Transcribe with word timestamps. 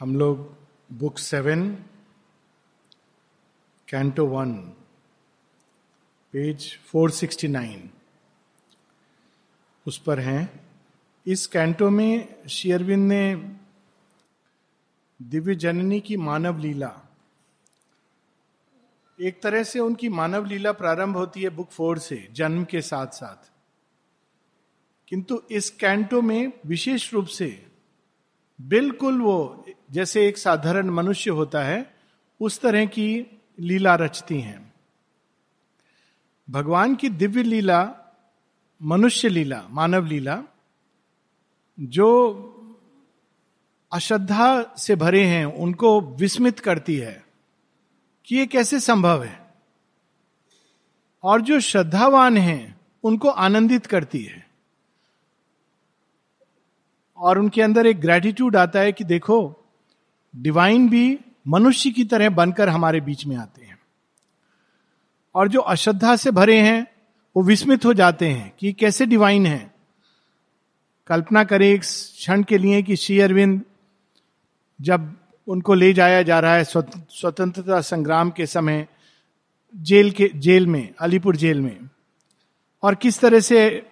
हम 0.00 0.16
लोग 0.16 0.38
book 0.92 1.18
seven, 1.18 1.68
canto 3.88 4.26
one, 4.26 4.52
page 6.34 6.78
four 6.78 7.10
sixty 7.10 7.48
nine, 7.48 7.90
उस 9.86 9.98
पर 9.98 10.20
हैं। 10.20 10.60
इस 11.26 11.46
कैंटो 11.46 11.90
में 11.90 12.46
शेयरविंद 12.48 13.08
ने 13.08 13.34
दिव्य 15.22 15.54
जननी 15.54 16.00
की 16.00 16.16
मानव 16.16 16.58
लीला, 16.58 16.92
एक 19.20 19.42
तरह 19.42 19.62
से 19.62 19.78
उनकी 19.78 20.08
मानव 20.08 20.44
लीला 20.44 20.72
प्रारंभ 20.72 21.16
होती 21.16 21.42
है 21.42 21.48
बुक 21.48 21.70
फोर 21.70 21.98
से, 21.98 22.28
जन्म 22.32 22.64
के 22.64 22.82
साथ 22.82 23.06
साथ। 23.06 23.50
किंतु 25.08 25.42
इस 25.50 25.70
कैंटो 25.70 26.22
में 26.22 26.52
विशेष 26.66 27.12
रूप 27.14 27.26
से 27.26 27.66
बिल्कुल 28.60 29.20
वो 29.22 29.66
जैसे 29.90 30.28
एक 30.28 30.38
साधारण 30.38 30.90
मनुष्य 30.90 31.30
होता 31.30 31.62
है, 31.62 31.94
उस 32.40 32.60
तरह 32.60 32.86
की 32.86 33.26
लीला 33.60 33.94
रचती 33.94 34.40
हैं। 34.40 34.72
भगवान 36.50 36.94
की 36.94 37.08
दिव्य 37.08 37.42
लीला, 37.42 37.94
मनुष्य 38.82 39.28
लीला, 39.28 39.66
मानव 39.70 40.06
लीला, 40.06 40.42
जो 41.80 42.42
अश्रद्धा 43.92 44.74
से 44.78 44.96
भरे 44.96 45.24
हैं, 45.24 45.44
उनको 45.44 46.00
विस्मित 46.00 46.58
करती 46.58 46.96
है 46.96 47.26
कि 48.26 48.36
ये 48.36 48.46
कैसे 48.46 48.80
संभव 48.80 49.24
है। 49.24 49.54
और 51.22 51.40
जो 51.40 51.60
श्रद्धावान 51.60 52.36
हैं, 52.36 52.80
उनको 53.02 53.28
आनंदित 53.28 53.86
करती 53.86 54.22
है। 54.22 54.50
और 57.16 57.38
उनके 57.38 57.62
अंदर 57.62 57.86
एक 57.86 58.00
ग्रेटिट्यूड 58.00 58.56
आता 58.56 58.80
है 58.80 58.92
कि 58.92 59.04
देखो 59.04 59.62
डिवाइन 60.36 60.88
भी 60.88 61.18
मनुष्य 61.48 61.90
की 61.90 62.04
तरह 62.04 62.30
बनकर 62.30 62.68
हमारे 62.68 63.00
बीच 63.00 63.26
में 63.26 63.36
आते 63.36 63.64
हैं। 63.64 63.78
और 65.34 65.48
जो 65.48 65.60
अश्रद्धा 65.60 66.16
से 66.16 66.30
भरे 66.30 66.60
हैं, 66.60 66.86
वो 67.36 67.42
विस्मित 67.42 67.84
हो 67.84 67.94
जाते 67.94 68.28
हैं 68.28 68.52
कि 68.58 68.72
कैसे 68.72 69.06
डिवाइन 69.06 69.46
है। 69.46 69.74
कल्पना 71.06 71.44
करें 71.44 71.68
एक 71.68 71.80
क्षण 71.80 72.42
के 72.42 72.58
लिए 72.58 72.82
कि 72.82 72.96
श्री 72.96 73.20
अरविंद 73.20 73.62
जब 74.80 75.16
उनको 75.48 75.74
ले 75.74 75.92
जाया 75.92 76.22
जा 76.22 76.40
रहा 76.40 76.54
है 76.54 76.64
स्वतंत्रता 76.64 77.80
संग्राम 77.80 78.30
के 78.30 78.46
समय, 78.46 78.88
जेल 79.76 80.10
के, 80.10 80.30
जेल 80.34 80.66
में, 80.66 80.94
अलीपुर 81.00 81.36
जेल 81.36 81.60
में। 81.60 81.88
और 82.82 82.94
किस 82.94 83.20
तरह 83.20 83.40
से 83.40 83.86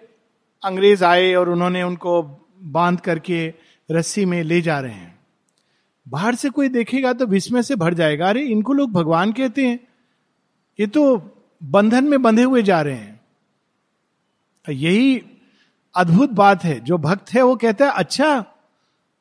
अंग्रेज़ 0.63 1.05
आए 1.05 1.33
और 1.33 1.49
उन्होंने 1.49 1.83
उनको 1.83 2.23
बाँध 2.61 2.99
करके 2.99 3.53
रस्सी 3.91 4.25
में 4.25 4.43
ले 4.43 4.61
जा 4.61 4.79
रहे 4.79 4.93
हैं। 4.93 5.14
बाहर 6.07 6.35
से 6.35 6.49
कोई 6.49 6.69
देखेगा 6.69 7.13
तो 7.13 7.25
विस्मय 7.25 7.63
से 7.63 7.75
भर 7.75 7.93
जाएगा। 7.93 8.29
अरे, 8.29 8.41
इनको 8.41 8.73
लोग 8.73 8.91
भगवान 8.91 9.31
कहते 9.31 9.67
हैं। 9.67 9.79
ये 10.79 10.87
तो 10.87 11.31
बंधन 11.63 12.03
में 12.03 12.21
बंधे 12.21 12.43
हुए 12.43 12.63
जा 12.63 12.81
रहे 12.81 12.95
हैं। 12.95 13.21
यही 14.69 15.25
अद्भुत 15.95 16.29
बात 16.29 16.63
है। 16.63 16.79
जो 16.79 16.97
भक्त 16.97 17.33
है, 17.33 17.41
वो 17.41 17.55
कहता 17.55 17.85
है 17.85 17.91
अच्छा 17.91 18.45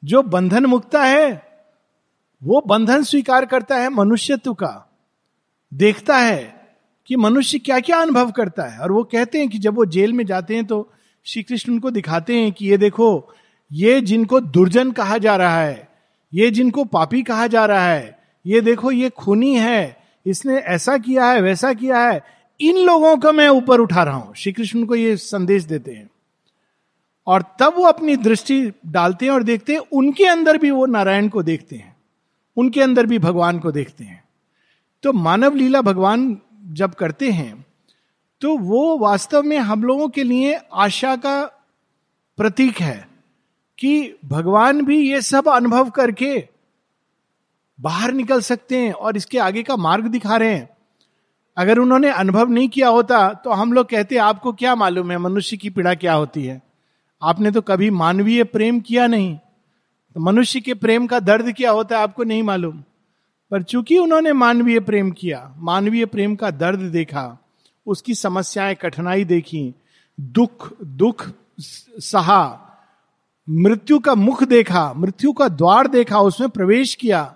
जो 0.05 0.23
बंधन 0.23 0.67
मुक्ता 0.67 1.05
है, 1.05 1.49
वो 2.43 2.65
बंधन 2.67 3.03
स्वीकार 3.03 3.47
करता 3.47 3.77
है 3.77 3.89
मनुष्यत्व 3.89 4.55
का। 4.55 4.97
देखता 5.75 6.19
है 6.19 6.69
कि 7.07 7.17
मनुष्य 7.17 7.59
क्या 7.59 7.81
क्या 7.81 8.01
अनुभव 8.01 8.31
करता 8.31 8.63
है। 8.63 8.79
और 8.79 8.93
वो 8.93 9.05
कहते 9.05 9.39
हैं 9.39 9.49
कि 9.49 9.59
जब 9.59 9.75
वो 9.75 9.85
जेल 9.85 10.13
में 10.13 10.27
जाते 10.27 10.55
हैं 10.55 10.65
तो 10.65 10.93
श्री 11.25 11.43
कृष्ण 11.43 11.73
उनको 11.73 11.91
दिखाते 11.91 12.37
हैं 12.37 12.53
कि 12.53 12.67
ये 12.67 12.77
देखो, 12.77 13.35
ये 13.73 14.01
जिनको 14.01 14.41
दुर्जन 14.41 14.93
कहा 14.93 15.19
जा 15.19 15.37
रहा 15.37 15.63
है 15.63 15.94
ये 16.35 16.51
जिनको 16.51 16.85
पापी 16.85 17.23
कहा 17.23 17.47
जा 17.47 17.65
रहा 17.67 17.89
है, 17.89 18.19
ये 18.47 18.61
देखो 18.61 18.91
ये 18.91 19.11
खूनी 19.11 19.55
है, 19.55 19.97
इसने 20.27 20.57
ऐसा 20.57 20.97
किया 20.99 21.27
है, 21.27 21.41
वैसा 21.41 21.73
किया 21.73 21.99
है, 21.99 22.23
इन 22.61 22.77
लोगों 22.77 23.17
को 23.17 23.33
मैं 23.33 23.49
ऊपर 23.49 23.81
उठा 23.81 24.03
रहा 24.03 24.17
हूँ। 24.17 24.35
श्री 24.35 24.53
कृष्ण 24.53 24.85
को 24.85 24.95
ये 24.95 25.17
संदेश 25.17 25.65
देते 25.65 25.93
हैं। 25.93 26.11
और 27.27 27.45
तब 27.61 27.75
वो 27.77 27.85
अपनी 27.85 28.17
दृष्टि 28.17 28.61
डालते 28.87 29.27
हैं 29.27 29.33
और 29.33 29.43
देखते 29.43 29.73
हैं, 29.73 29.81
उनके 29.93 30.27
अंदर 30.27 30.59
भी 30.59 30.71
वो 30.71 30.87
नारायण 30.87 31.29
को 31.29 31.43
देखते 31.43 31.77
हैं, 31.77 31.97
उनके 32.57 32.83
अंदर 32.83 33.07
भी 33.07 33.19
भगवान 33.19 33.59
को 33.59 33.73
देखते 33.73 34.05
हैं। 34.05 34.23
तो 35.05 35.13
मानव 35.13 35.55
लीला 35.55 35.81
भगवान 35.83 36.37
जब 36.73 36.95
करते 36.95 37.31
हैं 37.31 37.65
तो 38.43 38.57
वो 38.59 38.99
वास्तव 38.99 39.43
में 39.43 39.57
हम 39.59 39.83
लोगों 39.85 40.09
के 40.09 40.23
लिए 40.23 40.59
आशा 40.75 41.15
का 41.17 41.45
प्रतीक 42.39 42.81
है। 42.81 43.09
कि 43.79 44.19
भगवान 44.25 44.85
भी 44.85 44.99
ये 45.01 45.21
सब 45.23 45.49
अनुभव 45.49 45.91
करके 45.91 46.37
बाहर 47.79 48.13
निकल 48.13 48.41
सकते 48.41 48.79
हैं 48.79 48.93
और 48.93 49.17
इसके 49.17 49.39
आगे 49.39 49.63
का 49.63 49.77
मार्ग 49.77 50.07
दिखा 50.07 50.37
रहे 50.37 50.55
हैं। 50.55 50.69
अगर 51.57 51.79
उन्होंने 51.79 52.11
अनुभव 52.11 52.49
नहीं 52.49 52.69
किया 52.69 52.89
होता 52.89 53.29
तो 53.35 53.51
हम 53.53 53.73
लोग 53.73 53.89
कहते, 53.89 54.17
आपको 54.17 54.53
क्या 54.53 54.75
मालूम 54.75 55.11
है 55.11 55.19
मनुष्य 55.19 55.57
की 55.57 55.71
पीड़ा 55.71 55.95
क्या 55.95 56.15
होती 56.15 56.45
है? 56.45 56.61
आपने 57.23 57.51
तो 57.51 57.61
कभी 57.61 57.91
मानवीय 57.91 58.45
प्रेम 58.45 58.81
किया 58.81 59.07
नहीं। 59.07 59.37
तो 59.37 60.21
मनुष्य 60.21 60.61
के 60.61 60.75
प्रेम 60.75 61.07
का 61.07 61.21
दर्द 61.21 61.53
क्या 61.53 61.71
होता 61.71 61.97
है, 61.97 62.03
आपको 62.03 62.25
नहीं 62.25 62.43
मालूम। 62.43 62.83
पर 63.53 63.63
चूँकि 63.63 63.99
उन्होंने 63.99 64.33
मानवीय 64.33 64.81
प्रेम 64.81 65.11
किया, 65.11 65.55
मानवीय 65.59 66.07
प्रेम 66.07 66.35
का 66.37 66.51
दर्द 66.51 66.81
देखा, 66.81 67.39
उसकी 67.87 68.15
समस्याएँ, 68.15 68.75
कठिनाई 68.75 69.25
देखी, 69.25 69.75
दुख 70.19 70.73
दुख, 70.83 71.27
सहा 71.59 72.61
मृत्यु 73.49 73.99
का 73.99 74.15
मुख 74.15 74.43
देखा, 74.43 74.93
मृत्यु 74.97 75.33
का 75.33 75.49
द्वार 75.49 75.87
देखा, 75.87 76.21
उसमें 76.21 76.51
प्रवेश 76.51 76.95
किया। 76.95 77.35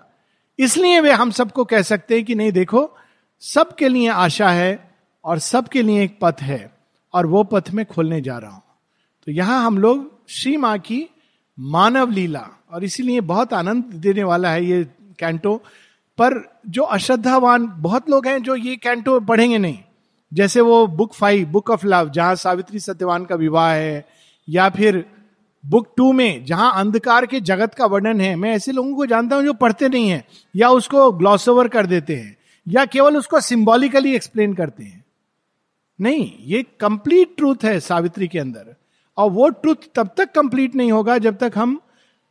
इसलिए 0.59 0.99
वे 0.99 1.11
हम 1.11 1.31
सबको 1.31 1.65
कह 1.65 1.81
सकते 1.81 2.15
हैं 2.15 2.25
कि 2.25 2.35
नहीं, 2.35 2.51
देखो, 2.51 2.97
सबके 3.39 3.89
लिए 3.89 4.09
आशा 4.09 4.49
है 4.49 4.91
और 5.23 5.39
सबके 5.39 5.81
लिए 5.81 6.03
एक 6.03 6.17
पथ 6.21 6.41
है 6.41 6.71
और 7.13 7.25
वो 7.25 7.43
पथ 7.43 7.71
में 7.71 7.85
खोलने 7.85 8.21
जा 8.21 8.37
रहा 8.37 8.51
हूँ। 8.51 8.61
तो 9.25 9.31
यहाँ 9.31 9.65
हम 9.65 9.77
लोग 9.77 10.11
श्री 10.29 10.57
माँ 10.57 10.77
की 10.77 11.09
मानव 11.59 12.11
लीला 12.11 12.47
और 12.71 12.83
इसीलिए 12.83 13.21
बहुत 13.21 13.53
आनंद 13.53 13.83
देने 13.83 14.23
वाला 14.23 14.49
है 14.49 14.65
ये 14.65 14.83
कैंटो। 15.19 15.55
पर 16.17 16.59
जो 16.67 16.83
अश्रद्धावान 16.83 17.67
बहुत 17.77 18.09
लोग 18.09 18.27
हैं 18.27 18.43
जो 18.43 18.55
ये 18.55 18.75
कैंटो 18.75 19.19
पढ़ेंगे 19.19 19.57
नहीं। 19.57 19.79
जैसे 20.33 20.61
वो 20.61 20.87
book 20.87 21.13
five, 21.13 21.47
book 21.47 21.69
of 21.69 21.85
love, 21.85 22.09
जहाँ 22.09 22.35
सावित्री 22.35 22.79
सत्यवान 22.79 23.25
का 23.25 23.35
विवाह 23.35 23.71
है, 23.71 24.05
या 24.47 24.69
फिर 24.69 25.05
बुक 25.63 25.87
टू 25.97 26.11
में, 26.13 26.45
जहाँ 26.45 26.71
अंधकार 26.75 27.25
के 27.25 27.39
जगत 27.41 27.73
का 27.73 27.85
वर्णन 27.85 28.21
है, 28.21 28.35
मैं 28.35 28.51
ऐसे 28.51 28.71
लोगों 28.71 28.95
को 28.95 29.05
जानता 29.05 29.35
हूँ 29.35 29.43
जो 29.43 29.53
पढ़ते 29.53 29.89
नहीं 29.89 30.09
है, 30.09 30.23
या 30.55 30.69
उसको 30.69 31.11
ग्लॉस 31.11 31.47
ओवर 31.49 31.67
कर 31.67 31.85
देते 31.85 32.15
हैं, 32.15 32.35
या 32.67 32.85
केवल 32.85 33.17
उसको 33.17 33.39
सिंबॉलिकली 33.39 34.15
एक्सप्लेन 34.15 34.53
करते 34.53 34.83
हैं। 34.83 35.03
नहीं, 35.99 36.31
ये 36.41 36.63
कंप्लीट 36.79 37.35
ट्रूथ 37.37 37.63
है 37.63 37.79
सावित्री 37.79 38.27
के 38.27 38.39
अंदर, 38.39 38.75
और 39.17 39.29
वो 39.31 39.49
ट्रूथ 39.49 39.89
तब 39.95 40.09
तक 40.17 40.31
कंप्लीट 40.31 40.75
नहीं 40.75 40.91
होगा 40.91 41.17
जब 41.17 41.37
तक 41.37 41.53
हम 41.55 41.79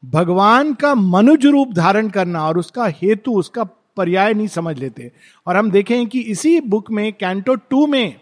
भगवान 0.02 0.72
का 0.74 0.94
मनुज 0.94 1.46
रूप 1.46 1.72
धारण 1.74 2.08
करना 2.08 2.46
और 2.48 2.58
उसका 2.58 2.86
हेतु, 2.92 3.32
उसका 3.32 3.64
पर्याय 3.96 4.34
नहीं 4.34 4.46
समझ 4.48 4.78
लेते। 4.78 5.10
और 5.46 5.56
हम 5.56 5.70
देखें 5.70 6.06
कि 6.06 6.20
इसी 6.20 6.60
बुक 6.60 6.90
में 6.90 7.12
कैंटो 7.12 7.54
टू 7.54 7.86
में 7.86 8.20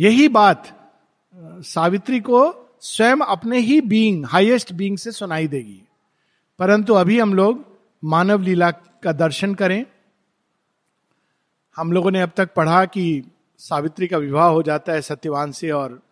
यही 0.00 0.28
बात 0.28 0.68
सावित्री 1.64 2.20
को 2.20 2.61
स्वयं 2.84 3.16
अपने 3.16 3.58
ही 3.58 3.80
बीइंग 3.80 4.26
हाईएस्ट 4.26 4.72
बीइंग 4.72 4.98
से 4.98 5.12
सुनाई 5.12 5.48
देगी। 5.48 5.82
परंतु 6.58 6.94
अभी 6.94 7.18
हम 7.18 7.34
लोग 7.34 7.64
मानव 8.04 8.42
लीला 8.42 8.70
का 8.70 9.12
दर्शन 9.12 9.54
करें। 9.54 9.86
हम 11.76 11.92
लोगों 11.92 12.10
ने 12.10 12.20
अब 12.20 12.30
तक 12.36 12.54
पढ़ा 12.54 12.84
कि 12.84 13.22
सावित्री 13.58 14.06
का 14.06 14.18
विवाह 14.18 14.48
हो 14.48 14.62
जाता 14.62 14.92
है 14.92 15.02
सत्यवान 15.02 15.52
से 15.52 15.70
और 15.70 16.02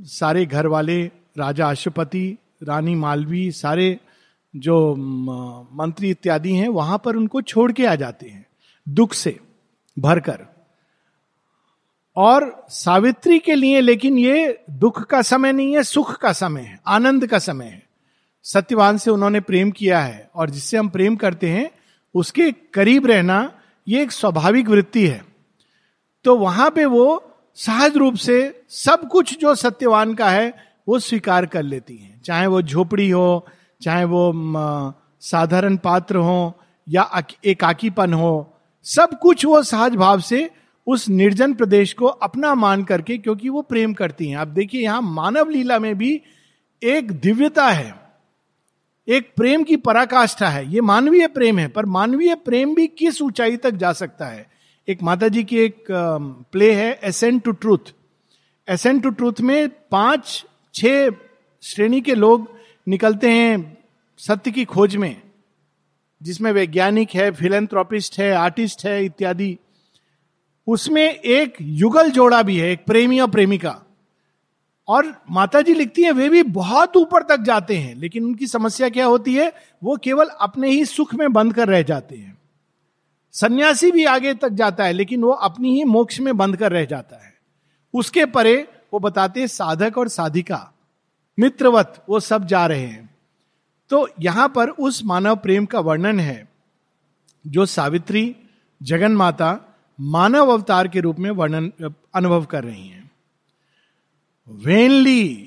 सारे 0.00 0.46
घर 0.46 0.66
वाले 0.66 1.04
राजा 1.38 1.70
अशुपति 1.70 2.38
रानी 2.62 2.94
मालवी, 2.94 3.52
सारे 3.52 4.00
जो 4.56 4.96
मंत्री 5.72 6.10
इत्यादि 6.10 6.54
हैं, 6.54 6.68
वहाँ 6.68 7.02
पर 7.04 7.16
उनको 7.16 7.42
छोड़ 7.42 7.72
के 7.72 7.86
आ 7.86 7.94
जाते 7.94 8.28
हैं, 8.28 8.46
दुख 8.88 9.12
से, 9.14 9.40
भरकर। 9.98 10.59
और 12.16 12.66
सावित्री 12.68 13.38
के 13.38 13.54
लिए, 13.54 13.80
लेकिन 13.80 14.18
ये 14.18 14.58
दुख 14.70 15.04
का 15.04 15.22
समय 15.22 15.52
नहीं 15.52 15.76
है, 15.76 15.82
सुख 15.82 16.16
का 16.16 16.32
समय 16.32 16.60
है, 16.60 16.80
आनंद 16.86 17.26
का 17.26 17.38
समय 17.38 17.64
है। 17.64 17.82
सत्यवान 18.44 18.98
से 18.98 19.10
उन्होंने 19.10 19.40
प्रेम 19.40 19.70
किया 19.70 20.00
है, 20.00 20.30
और 20.34 20.50
जिससे 20.50 20.76
हम 20.76 20.88
प्रेम 20.88 21.16
करते 21.16 21.48
हैं, 21.48 21.70
उसके 22.14 22.50
करीब 22.74 23.06
रहना, 23.06 23.52
ये 23.88 24.02
एक 24.02 24.12
स्वाभाविक 24.12 24.68
वृत्ति 24.68 25.06
है। 25.06 25.24
तो 26.24 26.36
वहाँ 26.36 26.70
पे 26.70 26.84
वो 26.84 27.34
सहज 27.54 27.96
रूप 27.96 28.14
से 28.14 28.62
सब 28.68 29.08
कुछ 29.08 29.38
जो 29.38 29.54
सत्यवान 29.54 30.14
का 30.14 30.30
है, 30.30 30.54
वो 30.88 30.98
स्वीकार 30.98 31.46
कर 31.46 31.62
लेती 31.62 31.96
हैं। 31.96 32.20
चाहे 32.22 32.46
वो 32.46 32.62
झोपड़ी 32.62 33.10
हो, 33.10 33.46
चाहे 33.82 34.04
वो 34.04 34.32
साधारण 35.20 35.76
पात्र 35.76 36.16
हो, 36.16 36.54
या 36.88 37.22
एकाकीपन 37.44 38.14
हो, 38.14 38.54
सब 38.84 39.18
कुछ 39.18 39.44
वो 39.44 39.62
सहज 39.62 39.96
भाव 39.96 40.20
से 40.20 40.50
उस 40.86 41.08
निर्जन 41.08 41.54
प्रदेश 41.54 41.92
को 41.92 42.06
अपना 42.06 42.54
मान 42.54 42.84
करके, 42.84 43.16
क्योंकि 43.18 43.48
वो 43.48 43.62
प्रेम 43.62 43.92
करती 43.94 44.28
हैं। 44.28 44.36
आप 44.36 44.48
देखिए, 44.48 44.82
यहाँ 44.82 45.02
मानव 45.02 45.50
लीला 45.50 45.78
में 45.78 45.94
भी 45.98 46.20
एक 46.82 47.10
दिव्यता 47.12 47.68
है, 47.68 47.94
एक 49.08 49.32
प्रेम 49.36 49.62
की 49.62 49.76
पराकाष्ठा 49.78 50.48
है। 50.48 50.72
ये 50.72 50.80
मानवीय 50.82 51.26
प्रेम 51.28 51.58
है, 51.58 51.68
पर 51.68 51.86
मानवीय 51.86 52.34
प्रेम 52.36 52.74
भी 52.74 52.86
किस 52.88 53.20
ऊंचाई 53.22 53.56
तक 53.56 53.70
जा 53.72 53.92
सकता 53.94 54.26
है? 54.26 54.46
एक 54.88 55.02
माता 55.02 55.28
जी 55.28 55.42
की 55.44 55.58
एक 55.58 55.84
प्ले 55.90 56.72
है 56.74 56.98
ascent 57.04 57.42
to 57.42 57.52
truth 57.52 57.92
ascent 58.68 59.02
to 59.02 59.10
truth 59.10 59.40
में 59.40 59.68
पाँच, 59.90 60.44
छह 60.74 61.10
श्रेणी 61.62 62.00
के 62.00 62.14
लोग 62.14 62.48
निकलते 62.86 63.30
हैं 63.30 63.76
सत्य 64.20 64.50
की 64.50 64.64
खोज 64.64 64.96
में, 64.96 65.16
जिसमें 66.20 66.50
वैज्ञानिक 66.52 67.14
है 67.14 67.30
फिलेंथ्रोपिस्ट 67.30 68.18
है 68.18 68.30
आर्टिस्ट 68.34 68.84
है, 68.86 69.04
इत्यादि। 69.04 69.56
उसमें 70.70 71.14
एक 71.14 71.54
युगल 71.60 72.10
जोड़ा 72.10 72.42
भी 72.42 72.56
है, 72.56 72.72
एक 72.72 72.84
प्रेमी 72.86 73.20
और 73.20 73.30
प्रेमिका। 73.30 73.82
और 74.88 75.22
माता 75.30 75.60
जी 75.60 75.74
लिखती 75.74 76.02
है, 76.02 76.12
वे 76.12 76.28
भी 76.28 76.42
बहुत 76.42 76.96
ऊपर 76.96 77.22
तक 77.22 77.40
जाते 77.40 77.76
हैं, 77.76 77.94
लेकिन 77.94 78.24
उनकी 78.24 78.46
समस्या 78.46 78.88
क्या 78.88 79.06
होती 79.06 79.34
है, 79.34 79.52
वो 79.84 79.96
केवल 79.96 80.26
अपने 80.26 80.70
ही 80.70 80.84
सुख 80.84 81.14
में 81.14 81.32
बंद 81.32 81.54
कर 81.54 81.68
रह 81.68 81.82
जाते 81.82 82.16
हैं। 82.16 82.38
सन्यासी 83.32 83.90
भी 83.90 84.04
आगे 84.04 84.34
तक 84.34 84.48
जाता 84.48 84.84
है, 84.84 84.92
लेकिन 84.92 85.22
वो 85.22 85.30
अपनी 85.30 85.74
ही 85.74 85.84
मोक्ष 85.84 86.20
में 86.20 86.36
बंद 86.36 86.56
कर 86.56 86.72
रह 86.72 86.84
जाता 86.84 87.26
है। 87.26 87.34
उसके 87.94 88.24
परे 88.24 88.68
वो 88.92 88.98
बताते 88.98 89.40
हैं, 89.40 89.46
साधक 89.46 89.98
और 89.98 90.08
साधिका, 90.08 90.72
मित्रवत, 91.38 92.04
वो 92.08 92.20
सब 92.20 92.46
जा 92.46 92.66
रहे 92.66 92.86
हैं। 92.86 93.14
तो 93.90 94.08
यहाँ 94.20 94.48
पर 94.48 94.68
उस 94.68 95.04
मानव 95.04 95.36
प्रेम 95.36 95.66
का 95.66 95.80
वर्णन 95.80 96.20
है, 96.20 96.48
जो 97.46 97.66
सावित्री 97.66 98.36
जगन 98.82 99.12
माता 99.12 99.69
मानव 100.00 100.48
अवतार 100.48 100.88
के 100.88 101.00
रूप 101.00 101.18
में 101.18 101.30
वर्णन, 101.30 101.92
अनुभव 102.14 102.44
कर 102.44 102.64
रही 102.64 102.88
हैं। 102.88 103.10
Vainly 104.48 105.46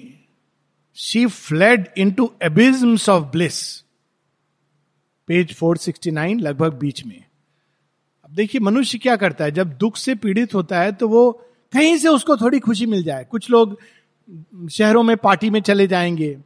she 0.95 1.25
fled 1.25 1.87
into 2.11 2.31
abysms 2.43 3.09
of 3.09 3.23
bliss 3.23 3.81
page 5.27 5.53
469 5.53 6.39
लगभग 6.41 6.73
बीच 6.73 7.05
में। 7.05 7.23
अब 8.25 8.31
देखिए, 8.31 8.61
मनुष्य 8.61 8.97
क्या 8.97 9.15
करता 9.15 9.43
है? 9.43 9.51
जब 9.51 9.77
दुख 9.77 9.97
से 9.97 10.15
पीड़ित 10.15 10.55
होता 10.55 10.81
है 10.81 10.91
तो 10.91 11.07
वो 11.07 11.31
कहीं 11.73 11.97
से 11.97 12.07
उसको 12.07 12.37
थोड़ी 12.37 12.59
खुशी 12.59 12.85
मिल 12.85 13.03
जाए। 13.03 13.23
कुछ 13.23 13.49
लोग 13.49 13.79
शहरों 14.71 15.03
में, 15.03 15.17
पार्टी 15.17 15.49
में 15.49 15.61
चले 15.61 15.87
जाएँगे। 15.87 16.37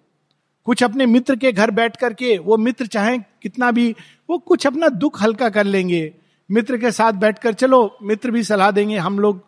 कुछ 0.63 0.83
अपने 0.83 1.05
मित्र 1.05 1.35
के 1.35 1.51
घर 1.51 1.71
बैठ 1.71 1.97
करके, 1.97 2.37
वो 2.37 2.57
मित्र 2.57 2.87
चाहे 2.87 3.17
कितना 3.17 3.71
भी, 3.71 3.95
वो 4.29 4.37
कुछ 4.37 4.67
अपना 4.67 4.87
दुख 4.87 5.21
हल्का 5.21 5.49
कर 5.49 5.63
लेंगे। 5.63 6.13
मित्र 6.49 6.77
के 6.77 6.91
साथ 6.91 7.13
बैठकर 7.13 7.53
चलो, 7.53 7.97
मित्र 8.03 8.31
भी 8.31 8.43
सलाह 8.43 8.71
देंगे, 8.71 8.97
हम 8.97 9.19
लोग 9.19 9.41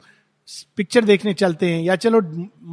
पिक्चर 0.77 1.05
देखने 1.05 1.33
चलते 1.33 1.71
हैं, 1.71 1.81
या 1.81 1.95
चलो 1.95 2.21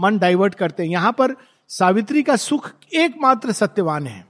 मन 0.01 0.19
डाइवर्ट 0.19 0.55
करते 0.55 0.83
हैं। 0.83 0.91
यहाँ 0.91 1.13
पर 1.13 1.35
सावित्री 1.71 2.23
का 2.23 2.37
सुख 2.37 2.71
एकमात्र 2.95 3.53
सत्यवान 3.53 4.07
है, 4.07 4.25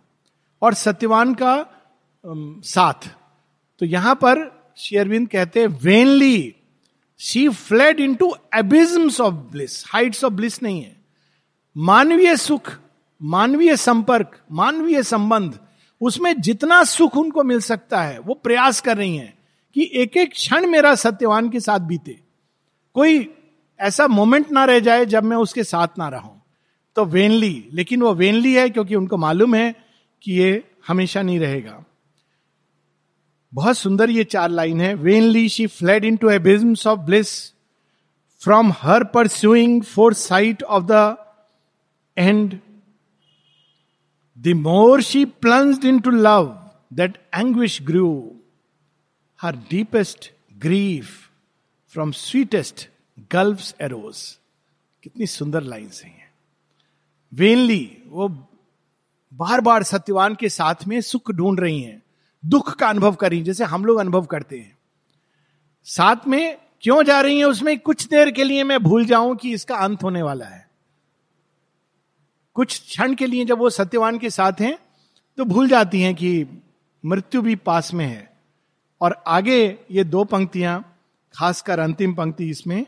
और 0.63 0.75
सत्यवान 0.75 1.35
का 1.35 1.55
साथ। 2.25 3.09
तो 3.81 3.87
यहाँ 3.87 4.15
पर 4.15 4.51
शेयरविंद 4.79 5.29
कहते 5.29 5.61
हैं 5.61 5.69
vainly 5.83 6.55
she 7.21 7.49
fled 7.49 8.01
into 8.15 8.35
abysms 8.55 9.21
of 9.21 9.35
bliss 9.53 9.85
heights 9.89 10.25
of 10.25 10.33
bliss 10.33 10.63
नहीं 10.63 10.83
है। 10.83 10.97
मानवीय 11.77 12.37
सुख, 12.37 12.73
मानवीय 13.21 13.77
संपर्क, 13.77 14.37
मानवीय 14.53 15.03
संबंध, 15.03 15.59
उसमें 16.01 16.41
जितना 16.41 16.83
सुख 16.85 17.17
उनको 17.17 17.43
मिल 17.45 17.61
सकता 17.61 18.03
है, 18.03 18.19
वो 18.19 18.35
प्रयास 18.35 18.81
कर 18.81 18.97
रही 18.97 19.17
हैं। 19.17 19.36
कि 19.76 19.90
एक 19.94 20.17
एक 20.17 20.32
क्षण 20.32 20.67
मेरा 20.67 20.94
सत्यवान 20.94 21.49
के 21.50 21.61
साथ 21.61 21.81
बीते। 21.81 22.19
कोई 22.94 23.34
ऐसा 23.81 24.06
मोमेंट 24.08 24.50
ना 24.50 24.64
रह 24.64 24.78
जाए 24.78 25.06
जब 25.06 25.25
मैं 25.25 25.37
उसके 25.37 25.64
साथ 25.64 25.99
ना 25.99 26.08
रहूँ। 26.08 26.43
तो 26.96 27.05
वेनली, 27.05 27.69
लेकिन 27.73 28.02
वो 28.02 28.14
वेनली 28.14 28.52
है 28.55 28.70
क्योंकि 28.70 28.94
उनको 28.94 29.17
मालूम 29.17 29.55
है 29.55 29.75
कि 30.23 30.32
ये 30.32 30.64
हमेशा 30.88 31.23
नहीं 31.23 31.40
रहेगा। 31.40 31.84
बहुत 33.52 33.78
सुंदर 33.78 34.11
ये 34.11 34.25
चार 34.25 34.50
लाइन 34.50 34.81
है। 34.81 34.94
Vainly 34.94 35.49
she 35.49 35.67
fled 35.67 36.05
into 36.17 36.31
abysms 36.31 36.87
of 36.87 37.00
bliss 37.00 37.52
from 38.43 38.73
her 38.73 39.05
pursuing 39.05 39.82
foresight 40.14 40.62
of 40.62 40.84
the 40.84 41.17
end 42.19 42.58
the 44.38 44.49
more 44.49 45.02
she 45.02 45.25
plunged 45.25 45.84
into 46.00 46.11
love 46.11 46.46
that 46.93 47.19
anguish 47.34 47.82
grew 47.82 48.32
her 49.47 49.57
deepest 49.57 50.31
grief 50.59 51.09
from 51.89 52.13
sweetest 52.13 52.89
gulf 53.33 53.81
arose 53.81 54.39
कितनी 55.03 55.27
सुंदर 55.27 55.63
lines 55.63 56.03
हैं 56.05 56.31
vainly 57.33 58.03
वो 58.07 58.29
बार 59.33 59.61
बार 59.61 59.83
सत्यवान 59.83 60.35
के 60.35 60.49
साथ 60.49 60.87
में 60.89 61.01
सुख 61.01 61.31
ढूंढ 61.31 61.61
रही 61.61 61.81
हैं, 61.83 62.03
दुख 62.45 62.75
का 62.77 62.89
अनुभव 62.89 63.15
कर 63.15 63.31
रही 63.31 63.43
जैसे 63.43 63.65
हम 63.65 63.85
लोग 63.85 63.99
अनुभव 63.99 64.25
करते 64.25 64.59
हैं। 64.59 64.79
साथ 65.85 66.29
में 66.29 66.59
क्यों 66.83 67.03
जा 67.05 67.21
रही 67.21 67.39
हैं, 67.39 67.45
उसमें 67.45 67.79
कुछ 67.79 68.07
देर 68.09 68.31
के 68.31 68.45
लिए 68.45 68.65
मैं 68.65 68.83
भूल 68.83 69.05
जाऊँ 69.05 69.37
कि 69.37 69.53
इसका 69.53 69.77
अंत 69.77 70.03
होने 70.03 70.23
वाला 70.23 70.47
है। 70.47 70.71
कुछ 72.55 72.81
क्षण 72.81 73.15
के 73.15 73.27
लिए 73.27 73.45
जब 73.45 73.59
वो 73.59 73.71
सत्यवान 73.71 74.19
के 74.19 74.31
साथ 74.31 74.61
हैं 74.61 74.79
तो 75.39 75.45
भूल 75.45 75.69
जाती 75.69 76.01
हैं 76.01 76.15
कि 76.15 76.47
मृत्यु 77.05 77.43
भी 77.43 77.57
पास 77.57 77.95
में 77.95 78.07
है। 78.07 78.36
और 79.01 79.25
आगे 79.27 79.79
ये 79.91 80.05
दो 80.05 80.25
पंक्तियाँ, 80.25 80.97
खासकर 81.39 81.79
अंतिम 81.79 82.15
पंक्ति 82.15 82.51
इसमें, 82.51 82.87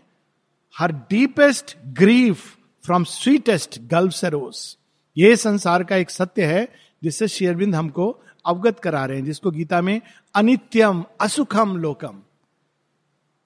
her 0.78 0.92
deepest 0.92 1.76
grief 1.86 2.56
from 2.84 3.04
sweetest 3.04 3.80
gulf 3.80 4.12
arose 4.12 4.78
ये 5.16 5.36
संसार 5.36 5.84
का 5.84 5.96
एक 5.96 6.10
सत्य 6.10 6.44
है, 6.44 6.68
जिससे 7.02 7.28
शेरबिंद 7.28 7.74
हमको 7.74 8.22
अवगत 8.46 8.80
करा 8.80 9.04
रहे 9.04 9.18
हैं, 9.18 9.24
जिसको 9.24 9.50
गीता 9.50 9.80
में 9.80 10.00
अनित्यम, 10.34 11.04
असुखम, 11.20 11.76
लोकम। 11.76 12.22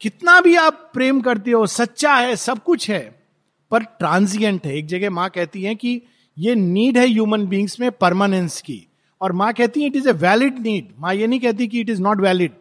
कितना 0.00 0.41
भी 0.41 0.56
आप 0.56 0.91
प्रेम 0.94 1.20
करते 1.20 1.50
हो, 1.50 1.67
सच्चा 1.67 2.14
है, 2.14 2.37
सब 2.37 2.62
कुछ 2.62 2.91
है, 2.91 3.23
पर 3.70 3.82
ट्रांजिएंट 3.82 4.67
है। 4.67 4.76
एक 4.76 4.87
जगह 4.87 5.11
माँ 5.11 5.31
कहती 5.31 5.62
है 5.62 5.75
कि 5.75 6.03
ये 6.38 6.55
नीड 6.55 6.99
है 6.99 7.06
ह्यूमन 7.06 7.47
बींग्स 7.47 7.81
में 7.81 7.93
परमानेंस 7.93 8.61
की। 8.61 8.88
और 9.22 9.32
माँ 9.32 9.52
कहती 9.52 9.80
है 9.80 9.86
it 9.86 9.96
is 9.96 10.08
a 10.08 10.12
valid 10.12 10.58
need 10.58 10.88
माँ 10.98 11.14
ये 11.14 11.26
नहीं 11.26 11.40
कहती 11.40 11.69
कि 11.69 11.80
it 11.80 11.90
is 11.90 12.02
not 12.02 12.20
valid 12.20 12.52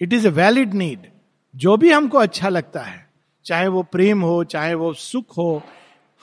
it 0.00 0.12
is 0.12 0.26
a 0.26 0.30
valid 0.32 0.74
need 0.74 1.06
जो 1.54 1.76
भी 1.76 1.90
हमको 1.90 2.18
अच्छा 2.18 2.48
लगता 2.48 2.82
है, 2.82 3.06
चाहे 3.44 3.68
वो 3.68 3.82
प्रेम 3.82 4.22
हो, 4.22 4.42
चाहे 4.44 4.74
वो 4.74 4.92
सुख 4.92 5.36
हो, 5.38 5.62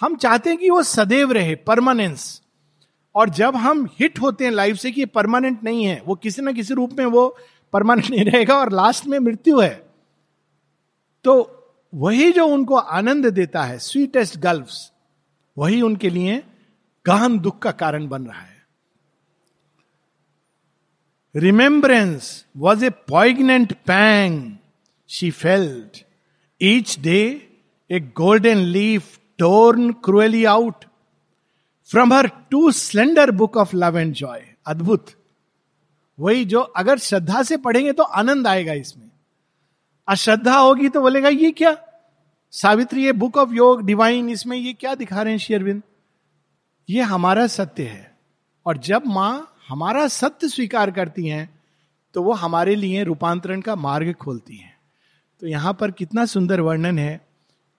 हम 0.01 0.15
चाहते 0.15 0.49
हैं 0.49 0.59
कि 0.59 0.69
वो 0.69 0.81
सदैव 0.83 1.31
रहे 1.31 1.55
परमानेंस 1.67 2.41
और 3.15 3.29
जब 3.29 3.55
हम 3.55 3.85
हिट 3.99 4.19
होते 4.19 4.45
हैं 4.45 4.51
लाइफ 4.51 4.77
से 4.77 4.91
कि 4.91 5.05
परमानेंट 5.05 5.63
नहीं 5.63 5.85
है, 5.85 6.01
वो 6.05 6.15
किसी 6.15 6.41
ना 6.41 6.51
किसी 6.51 6.73
रूप 6.73 6.93
में 6.99 7.05
वो 7.05 7.27
परमानेंट 7.73 8.09
नहीं 8.09 8.25
रहेगा 8.25 8.57
और 8.57 8.71
लास्ट 8.71 9.07
में 9.07 9.17
मृत्यु 9.19 9.59
है 9.59 9.73
तो 11.25 11.33
वही 11.93 12.31
जो 12.31 12.45
उनको 12.45 12.75
आनंद 12.75 13.25
देता 13.25 13.63
है 13.63 13.77
स्वीटेस्ट 13.79 14.37
गल्फ 14.39 14.69
वही 15.57 15.81
उनके 15.81 16.09
लिए 16.09 16.43
गहन 17.05 17.39
दुख 17.39 17.59
का 17.59 17.71
कारण 17.71 18.07
बन 18.07 18.23
रहा 18.23 18.39
है। 18.39 18.50
Remembrance 21.35 22.45
was 22.57 22.85
a 22.85 22.89
poignant 22.89 23.73
pang 23.73 24.57
she 25.07 25.31
felt 25.31 26.05
Each 26.63 26.91
day, 26.99 27.37
a 27.91 27.99
golden 27.99 28.59
leaf 28.73 29.03
torn 29.41 29.93
cruelly 29.93 30.41
out 30.41 30.85
from 31.93 32.11
her 32.11 32.29
too 32.29 32.71
slender 32.71 33.25
book 33.31 33.57
of 33.57 33.73
love 33.73 33.95
and 33.95 34.13
joy. 34.13 34.39
अद्भुत। 34.65 35.07
वही 36.19 36.45
जो 36.45 36.59
अगर 36.59 36.97
श्रद्धा 36.97 37.43
से 37.43 37.57
पढ़ेंगे 37.57 37.93
तो 37.93 38.03
आनंद 38.03 38.47
आएगा 38.47 38.73
इसमें। 38.73 39.11
अश्रद्धा 40.07 40.57
होगी 40.57 40.89
तो 40.89 41.01
बोलेगा 41.01 41.29
ये 41.29 41.51
क्या? 41.51 41.77
सावित्री 42.51 43.05
ये 43.05 43.11
बुक 43.11 43.37
ऑफ़ 43.37 43.53
योग 43.53 43.83
डिवाइन 43.85 44.29
इसमें 44.29 44.57
ये 44.57 44.73
क्या 44.73 44.95
दिखा 44.95 45.21
रहे 45.21 45.33
हैं 45.33 45.39
शेरविंद 45.39 45.83
ये 46.89 47.01
हमारा 47.01 47.47
सत्य 47.47 47.83
है। 47.83 48.17
और 48.65 48.77
जब 48.77 49.03
माँ 49.05 49.50
हमारा 49.71 50.07
सत्य 50.07 50.47
स्वीकार 50.47 50.91
करती 50.91 51.27
हैं 51.27 51.59
तो 52.13 52.23
वो 52.23 52.33
हमारे 52.33 52.75
लिए 52.75 53.03
रूपांतरण 53.03 53.61
का 53.61 53.75
मार्ग 53.75 54.13
खोलती 54.13 54.55
हैं। 54.55 54.77
तो 55.39 55.47
यहाँ 55.47 55.73
पर 55.73 55.91
कितना 55.91 56.25
सुंदर 56.25 56.59
वर्णन 56.59 56.99
है 56.99 57.27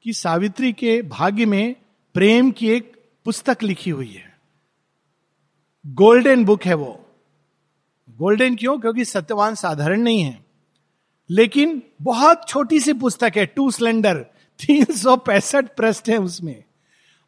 कि 0.03 0.13
सावित्री 0.13 0.73
के 0.73 1.03
भाग्य 1.03 1.47
में 1.47 1.77
प्रेम 2.15 2.51
की 2.51 2.71
एक 2.71 3.03
पुस्तक 3.25 3.59
लिखी 3.63 3.91
हुई 3.91 4.11
है। 4.11 4.39
गोल्डन 5.87 6.45
बुक 6.45 6.65
है 6.65 6.75
वो। 6.75 7.07
गोल्डन 8.11 8.57
क्यों? 8.57 8.79
क्योंकि 8.79 9.05
सत्यवान 9.05 9.55
साधारण 9.55 10.01
नहीं 10.01 10.23
है। 10.23 10.45
लेकिन 11.31 11.83
बहुत 12.03 12.49
छोटी 12.49 12.81
सी 12.81 12.93
पुस्तक 12.93 13.33
है, 13.37 13.47
टू 13.47 13.71
सिलेंडर, 13.71 14.19
तीन 14.61 14.85
सौ 14.85 15.17
पैंसठ 15.17 15.67
पृष्ठ 15.79 16.09
है 16.09 16.19
उसमें। 16.19 16.65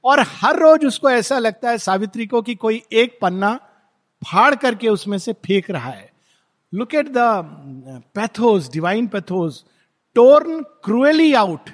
और 0.04 0.21
हर 0.21 0.56
रोज 0.56 0.85
उसको 0.85 1.11
ऐसा 1.11 1.38
लगता 1.38 1.71
है 1.71 1.78
सावित्री 1.78 2.26
को 2.26 2.42
कि 2.42 2.54
कोई 2.54 2.83
एक 2.92 3.18
पन्ना 3.23 3.61
फाड़ 4.26 4.54
करके 4.54 4.88
उसमें 4.88 5.18
से 5.18 5.32
फेंक 5.46 5.70
रहा 5.70 5.90
है। 5.90 6.10
Look 6.72 6.94
at 6.94 7.08
the 7.08 8.02
pathos 8.14 8.70
divine 8.72 9.06
pathos 9.06 9.64
torn 10.16 10.62
cruelly 10.84 11.32
out 11.34 11.70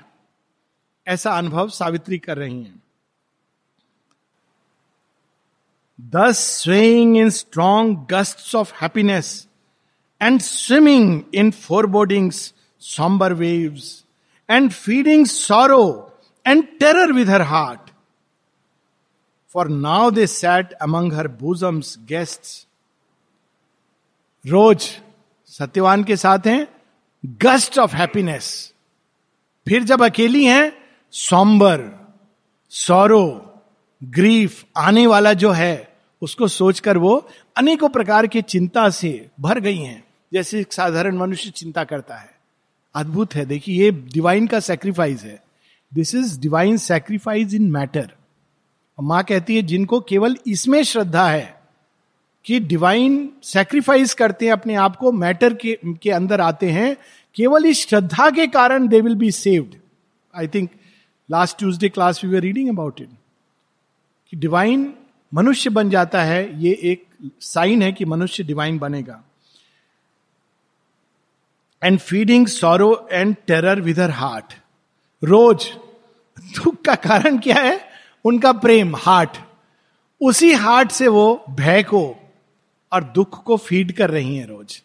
ऐसा 1.06 1.32
अनुभव 1.38 1.68
सावित्री 1.68 2.18
कर 2.18 2.36
रही 2.38 2.62
है। 2.62 2.78
The 5.98 6.30
swing 6.32 7.16
in 7.18 7.30
strong 7.30 8.06
gust 8.10 8.54
of 8.56 8.72
happiness 8.74 9.48
and 10.20 10.40
swimming 10.40 11.22
in 11.34 11.50
forebodings 11.86 12.52
sombre 12.82 13.32
waves 13.32 13.92
and 14.48 14.70
feeding 14.70 15.26
sorrow 15.26 15.84
and 16.46 16.64
terror 16.78 17.12
with 17.12 17.30
her 17.30 17.42
heart 17.42 17.89
For 19.56 19.68
now 19.68 20.10
they 20.10 20.26
sat 20.26 20.64
among 20.88 21.10
her 21.10 21.28
bosom's 21.28 21.96
guests. 22.08 22.66
रोज 24.46 24.98
सत्यवान 25.46 26.04
के 26.04 26.16
साथ 26.16 26.38
हैं 26.46 26.68
gust 27.26 27.78
of 27.78 27.96
happiness 27.96 28.74
फिर 29.68 29.82
जब 29.84 30.04
अकेली 30.04 30.44
हैं 30.44 30.72
sombre 31.10 32.08
sorrow 32.70 33.54
grief 34.04 34.64
आने 34.76 35.06
वाला 35.06 35.32
जो 35.32 35.50
है, 35.50 35.96
उसको 36.22 36.48
सोचकर 36.48 36.98
वो 36.98 37.28
अनेकों 37.56 37.88
प्रकार 37.88 38.26
की 38.26 38.42
चिंता 38.42 38.90
से 38.90 39.28
भर 39.40 39.60
गई 39.60 39.78
हैं। 39.78 40.04
जैसे 40.32 40.60
एक 40.60 40.72
साधारण 40.72 41.16
मनुष्य 41.16 41.50
चिंता 41.50 41.84
करता 41.84 42.16
है। 42.16 42.30
अद्भुत 42.94 43.34
है, 43.34 43.44
देखिए, 43.46 43.84
ये 43.84 43.90
डिवाइन 43.90 44.46
का 44.46 44.60
सेक्रीफाइस 44.60 45.22
है। 45.22 45.42
This 45.94 46.14
is 46.14 46.40
divine 46.40 46.76
sacrifice 46.76 47.54
in 47.54 47.70
matter 47.70 48.12
माँ 49.00 49.24
कहती 49.24 49.56
है 49.56 49.62
जिनको 49.62 50.00
केवल 50.00 50.36
इसमें 50.46 50.82
श्रद्धा 50.82 51.28
है 51.30 51.60
कि 52.44 52.60
डिवाइन 52.60 53.30
सेक्रीफाइस 53.42 54.14
करते 54.14 54.46
हैं 54.46 54.52
अपने 54.52 54.74
आप 54.74 54.96
को 54.96 55.12
मैटर 55.12 55.54
के, 55.54 55.78
के 56.02 56.10
अंदर 56.10 56.40
आते 56.40 56.70
हैं 56.70 56.96
केवल 57.34 57.66
इस 57.66 57.86
श्रद्धा 57.88 58.30
के 58.30 58.46
कारण 58.46 58.88
they 58.88 59.00
will 59.00 59.14
be 59.14 59.30
saved 59.30 59.74
I 60.34 60.48
think 60.48 60.70
last 61.30 61.58
Tuesday 61.58 61.88
class 61.88 62.24
we 62.24 62.30
were 62.30 62.40
reading 62.40 62.68
about 62.68 63.00
it 63.00 63.08
कि 64.30 64.36
डिवाइन 64.36 64.94
मनुष्य 65.34 65.70
बन 65.70 65.90
जाता 65.90 66.22
है 66.22 66.62
ये 66.62 66.78
एक 66.82 67.06
साइन 67.40 67.82
है 67.82 67.92
कि 67.92 68.04
मनुष्य 68.04 68.44
डिवाइन 68.44 68.78
बनेगा। 68.78 69.24
And 71.84 71.98
feeding 71.98 72.46
sorrow 72.46 73.08
and 73.12 73.36
terror 73.46 73.80
with 73.80 74.00
her 74.00 74.10
heart 74.10 74.54
रोज 75.24 75.72
दुख 76.40 76.82
का 76.82 76.94
कारण 76.94 77.38
क्या 77.38 77.56
है? 77.56 77.79
उनका 78.24 78.52
प्रेम, 78.52 78.96
हार्ट, 78.96 79.30
उसी 80.20 80.52
हार्ट 80.52 80.90
से 80.90 81.08
वो 81.08 81.44
भय 81.50 81.82
को 81.82 82.16
और 82.92 83.04
दुख 83.04 83.42
को 83.42 83.56
फ़ीड 83.56 83.92
कर 83.92 84.10
रही 84.10 84.36
हैं 84.36 84.46
रोज। 84.46 84.82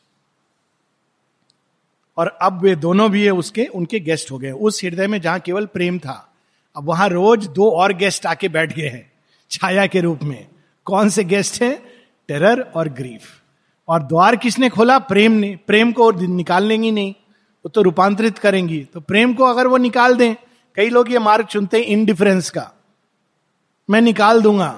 और 2.18 2.28
अब 2.42 2.62
वे 2.62 2.76
दोनों 2.76 3.12
भी 3.12 3.24
है 3.26 3.32
उसके, 3.32 3.66
उनके 3.66 4.00
गेस्ट 4.00 4.32
हो 4.32 4.38
गए। 4.38 4.52
उस 4.52 4.84
हृदय 4.84 5.08
में 5.08 5.22
जहाँ 5.22 5.40
केवल 5.40 5.66
प्रेम 5.66 6.00
था, 6.00 6.34
अब 6.76 6.86
वहाँ 6.86 7.10
रोज 7.10 7.48
दो 7.48 7.70
और 7.72 7.94
गेस्ट 7.94 8.26
आके 8.26 8.50
बैठ 8.50 8.74
गए 8.74 8.88
हैं, 8.88 9.12
छाया 9.52 9.88
के 9.88 10.02
रूप 10.02 10.24
में। 10.24 10.48
कौन 10.86 11.10
से 11.10 11.24
गेस्ट 11.24 11.62
हैं? 11.62 11.84
टेरर 12.28 12.62
और 12.62 12.90
ग्रीफ। 12.90 13.22
और 13.88 14.04
द्वार 14.04 14.36
किसने 14.36 14.70
खोला? 14.70 15.00
प्रेम 15.00 15.32
ने, 15.32 15.56
प्रेम 15.68 15.92
को 15.92 16.06
और 16.06 16.20
निकाल 16.20 16.64
लेंगी 16.64 16.92
नहीं, 16.92 17.12
वो 17.12 17.70
तो 17.70 17.82
रूपांतरित 17.82 18.38
करेंगी। 18.38 18.84
तो 18.94 19.00
प्रेम 19.00 19.34
को 19.34 19.44
अगर 19.44 19.68
वो 19.68 19.78
निकाल 19.78 20.16
दें, 20.16 20.36
कई 20.76 20.90
लोग 20.90 21.12
ये 21.12 21.20
मार्ग 21.20 21.46
चुनते 21.46 21.78
हैं 21.78 21.86
इनडिफरेंस 21.86 22.50
का। 22.50 22.72
मैं 23.90 24.02
निकाल 24.02 24.42
दूँगा 24.42 24.70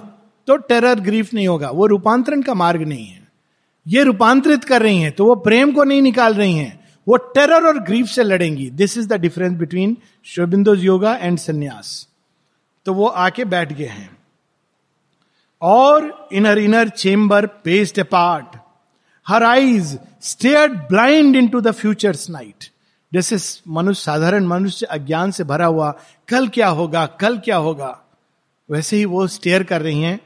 तो 0.47 0.55
टेरर 0.57 0.99
ग्रीफ 0.99 1.33
नहीं 1.33 1.47
होगा। 1.47 1.69
वो 1.69 1.85
रूपांतरण 1.85 2.41
का 2.41 2.53
मार्ग 2.53 2.81
नहीं 2.81 3.05
है। 3.05 3.27
ये 3.85 4.03
रूपांतरित 4.03 4.63
कर 4.63 4.81
रही 4.81 5.01
हैं 5.01 5.11
तो 5.11 5.25
वो 5.25 5.35
प्रेम 5.37 5.71
को 5.71 5.83
नहीं 5.83 6.01
निकाल 6.01 6.33
रही 6.33 6.55
हैं। 6.55 6.79
वो 7.07 7.17
टेरर 7.17 7.67
और 7.67 7.79
ग्रीफ 7.79 8.07
से 8.07 8.23
लड़ेंगी। 8.23 8.69
This 8.69 8.97
is 8.97 9.07
the 9.07 9.13
difference 9.13 9.57
between 9.59 9.97
Aurobindo's 10.25 10.83
yoga 10.83 11.15
and 11.15 11.37
sannyas 11.37 12.07
तो 12.85 12.93
वो 12.93 13.07
आके 13.07 13.45
बैठ 13.45 13.73
गए 13.73 13.85
हैं। 13.85 14.09
और 15.61 16.29
inner 16.33 16.57
inner 16.57 16.89
chamber 16.89 17.45
paced 17.45 17.99
apart 18.03 18.57
her 19.27 19.43
eyes 19.43 19.97
stare 20.21 20.67
blind 20.89 21.35
into 21.47 21.61
the 21.61 21.71
future's 21.71 22.29
night 22.29 22.69
जैसे 23.11 23.37
मनुष्य 23.71 24.01
साधारण 24.01 24.45
मनुष्य 24.45 24.85
अज्ञान 24.85 25.31
से 25.31 25.43
भरा 25.43 25.65
हुआ। 25.65 25.91
कल 26.27 26.47
क्या 26.47 26.67
होगा? 26.67 27.05
कल 27.05 27.37
क्या 27.37 27.57
होगा? 27.57 27.99
वैसे 28.69 28.97
ही 28.97 29.05
वो 29.05 29.25
स्टेयर 29.27 29.63
कर 29.63 29.81
रही 29.81 30.01
हैं 30.01 30.19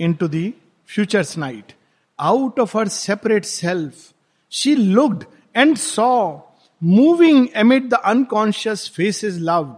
into 0.14 0.28
the 0.28 0.52
future's 0.88 1.36
night 1.38 1.72
out 2.18 2.60
of 2.60 2.76
her 2.78 2.88
separate 2.88 3.44
self 3.44 4.12
she 4.52 4.74
looked 4.76 5.24
and 5.56 5.76
saw 5.76 6.10
moving 6.82 7.46
amid 7.56 7.88
the 7.88 8.00
unconscious 8.04 8.88
faces 9.24 9.40
loved 9.40 9.76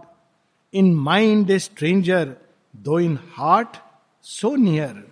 in 0.73 0.93
mind 0.95 1.51
a 1.51 1.59
stranger 1.59 2.35
though 2.73 2.99
in 2.99 3.17
heart 3.33 3.77
so 4.25 4.55
near 4.55 5.03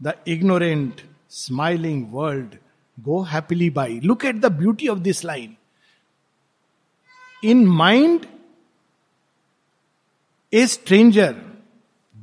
the 0.00 0.14
ignorant 0.28 1.00
smiling 1.30 2.06
world 2.12 2.54
go 2.98 3.20
happily 3.32 3.70
by 3.70 4.00
look 4.04 4.24
at 4.24 4.36
the 4.36 4.52
beauty 4.52 4.88
of 4.88 4.98
this 4.98 5.24
line 5.24 5.56
in 7.42 7.66
mind 7.66 8.26
a 10.52 10.66
stranger 10.66 11.34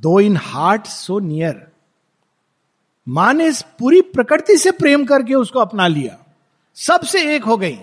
though 0.06 0.20
in 0.20 0.36
heart 0.36 0.86
so 0.86 1.18
near. 1.18 1.66
माँ 3.08 3.32
ने 3.32 3.50
पूरी 3.50 4.00
प्रकृति 4.00 4.56
से 4.56 4.70
प्रेम 4.70 5.04
करके 5.04 5.34
उसको 5.34 5.58
अपना 5.58 5.86
लिया। 5.86 6.18
सबसे 6.74 7.36
एक 7.36 7.44
हो 7.44 7.56
गई। 7.56 7.78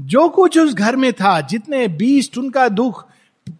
जो 0.00 0.28
कुछ 0.28 0.58
उस 0.58 0.74
घर 0.74 0.96
में 0.96 1.12
था, 1.12 1.40
जितने 1.40 1.88
बीस 1.88 2.30
उनका 2.38 2.68
दुख, 2.68 3.08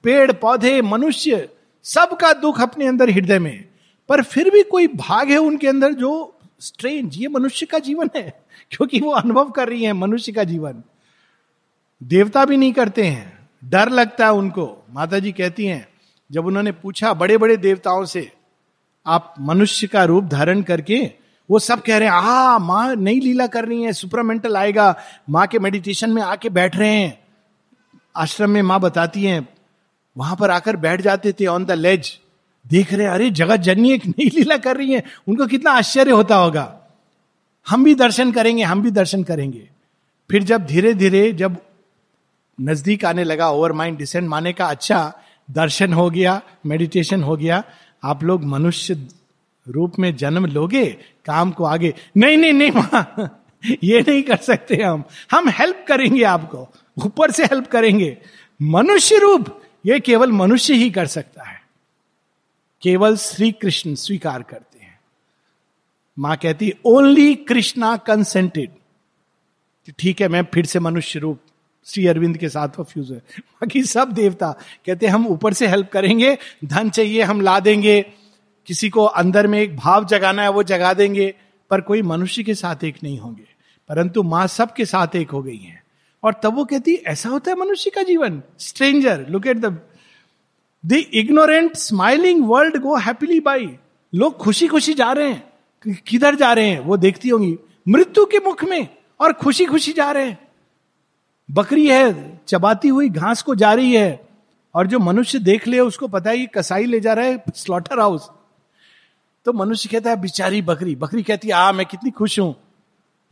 पेड़, 0.03 0.33
पौधे, 0.33 0.83
मनुष्य, 0.83 1.49
सबका 1.83 2.33
दुख 2.33 2.61
अपने 2.61 2.87
अंदर 2.87 3.11
हृदय 3.11 3.39
में। 3.39 3.69
पर 4.09 4.23
फिर 4.23 4.51
भी 4.51 4.63
कोई 4.63 4.87
भाग 4.87 5.31
है 5.31 5.39
उनके 5.39 5.69
अंदर 5.69 5.93
जो 5.93 6.39
स्ट्रेंज 6.61 7.17
ये 7.17 7.29
मनुष्य 7.29 7.67
का 7.67 7.79
जीवन 7.79 8.11
है, 8.17 8.43
क्योंकि 8.71 9.01
वो 9.01 9.11
अनुभव 9.11 9.51
कर 9.51 9.69
रही 9.69 9.85
है 9.85 9.93
मनुष्य 9.93 10.33
का 10.33 10.45
जीवन। 10.45 10.83
देवता 12.03 12.45
भी 12.45 12.57
नहीं 12.57 12.73
करते 12.73 13.05
हैं। 13.05 13.49
डर 13.65 13.89
लगता 13.89 14.25
है 14.27 14.33
उनको। 14.33 14.85
माता 14.91 15.19
जी 15.19 15.33
कहती 15.33 15.67
हैं 15.67 15.88
जब 16.33 16.47
उन्होंने 16.47 16.73
पूछा 16.73 17.13
बड़े 17.15 17.39
बड़े 17.39 17.57
देवताओं 17.57 18.05
से, 18.05 18.33
आप 19.07 19.35
मनुष्य 19.41 19.87
का 19.87 20.05
रूप 20.05 20.25
धारण 20.25 20.63
करके, 20.63 21.11
वो 21.51 21.59
सब 21.59 21.83
कह 21.83 21.99
रहे 21.99 22.09
हैं, 22.09 22.15
आ, 22.15 22.59
माँ, 22.59 22.95
नई 22.97 23.21
लीला 23.21 23.47
कर 23.47 23.65
रही 23.65 23.83
है, 23.83 23.93
सुपरामेंटल 23.93 24.57
आएगा, 24.57 24.95
माँ 25.31 25.47
के 25.47 25.59
मेडिटेशन 25.59 26.11
में 26.11 26.23
आके 26.23 26.49
बैठ 26.49 26.77
रहे 26.77 26.91
हैं। 26.91 27.19
आश्रम 28.17 28.51
में 28.51 28.63
माँ 28.63 28.81
बताती 28.81 29.25
हैं, 29.25 29.49
वहाँ 30.17 30.37
पर 30.37 30.51
आकर 30.51 30.77
बैठ 30.77 31.01
जाते 31.01 31.33
थे 31.33 31.47
ऑन 31.47 31.65
द 31.65 31.71
लेज 31.71 32.19
देख 32.67 32.93
रहे 32.93 33.07
अरे, 33.07 33.31
जगत 33.31 33.57
जननी 33.57 33.93
एक 33.93 34.07
नई 34.07 34.31
लीला 34.35 34.57
कर 34.57 34.77
रही 34.77 34.93
है, 34.93 35.03
उनको 35.29 35.47
कितना 35.47 35.71
आश्चर्य 35.71 36.11
होता 36.11 36.37
होगा। 36.37 36.75
हम 37.69 37.85
भी 37.85 37.95
दर्शन 37.95 38.33
करेंगे, 38.33 38.63
हम 38.63 38.83
भी 38.83 38.91
दर्शन 38.91 39.23
करेंगे। 39.23 39.69
फिर 40.31 40.43
जब 40.43 40.67
धीरे 40.67 40.95
धीरे 40.95 41.33
जब 41.33 41.57
नज़दीक 42.61 43.05
आने 43.05 43.25
लगा 43.25 43.51
ओवर 43.51 43.73
माइंड 43.73 43.99
डिसेंट 43.99 44.29
माने 44.29 44.53
का 44.53 44.67
अच्छा 44.67 45.13
दर्शन 45.51 45.93
हो 45.93 46.11
गया 46.11 46.43
मेडिटेशन 46.67 47.23
हो 47.23 47.37
गया, 47.37 47.65
आप 48.05 48.25
लोग 48.25 48.45
मनुष्य 48.45 49.09
रूप 49.69 49.99
में 49.99 50.17
जन्म 50.17 50.47
लोगे, 50.47 50.87
काम 51.25 51.51
को 51.51 51.65
आगे। 51.65 51.95
नहीं 52.17 52.37
नहीं 52.37 52.53
नहीं 52.53 52.71
माँ 52.71 53.41
ये 53.85 54.01
नहीं 54.01 54.23
कर 54.23 54.37
सकते 54.37 54.77
हम। 54.77 55.05
हम 55.31 55.49
हेल्प 55.49 55.85
करेंगे 55.89 56.23
आपको, 56.23 56.69
ऊपर 57.07 57.31
से 57.31 57.45
हेल्प 57.45 57.67
करेंगे। 57.67 58.19
मनुष्य 58.63 59.19
रूप, 59.19 59.63
ये 59.87 60.01
केवल 60.01 60.33
मनुष्य 60.33 60.75
ही 60.75 60.91
कर 60.91 61.07
सकता 61.07 61.43
है। 61.43 61.63
केवल 62.83 63.17
श्री 63.17 63.53
कृष्ण 63.53 63.95
स्वीकार 63.95 64.43
करते 64.43 64.79
हैं। 64.79 65.01
माँ 66.19 66.37
कहती 66.37 66.73
ओनली 66.85 67.35
कृष्णा 67.35 67.97
कंसेंटेड 67.97 68.71
ठीक 69.99 70.21
है, 70.21 70.29
मैं 70.29 70.43
फिर 70.55 70.67
से 70.67 70.81
मनुष्य 70.81 71.19
रूप 71.19 71.41
श्री 71.89 72.07
अरविंद 72.07 72.37
के 72.37 72.49
साथ 72.49 72.69
वो 72.79 72.85
फ्यूज 72.85 73.11
है 73.11 73.19
बाकी 73.39 73.83
सब 73.83 74.13
देवता 74.13 74.59
कहते 74.87 75.07
हम 75.07 75.27
ऊपर 75.27 75.53
से 75.53 75.67
हेल्प 75.67 75.89
करेंगे, 75.89 76.39
धन 76.65 76.91
चाहिए, 76.91 77.23
हम 77.23 77.41
ला 77.41 77.61
देंगे। 77.61 78.03
किसी 78.67 78.89
को 78.89 79.05
अंदर 79.05 79.47
में 79.47 79.61
एक 79.61 79.77
भाव 79.77 80.05
जगाना 80.05 80.43
है, 80.43 80.49
वो 80.49 80.63
जगा 80.63 80.95
देंगे। 80.95 81.35
पर 81.71 81.81
कोई 81.81 82.03
मनुष्य 82.03 82.43
के 82.43 82.55
साथ 82.55 82.85
एक 82.85 82.97
नहीं 83.03 83.19
होंगे। 83.19 83.45
परंतु 83.89 84.23
माँ 84.23 84.47
सबके 84.47 84.85
साथ 84.85 85.17
एक 85.17 85.31
हो 85.31 85.43
गई 85.43 85.57
है। 85.57 85.83
और 86.23 86.41
तब 86.43 86.55
वो 86.55 86.65
कहती, 86.65 86.95
ऐसा 86.95 87.29
होता 87.29 87.51
है 87.51 87.57
मनुष्य 87.57 87.91
का 87.91 88.03
जीवन? 88.03 88.43
Stranger 88.59 89.27
look 89.31 89.47
at 89.47 89.57
the 89.57 89.79
the 90.87 90.93
ignorant 90.93 91.77
smiling 91.77 92.49
world 92.49 92.77
go 92.77 92.97
happily 92.97 93.41
by 93.41 93.77
लोग 94.15 94.37
खुशी 94.37 94.67
खुशी 94.67 94.95
जा 94.95 95.13
रहे 95.13 95.29
हैं। 95.29 95.53
किधर 96.07 96.35
जा 96.35 96.53
रहे 96.53 96.69
हैं? 96.69 96.81
वो 96.81 96.97
देखती 96.97 97.29
होंगी, 97.29 97.57
मृत्यु 97.89 98.25
के 98.25 98.39
मुख 98.39 98.65
में 98.65 98.89
और 99.21 99.33
खुशी 99.33 99.65
खुशी 99.65 99.93
जा 99.93 100.11
रहे 100.11 100.27
हैं। 100.27 100.48
बकरी 101.51 101.87
है, 101.89 102.41
चबाती 102.49 102.89
हुई 102.89 103.09
घास 103.09 103.43
को 103.43 103.55
जा 103.55 103.73
रही 103.73 103.95
है, 103.95 104.29
और 104.75 104.87
जो 104.87 104.99
मनुष्य 104.99 105.39
देख 105.39 105.69
ले, 105.69 105.81
उसको 105.81 106.09
पता 106.09 106.31
है 106.31 106.39
कि 106.39 106.47
कसाई 106.47 106.85
ले 106.85 107.01
जा 107.01 107.13
रहा 107.13 107.25
है 107.25 107.43
स्लॉटर 107.55 108.01
हाउस 108.01 108.29
तो 109.45 109.53
मनुष्य 109.53 109.89
कहता 109.89 110.11
है, 110.11 110.21
बिचारी 110.21 110.63
बकरी। 110.63 110.97
बकरी 110.97 111.23
कहती 111.23 111.49
है, 111.49 111.55
आ, 111.55 111.73
मैं 111.73 111.87
कितनी 111.87 112.11
खुश 112.11 112.41
हूँ। 112.41 112.55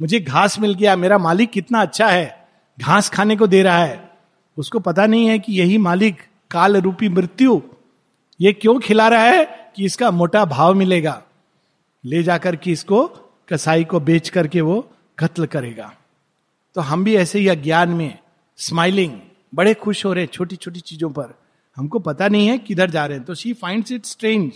मुझे 0.01 0.21
घास 0.21 0.59
मिल 0.59 0.75
गया, 0.75 0.97
मेरा 0.97 1.19
मालिक 1.19 1.51
कितना 1.51 1.83
अच्छा 1.83 2.09
है। 2.09 2.49
घास 2.81 3.09
खाने 3.09 3.37
को 3.37 3.47
दे 3.47 3.63
रहा 3.63 3.79
है। 3.79 4.11
उसको 4.57 4.79
पता 4.79 5.07
नहीं 5.07 5.27
है 5.27 5.39
कि 5.39 5.53
यही 5.53 5.79
मालिक 5.79 6.23
काल 6.51 6.77
रूपी 6.77 7.09
मृत्यु, 7.09 7.63
ये 8.41 8.53
क्यों 8.53 8.79
खिला 8.79 9.09
रहा 9.09 9.23
है 9.23 9.73
कि 9.77 9.85
इसका 9.85 10.11
मोटा 10.11 10.45
भाव 10.45 10.75
मिलेगा। 10.75 11.23
ले 12.05 12.23
जाकर 12.23 12.57
के 12.57 12.71
इसको 12.71 13.07
कसाई 13.49 13.85
को 13.85 14.01
बेच 14.01 14.29
करके 14.29 14.61
वो 14.61 14.91
कत्ल 15.19 15.47
करेगा। 15.47 15.95
तो 16.77 16.83
हम 16.83 17.05
भी 17.05 17.17
ऐसे 17.17 17.39
ही 17.39 17.49
अज्ञान 17.49 17.89
में 17.89 18.19
स्माइलिंग 18.57 19.21
बड़े 19.55 19.75
खुश 19.75 20.05
हो 20.05 20.13
रहे 20.13 20.25
हैं 20.25 20.31
छोटी 20.33 20.57
छोटी 20.57 20.81
चीज़ों 20.81 21.11
पर। 21.11 21.39
हमको 21.77 21.99
पता 21.99 22.29
नहीं 22.29 22.49
है 22.49 22.59
किधर 22.59 22.91
जा 22.91 23.07
रहे 23.07 23.17
हैं। 23.19 23.27
तो 23.27 23.35
she 23.35 23.53
finds 23.53 23.93
it 23.93 24.05
strange 24.05 24.53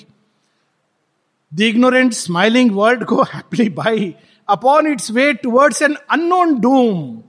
the 1.54 1.60
ignorant 1.60 2.12
smiling 2.12 2.72
world 2.72 3.04
को 3.04 3.22
happily 3.22 3.68
by 3.68 4.14
upon 4.48 4.86
its 4.86 5.10
way 5.10 5.32
towards 5.34 5.82
an 5.82 5.94
unknown 6.10 6.60
doom 6.60 7.22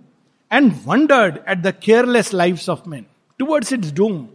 and 0.51 0.73
wondered 0.85 1.39
at 1.49 1.57
the 1.57 1.73
careless 1.83 2.33
life 2.33 2.69
of 2.69 2.79
man 2.87 3.05
towards 3.39 3.73
its 3.73 3.91
doom 3.91 4.27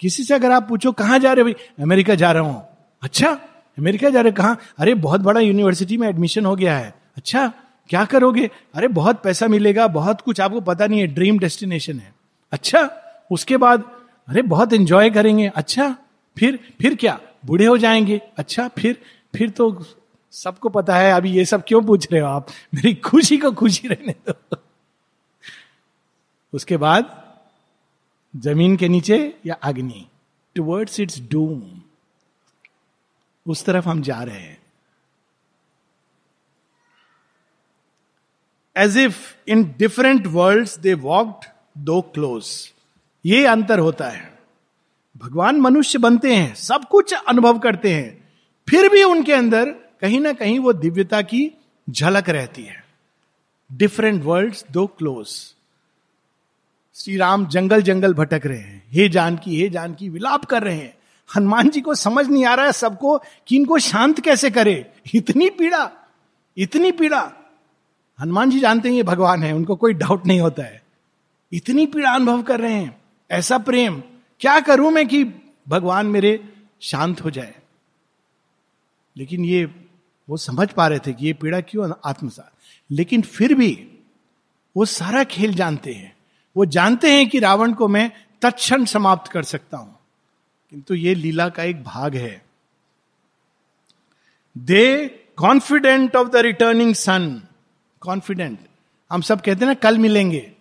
किसी 0.00 0.24
से 0.24 0.34
अगर 0.34 0.50
आप 0.50 0.68
पूछो, 0.68 0.92
कहाँ 0.92 1.18
जा 1.18 1.32
रहे 1.32 1.44
भाई? 1.44 1.54
अमेरिका 1.82 2.14
जा 2.14 2.32
रहा 2.32 2.42
हूँ. 2.42 2.66
अच्छा? 3.02 3.30
अमेरिका 3.78 4.10
जा 4.10 4.20
रहे 4.20 4.32
कहा? 4.32 4.56
अरे, 4.78 4.94
बहुत 4.94 5.20
बड़ा 5.20 5.40
यूनिवर्सिटी 5.40 5.96
में 5.96 6.08
एडमिशन 6.08 6.44
हो 6.44 6.56
गया 6.56 6.78
है. 6.78 6.94
अच्छा? 7.16 7.52
क्या 7.88 8.04
करोगे? 8.04 8.50
अरे, 8.74 8.88
बहुत 8.88 9.22
पैसा 9.22 9.48
मिलेगा, 9.48 9.86
बहुत 9.86 10.20
कुछ, 10.20 10.40
आपको 10.40 10.60
पता 10.60 10.86
नहीं 10.86 11.00
है 11.00 11.06
ड्रीम 11.06 11.38
डेस्टिनेशन 11.38 11.98
है। 11.98 12.14
अच्छा 12.52 12.90
उसके 13.30 13.56
बाद, 13.56 13.82
अरे, 14.28 14.42
बहुत 14.42 14.72
एंजॉय 14.72 15.10
करेंगे 15.10 15.48
अच्छा 15.48 15.96
फिर 16.38 16.56
फिर 16.82 16.94
क्या? 16.94 17.20
बूढ़े 17.46 17.66
हो 17.66 17.78
जाएँगे 17.78 18.20
अच्छा 18.36 18.68
फिर 18.68 19.02
फिर 19.36 19.50
तो 19.50 19.84
सबको 20.30 20.68
पता 20.68 20.96
है, 20.96 21.12
अभी 21.12 21.30
ये 21.30 21.44
सब 21.44 21.62
क्यों 21.68 21.82
पूछ 21.82 22.12
रहे 22.12 22.20
हो 22.20 22.26
आप? 22.28 22.48
मेरी 22.74 22.94
खुशी 22.94 23.38
को 23.38 23.52
खुशी 23.52 23.88
रहने 23.88 24.14
दो। 24.28 24.56
उसके 26.52 26.76
बाद, 26.76 27.24
ज़मीन 28.36 28.76
के 28.76 28.88
नीचे 28.88 29.38
या 29.46 29.54
अग्नि 29.54 30.06
टुवर्ड्स 30.54 31.00
इट्स 31.00 31.20
डूम 31.20 31.62
उस 33.46 33.64
तरफ़ 33.64 33.88
हम 33.88 34.02
जा 34.02 34.22
रहे 34.22 34.40
हैं। 34.40 34.55
As 38.76 38.96
if 38.98 39.34
in 39.48 39.74
different 39.78 40.26
world 40.26 40.68
they 40.80 40.94
walked 40.94 41.48
though 41.78 42.00
close 42.00 42.72
ये 43.26 43.46
अंतर 43.46 43.78
होता 43.78 44.08
है। 44.08 44.38
भगवान 45.16 45.60
मनुष्य 45.60 45.98
बनते 45.98 46.34
हैं, 46.34 46.54
सब 46.54 46.84
कुछ 46.84 47.14
अनुभव 47.14 47.58
करते 47.58 47.94
हैं, 47.94 48.32
फिर 48.68 48.88
भी 48.88 49.02
उनके 49.02 49.32
अंदर 49.32 49.70
कहीं 50.00 50.20
ना 50.20 50.32
कहीं 50.32 50.58
वो 50.58 50.72
दिव्यता 50.72 51.22
की 51.22 51.50
झलक 51.90 52.28
रहती 52.28 52.62
है। 52.62 52.84
Different 53.72 54.24
world 54.24 54.54
though 54.70 54.86
close 54.86 55.28
Shri 56.94 57.16
Ram 57.16 57.46
जंगल 57.46 57.82
जंगल 57.82 58.14
भटक 58.14 58.42
रहे 58.46 58.58
हैं। 58.58 58.82
हे 58.88 59.08
जानकी 59.08 59.60
हे 59.60 59.68
जानकी, 59.68 60.08
विलाप 60.08 60.44
कर 60.44 60.62
रहे 60.62 60.76
हैं। 60.76 60.94
हनुमान 61.36 61.68
जी 61.68 61.80
को 61.80 61.94
समझ 61.94 62.26
नहीं 62.26 62.44
आ 62.44 62.54
रहा 62.54 62.66
है 62.66 62.72
सबको 62.72 63.18
कि 63.46 63.56
इनको 63.56 63.78
शांत 63.78 64.20
कैसे 64.20 64.50
करे? 64.50 64.92
इतनी 65.14 65.50
पीड़ा 65.50 65.90
इतनी 66.56 66.92
पीड़ा। 66.92 67.32
हनुमान 68.20 68.50
जी 68.50 68.60
जानते 68.60 68.88
हैं 68.88 68.96
ये 68.96 69.02
भगवान 69.02 69.42
है, 69.42 69.52
उनको 69.52 69.76
कोई 69.76 69.92
डाउट 69.92 70.26
नहीं 70.26 70.40
होता 70.40 70.62
है। 70.62 70.82
इतनी 71.52 71.86
पीड़ा 71.86 72.10
अनुभव 72.10 72.42
कर 72.42 72.60
रहे 72.60 72.74
हैं, 72.74 73.00
ऐसा 73.30 73.58
प्रेम। 73.58 74.02
क्या 74.40 74.60
करूँ 74.60 74.90
मैं 74.90 75.08
कि 75.08 75.24
भगवान 75.68 76.06
मेरे 76.06 76.52
शांत 76.80 77.24
हो 77.24 77.30
जाए? 77.30 77.54
लेकिन 79.16 79.44
ये, 79.44 79.64
वो 80.28 80.36
समझ 80.36 80.70
पा 80.70 80.88
रहे 80.88 80.98
थे 80.98 81.12
कि 81.12 81.26
ये 81.26 81.32
पीड़ा 81.32 81.60
क्यों 81.60 81.92
आत्मसात? 82.04 82.52
लेकिन 82.90 83.22
फिर 83.22 83.54
भी 83.54 83.88
वो 84.76 84.84
सारा 84.84 85.24
खेल 85.24 85.54
जानते 85.54 85.92
हैं। 85.92 86.16
वो 86.56 86.64
जानते 86.64 87.12
हैं 87.12 87.28
कि 87.28 87.38
रावण 87.38 87.72
को 87.72 87.88
मैं 87.88 88.12
तत्क्षण 88.42 88.84
समाप्त 88.84 89.32
कर 89.32 89.42
सकता 89.42 89.76
हूँ। 89.76 89.98
किंतु 90.70 90.94
ये 90.94 91.14
लीला 91.14 91.48
का 91.48 91.62
एक 91.62 91.84
भाग 91.84 92.14
है। 92.14 92.46
They 94.58 95.08
confident 95.36 96.16
of 96.16 96.28
the 96.28 96.36
returning 96.36 96.94
sun. 96.94 97.42
Confident 98.06 98.58
हम 99.10 99.20
सब 99.20 99.40
कहते 99.40 99.60
हैं 99.60 99.66
ना, 99.66 99.74
कल 99.74 99.98
मिलेंगे। 99.98 100.52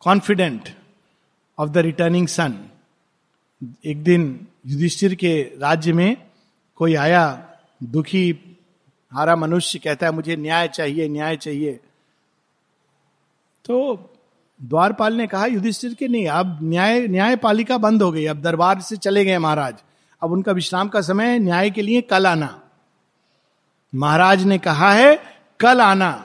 Confident 0.00 0.68
of 1.58 1.70
the 1.70 1.78
returning 1.78 2.28
sun 2.28 2.58
एक 3.84 4.02
दिन 4.04 4.46
युधिष्ठिर 4.66 5.14
के 5.14 5.52
राज्य 5.58 5.92
में 5.92 6.16
कोई 6.76 6.94
आया, 6.94 7.48
दुखी, 7.82 8.56
हारा 9.12 9.36
मनुष्य 9.36 9.78
कहता 9.78 10.06
है, 10.06 10.12
मुझे 10.12 10.36
न्याय 10.36 10.68
चाहिए 10.68 11.08
न्याय 11.08 11.36
चाहिए। 11.36 11.72
तो 13.64 14.10
द्वारपाल 14.62 15.14
ने 15.14 15.26
कहा, 15.26 15.46
युधिष्ठिर 15.46 15.94
के, 15.94 16.08
नहीं, 16.08 16.26
अब 16.28 16.58
न्याय, 16.62 17.06
न्यायपालिका 17.08 17.78
बंद 17.78 18.02
हो 18.02 18.12
गई, 18.12 18.26
अब 18.26 18.42
दरबार 18.42 18.80
से 18.80 18.96
चले 18.96 19.24
गए 19.24 19.38
महाराज। 19.38 19.74
अब 20.22 20.32
उनका 20.32 20.52
विश्राम 20.52 20.88
का 20.88 21.00
समय 21.00 21.38
न्याय 21.38 21.70
के 21.70 21.82
लिए 21.82 22.00
कल 22.00 22.26
आना। 22.26 22.60
महाराज 23.94 24.44
ने 24.44 24.58
कहा 24.58 24.92
है, 24.92 25.16
कल 25.60 25.80
आना। 25.80 26.23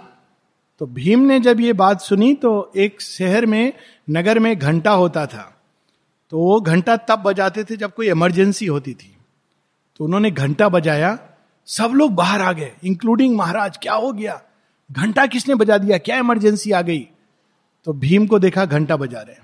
तो 0.80 0.86
भीम 0.86 1.20
ने 1.20 1.40
जब 1.40 1.60
ये 1.60 1.74
बात 1.74 2.02
सुनी 2.02 2.34
तो 2.34 2.72
एक 2.76 3.02
शहर 3.02 3.46
में, 3.46 3.74
नगर 4.10 4.40
में 4.40 4.60
घंटा 4.60 4.92
होता 4.92 5.26
था। 5.26 5.62
तो 6.30 6.40
वो 6.40 6.62
घंटा 6.62 6.98
तब 6.98 7.20
बजाते 7.20 7.64
थे 7.64 7.78
जब 7.78 7.94
कोई 7.94 8.10
इमरजेंसी 8.10 8.66
होती 8.66 8.94
थी। 8.94 9.18
तो 9.98 10.06
उन्होंने 10.06 10.32
घंटा 10.32 10.70
बजाया, 10.70 11.20
सब 11.66 11.92
लोग 11.96 12.16
बाहर 12.16 12.42
आ 12.42 12.52
गए 12.52 12.72
इंक्लूडिंग 12.84 13.38
महाराज, 13.38 13.78
क्या 13.78 13.94
हो 13.94 14.14
गया? 14.14 14.42
घंटा 14.92 15.26
किसने 15.26 15.56
बजा 15.56 15.78
दिया? 15.78 15.98
क्या 15.98 16.18
इमरजेंसी 16.18 16.72
आ 16.72 16.82
गई? 16.82 17.10
तो 17.86 17.94
भीम 17.94 18.28
को 18.28 18.40
देखा 18.40 18.66
घंटा 18.66 18.98
बजा 18.98 19.22
रहे 19.22 19.36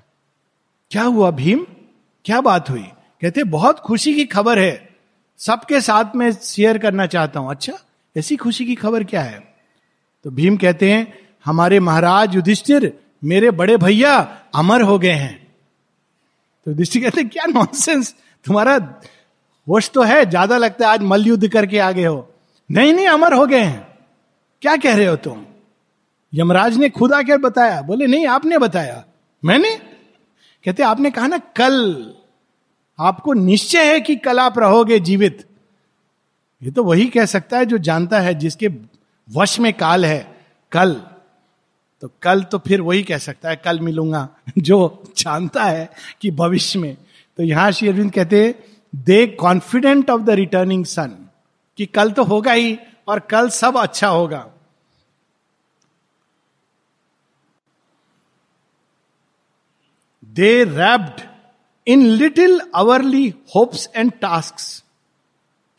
क्या 0.91 1.03
हुआ 1.03 1.31
भीम? 1.31 1.65
क्या 2.25 2.41
बात 2.41 2.69
हुई? 2.69 2.87
कहते, 3.21 3.43
बहुत 3.43 3.79
खुशी 3.79 4.13
की 4.13 4.25
खबर 4.25 4.59
है। 4.59 4.89
सबके 5.37 5.81
साथ 5.81 6.15
में 6.15 6.31
शेयर 6.31 6.77
करना 6.77 7.05
चाहता 7.05 7.39
हूँ। 7.39 7.51
अच्छा 7.51 7.73
ऐसी 8.17 8.35
खुशी 8.35 8.65
की 8.65 8.75
खबर 8.75 9.03
क्या 9.03 9.21
है? 9.21 9.55
तो 10.23 10.31
भीम 10.31 10.57
कहते 10.57 10.91
हैं 10.91 11.24
हमारे 11.45 11.79
महाराज 11.79 12.35
युधिष्ठिर, 12.35 12.99
मेरे 13.23 13.51
बड़े 13.51 13.77
भैया 13.77 14.37
अमर 14.55 14.81
हो 14.81 14.99
गए 14.99 15.11
हैं। 15.11 15.47
तो 16.65 16.71
युधिष्ठिर 16.71 17.03
कहते, 17.03 17.23
क्या 17.23 17.45
नॉनसेंस 17.45 18.15
तुम्हारा 18.45 18.75
होश 19.67 19.89
तो 19.89 20.01
है, 20.01 20.25
ज़्यादा 20.25 20.57
लगता 20.57 20.87
है 20.87 20.93
आज 20.93 21.01
मल 21.01 21.25
युद्ध 21.25 21.47
करके 21.47 21.79
आगे 21.79 22.05
हो। 22.05 22.33
नहीं 22.71 22.93
नहीं, 22.93 23.07
अमर 23.07 23.33
हो 23.33 23.45
गए 23.45 23.59
हैं। 23.59 23.87
क्या 24.61 24.77
कह 24.77 24.95
रहे 24.95 25.05
हो 25.05 25.15
तुम? 25.15 25.45
यमराज 26.33 26.77
ने 26.77 26.89
खुद 26.89 27.13
आकर 27.13 27.37
बताया, 27.37 27.81
बोले, 27.81 28.07
नहीं, 28.07 28.27
आपने 28.27 28.57
बताया। 28.57 29.05
मैंने? 29.45 29.75
कहते, 30.65 30.83
आपने 30.83 31.11
कहा 31.11 31.27
ना, 31.27 31.37
कल। 31.37 32.13
आपको 32.99 33.33
निश्चय 33.33 33.93
है 33.93 33.99
कि 34.01 34.15
कल 34.15 34.39
आप 34.39 34.59
रहोगे 34.59 34.99
जीवित। 34.99 35.47
ये 36.63 36.71
तो 36.71 36.83
वही 36.83 37.05
कह 37.05 37.25
सकता 37.25 37.57
है 37.57 37.65
जो 37.65 37.77
जानता 37.77 38.19
है, 38.19 38.33
जिसके 38.33 38.67
वश 39.29 39.59
में 39.59 39.73
काल 39.73 40.05
है, 40.05 40.35
कल। 40.71 41.01
तो 42.05 42.11
कल 42.21 42.41
तो 42.43 42.57
फिर 42.57 42.81
वही 42.81 43.03
कह 43.03 43.17
सकता 43.17 43.49
है, 43.49 43.55
कल 43.55 43.79
मिलूँगा। 43.79 44.27
जो 44.57 45.03
जानता 45.17 45.63
है 45.63 45.89
कि 46.21 46.31
भविष्य 46.31 46.79
में। 46.79 46.97
तो 47.37 47.43
यहाँ 47.43 47.71
श्री 47.71 47.87
अरविंद 47.87 48.11
कहते 48.11 48.55
they 48.95 49.25
confident 49.27 50.09
of 50.09 50.21
the 50.21 50.29
returning 50.29 50.85
sun 50.85 51.15
कि 51.77 51.85
कल 51.85 52.11
तो 52.11 52.23
होगा 52.23 52.51
ही, 52.51 52.77
और 53.07 53.19
कल 53.19 53.49
सब 53.49 53.77
अच्छा 53.77 54.07
होगा। 54.07 54.45
They 60.23 60.63
wrapped 60.63 61.21
in 61.87 62.05
little 62.05 62.59
hourly 62.75 63.33
hopes 63.55 63.89
and 63.95 64.11
tasks 64.11 64.83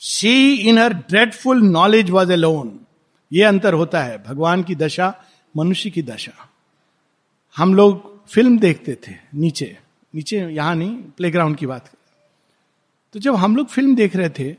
she 0.00 0.54
in 0.54 0.78
her 0.78 0.92
dreadful 0.92 1.62
knowledge 1.62 2.10
was 2.10 2.32
alone 2.36 2.80
ये 3.32 3.42
अंतर 3.42 3.74
होता 3.74 4.02
है, 4.02 4.22
भगवान 4.24 4.62
की 4.62 4.74
दशा। 4.74 5.14
मनुष्य 5.56 5.90
की 5.90 6.02
दशा। 6.02 6.50
हम 7.56 7.74
लोग 7.74 8.26
फ़िल्म 8.28 8.58
देखते 8.58 8.98
थे 9.08 9.12
नीचे। 9.34 9.78
नीचे 10.14 10.38
यहाँ 10.38 10.74
नहीं 10.74 10.96
प्लेग्राउंड 10.96 11.56
की 11.56 11.66
बात। 11.66 11.90
तो 13.12 13.20
जब 13.20 13.34
हम 13.34 13.56
लोग 13.56 13.66
फ़िल्म 13.68 13.96
देख 13.96 14.16
रहे 14.16 14.28
थे, 14.28 14.56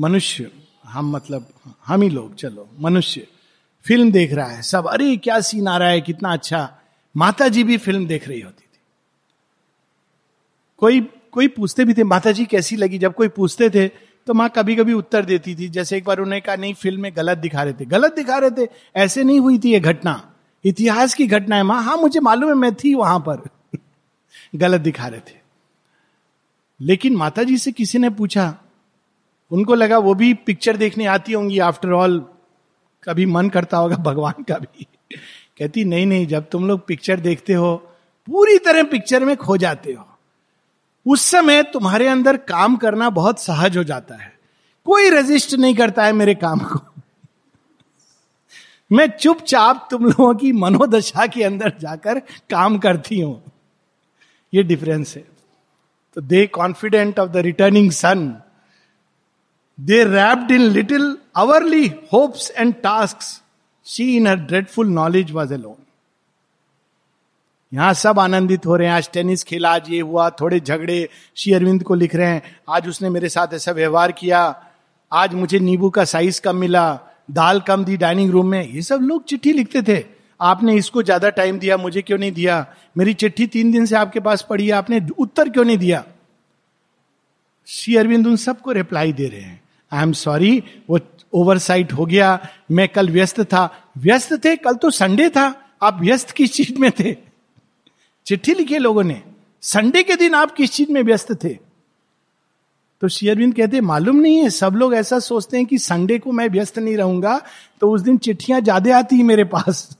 मनुष्य, 0.00 0.52
हम 0.84 1.10
मतलब 1.10 1.52
हम 1.86 2.02
ही 2.02 2.08
लोग, 2.08 2.34
चलो, 2.34 2.68
मनुष्य, 2.80 3.26
फ़िल्म 3.86 4.12
देख 4.12 4.32
रहा 4.32 4.46
है, 4.46 4.62
सब, 4.62 4.86
अरे, 4.86 5.16
क्या 5.16 5.40
सीन 5.40 5.68
आ 5.68 5.78
रहा 5.78 5.88
है, 5.88 6.00
कितना 6.00 6.32
अच्छा। 6.32 6.78
माता 7.16 7.48
जी 7.48 7.64
भी 7.64 7.76
फ़िल्म 7.76 8.06
देख 8.06 8.28
रही 8.28 8.40
होती 8.40 8.62
थी। 8.62 8.78
कोई 10.78 11.00
कोई 11.32 11.48
पूछते 11.48 11.84
भी 11.84 11.94
थे 11.94 12.04
माता 12.04 12.32
जी 12.32 12.44
कैसी 12.44 12.76
लगी? 12.76 12.98
जब 12.98 13.14
कोई 13.14 13.28
पूछते 13.28 13.70
थे 13.70 14.07
तो 14.28 14.34
माँ 14.34 14.48
कभी 14.56 14.76
कभी 14.76 14.92
उत्तर 14.92 15.24
देती 15.24 15.54
थी। 15.54 15.68
जैसे 15.68 15.96
एक 15.96 16.04
बार 16.04 16.18
उन्होंने 16.18 16.40
कहा, 16.40 16.56
नहीं 16.56 16.74
फ़िल्म 16.74 17.00
में 17.00 17.16
गलत 17.16 17.38
दिखा 17.38 17.62
रहे 17.62 17.72
थे, 17.72 17.84
गलत 17.84 18.14
दिखा 18.14 18.38
रहे 18.38 18.50
थे। 18.50 18.68
ऐसे 18.96 19.24
नहीं 19.24 19.40
हुई 19.40 19.58
थी 19.58 19.72
ये 19.72 19.80
घटना। 19.80 20.32
इतिहास 20.64 21.14
की 21.14 21.26
घटना 21.26 21.56
है 21.56 21.62
माँ। 21.62 21.82
हाँ 21.82 21.96
मुझे 21.96 22.20
मालूम 22.20 22.48
है, 22.48 22.54
मैं 22.54 22.74
थी 22.74 22.94
वहाँ 22.94 23.20
पर। 23.20 23.48
गलत 24.56 24.80
दिखा 24.80 25.06
रहे 25.06 25.20
थे। 25.20 25.36
लेकिन 26.80 27.16
माता 27.16 27.42
जी 27.42 27.58
से 27.58 27.72
किसी 27.72 27.98
ने 27.98 28.10
पूछा, 28.10 28.58
उनको 29.50 29.74
लगा, 29.74 29.98
वो 29.98 30.14
भी 30.14 30.34
पिक्चर 30.34 30.76
देखने 30.76 31.06
आती 31.06 31.32
होंगी 31.32 31.58
आफ्टर 31.58 31.90
ऑल 31.90 32.26
कभी 33.04 33.26
मन 33.26 33.48
करता 33.48 33.76
होगा, 33.76 33.96
भगवान 34.00 34.42
का 34.42 34.58
भी। 34.58 34.86
कहती, 35.58 35.84
नहीं 35.84 36.06
नहीं, 36.06 36.26
जब 36.26 36.48
तुम 36.48 36.68
लोग 36.68 36.86
पिक्चर 36.86 37.20
देखते 37.20 37.52
हो, 37.52 37.76
पूरी 38.26 38.58
तरह 38.58 38.82
पिक्चर 38.82 39.24
में 39.24 39.36
खो 39.36 39.56
जाते 39.56 39.92
हो। 39.92 40.17
उस 41.08 41.22
समय 41.22 41.62
तुम्हारे 41.62 42.06
अंदर 42.08 42.36
काम 42.36 42.76
करना 42.76 43.10
बहुत 43.10 43.40
सहज 43.40 43.76
हो 43.76 43.84
जाता 43.84 44.14
है। 44.14 44.32
कोई 44.86 45.10
रेजिस्ट 45.10 45.54
नहीं 45.54 45.74
करता 45.74 46.04
है 46.04 46.12
मेरे 46.12 46.34
काम 46.34 46.58
को। 46.58 46.80
मैं 48.90 49.06
चुपचाप 49.10 49.88
तुम 49.90 50.04
लोगों 50.06 50.34
की 50.34 50.52
मनोदशा 50.52 51.26
के 51.26 51.42
अंदर 51.44 51.72
जाकर 51.80 52.18
काम 52.50 52.78
करती 52.78 53.20
हूँ। 53.20 53.42
ये 54.52 54.62
डिफरेंस 54.62 55.16
है। 55.16 55.24
तो 56.16 56.20
they 56.20 56.46
confident 56.46 57.18
of 57.18 57.30
the 57.30 57.36
returning 57.36 57.90
sun 57.92 58.28
they 59.78 60.04
wrapped 60.04 60.50
in 60.50 60.60
little 60.70 61.16
hourly 61.36 61.86
hopes 62.12 62.50
and 62.50 62.74
tasks 62.74 63.18
she 63.86 64.16
in 64.16 64.26
her 64.26 64.36
dreadful 64.36 64.88
knowledge 64.88 65.30
was 65.32 65.54
alone 65.56 65.76
यहाँ 67.72 67.94
सब 67.94 68.18
आनंदित 68.18 68.66
हो 68.66 68.76
रहे 68.76 68.88
हैं। 68.88 68.94
आज 68.94 69.08
टेनिस 69.12 69.42
खेला, 69.44 69.70
आज 69.70 69.90
ये 69.90 70.00
हुआ, 70.00 70.28
थोड़े 70.30 70.60
झगड़े। 70.60 71.08
श्री 71.36 71.52
अरविंद 71.52 71.82
को 71.82 71.94
लिख 71.94 72.14
रहे 72.14 72.26
हैं, 72.26 72.42
आज 72.68 72.88
उसने 72.88 73.10
मेरे 73.10 73.28
साथ 73.28 73.54
ऐसा 73.54 73.72
व्यवहार 73.72 74.12
किया। 74.12 74.62
आज 75.12 75.34
मुझे 75.34 75.58
नींबू 75.58 75.90
का 75.90 76.04
साइज़ 76.04 76.40
कम 76.40 76.56
मिला, 76.56 77.00
दाल 77.30 77.60
कम 77.60 77.84
दी 77.84 77.96
डाइनिंग 77.96 78.30
रूम 78.30 78.46
में। 78.46 78.68
ये 78.68 78.82
सब 78.82 79.00
लोग 79.00 79.24
चिट्ठी 79.24 79.52
लिखते 79.52 79.82
थे। 79.82 80.04
आपने 80.40 80.74
इसको 80.74 81.02
ज़्यादा 81.02 81.30
टाइम 81.30 81.58
दिया, 81.58 81.76
मुझे 81.76 82.02
क्यों 82.02 82.18
नहीं 82.18 82.32
दिया? 82.32 82.66
मेरी 82.96 83.14
चिट्ठी 83.14 83.46
तीन 83.46 83.72
दिन 83.72 83.86
से 83.86 83.96
आपके 83.96 84.20
पास 84.20 84.46
पड़ी 84.50 84.66
है, 84.66 84.72
आपने 84.72 85.00
उत्तर 85.18 85.48
क्यों 85.48 85.64
नहीं 85.64 85.78
दिया? 85.78 86.04
श्री 87.68 87.96
अरविंद 87.96 88.26
उन 88.26 88.36
सबको 88.36 88.72
रिप्लाई 88.72 89.12
दे 89.12 89.28
रहे 89.28 89.40
हैं। 89.40 89.60
आई 89.92 90.02
एम 90.02 90.12
सॉरी 90.12 90.62
वो 90.90 90.98
ओवरसाइट 91.32 91.92
हो 91.92 92.06
गया। 92.06 92.38
मैं 92.70 92.88
कल 92.88 93.10
व्यस्त 93.10 93.40
था। 93.40 93.70
व्यस्त 93.98 94.32
थे? 94.44 94.56
कल 94.56 94.74
तो 94.74 94.90
संडे 94.90 95.28
था। 95.28 95.54
आप 95.82 96.00
व्यस्त 96.00 96.30
किस 96.30 96.52
चीज़ 96.52 96.78
में 96.78 96.90
थे? 97.00 97.27
चिट्ठी 98.28 98.54
लिखी 98.54 98.78
लोगों 98.78 99.02
ने। 99.04 99.20
संडे 99.62 100.02
के 100.02 100.14
दिन 100.16 100.34
आप 100.34 100.50
किस 100.54 100.72
चीज़ 100.72 100.90
में 100.92 101.02
व्यस्त 101.02 101.32
थे? 101.44 101.52
तो 103.02 103.08
शेयरविंद 103.08 103.54
कहते 103.54 103.80
मालूम 103.82 104.16
नहीं 104.16 104.38
है, 104.38 104.50
सब 104.50 104.74
लोग 104.74 104.94
ऐसा 104.94 105.18
सोचते 105.18 105.56
हैं 105.56 105.66
कि 105.66 105.78
संडे 105.78 106.18
को 106.18 106.32
मैं 106.32 106.48
व्यस्त 106.48 106.78
नहीं 106.78 106.96
रहूँगा 106.96 107.40
तो 107.80 107.90
उस 107.90 108.00
दिन 108.00 108.18
चिट्ठियाँ 108.18 108.60
ज़्यादा 108.60 108.98
आती 108.98 109.22
मेरे 109.22 109.44
पास। 109.46 109.96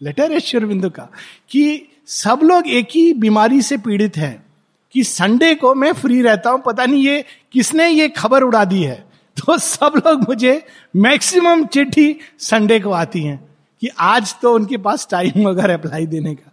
लेटर 0.00 0.32
है 0.32 0.40
शेयरविंद 0.40 0.88
का, 0.90 1.08
कि 1.50 1.88
सब 2.08 2.40
लोग 2.42 2.68
एक 2.68 2.88
ही 2.90 3.12
बीमारी 3.14 3.62
से 3.62 3.76
पीड़ित 3.78 4.16
हैं, 4.16 4.44
कि 4.94 5.04
संडे 5.04 5.54
को 5.54 5.74
मैं 5.74 5.92
फ्री 5.94 6.22
रहता 6.22 6.50
हूँ, 6.50 6.62
पता 6.62 6.86
नहीं 6.86 7.04
ये 7.04 7.24
किसने 7.52 7.88
ये 7.88 8.08
खबर 8.08 8.42
उड़ा 8.42 8.64
दी 8.64 8.82
है। 8.82 9.04
तो 9.36 9.58
सब 9.58 10.02
लोग 10.06 10.28
मुझे 10.28 10.62
मैक्सिमम 10.94 11.66
चिट्ठी 11.66 12.14
संडे 12.40 12.80
को 12.80 12.90
आती 12.94 13.22
हैं, 13.22 13.38
कि 13.82 13.88
आज 13.90 14.34
तो 14.42 14.54
उनके 14.54 14.76
पास 14.78 15.08
टाइम 15.10 15.46
होगा 15.46 15.64
रिप्लाई 15.66 16.06
देने 16.06 16.34
का। 16.34 16.52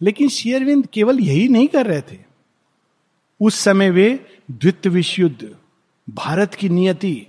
लेकिन 0.00 0.28
शेयरविंद 0.28 0.86
केवल 0.86 1.20
यही 1.20 1.48
नहीं 1.48 1.68
कर 1.68 1.86
रहे 1.86 2.00
थे। 2.02 2.18
उस 3.40 3.58
समय 3.58 3.90
वे 3.90 4.08
द्वित 4.50 4.86
विश्व 4.86 5.22
युद्ध 5.22 5.54
भारत 6.08 6.54
की 6.54 6.68
नियति, 6.68 7.26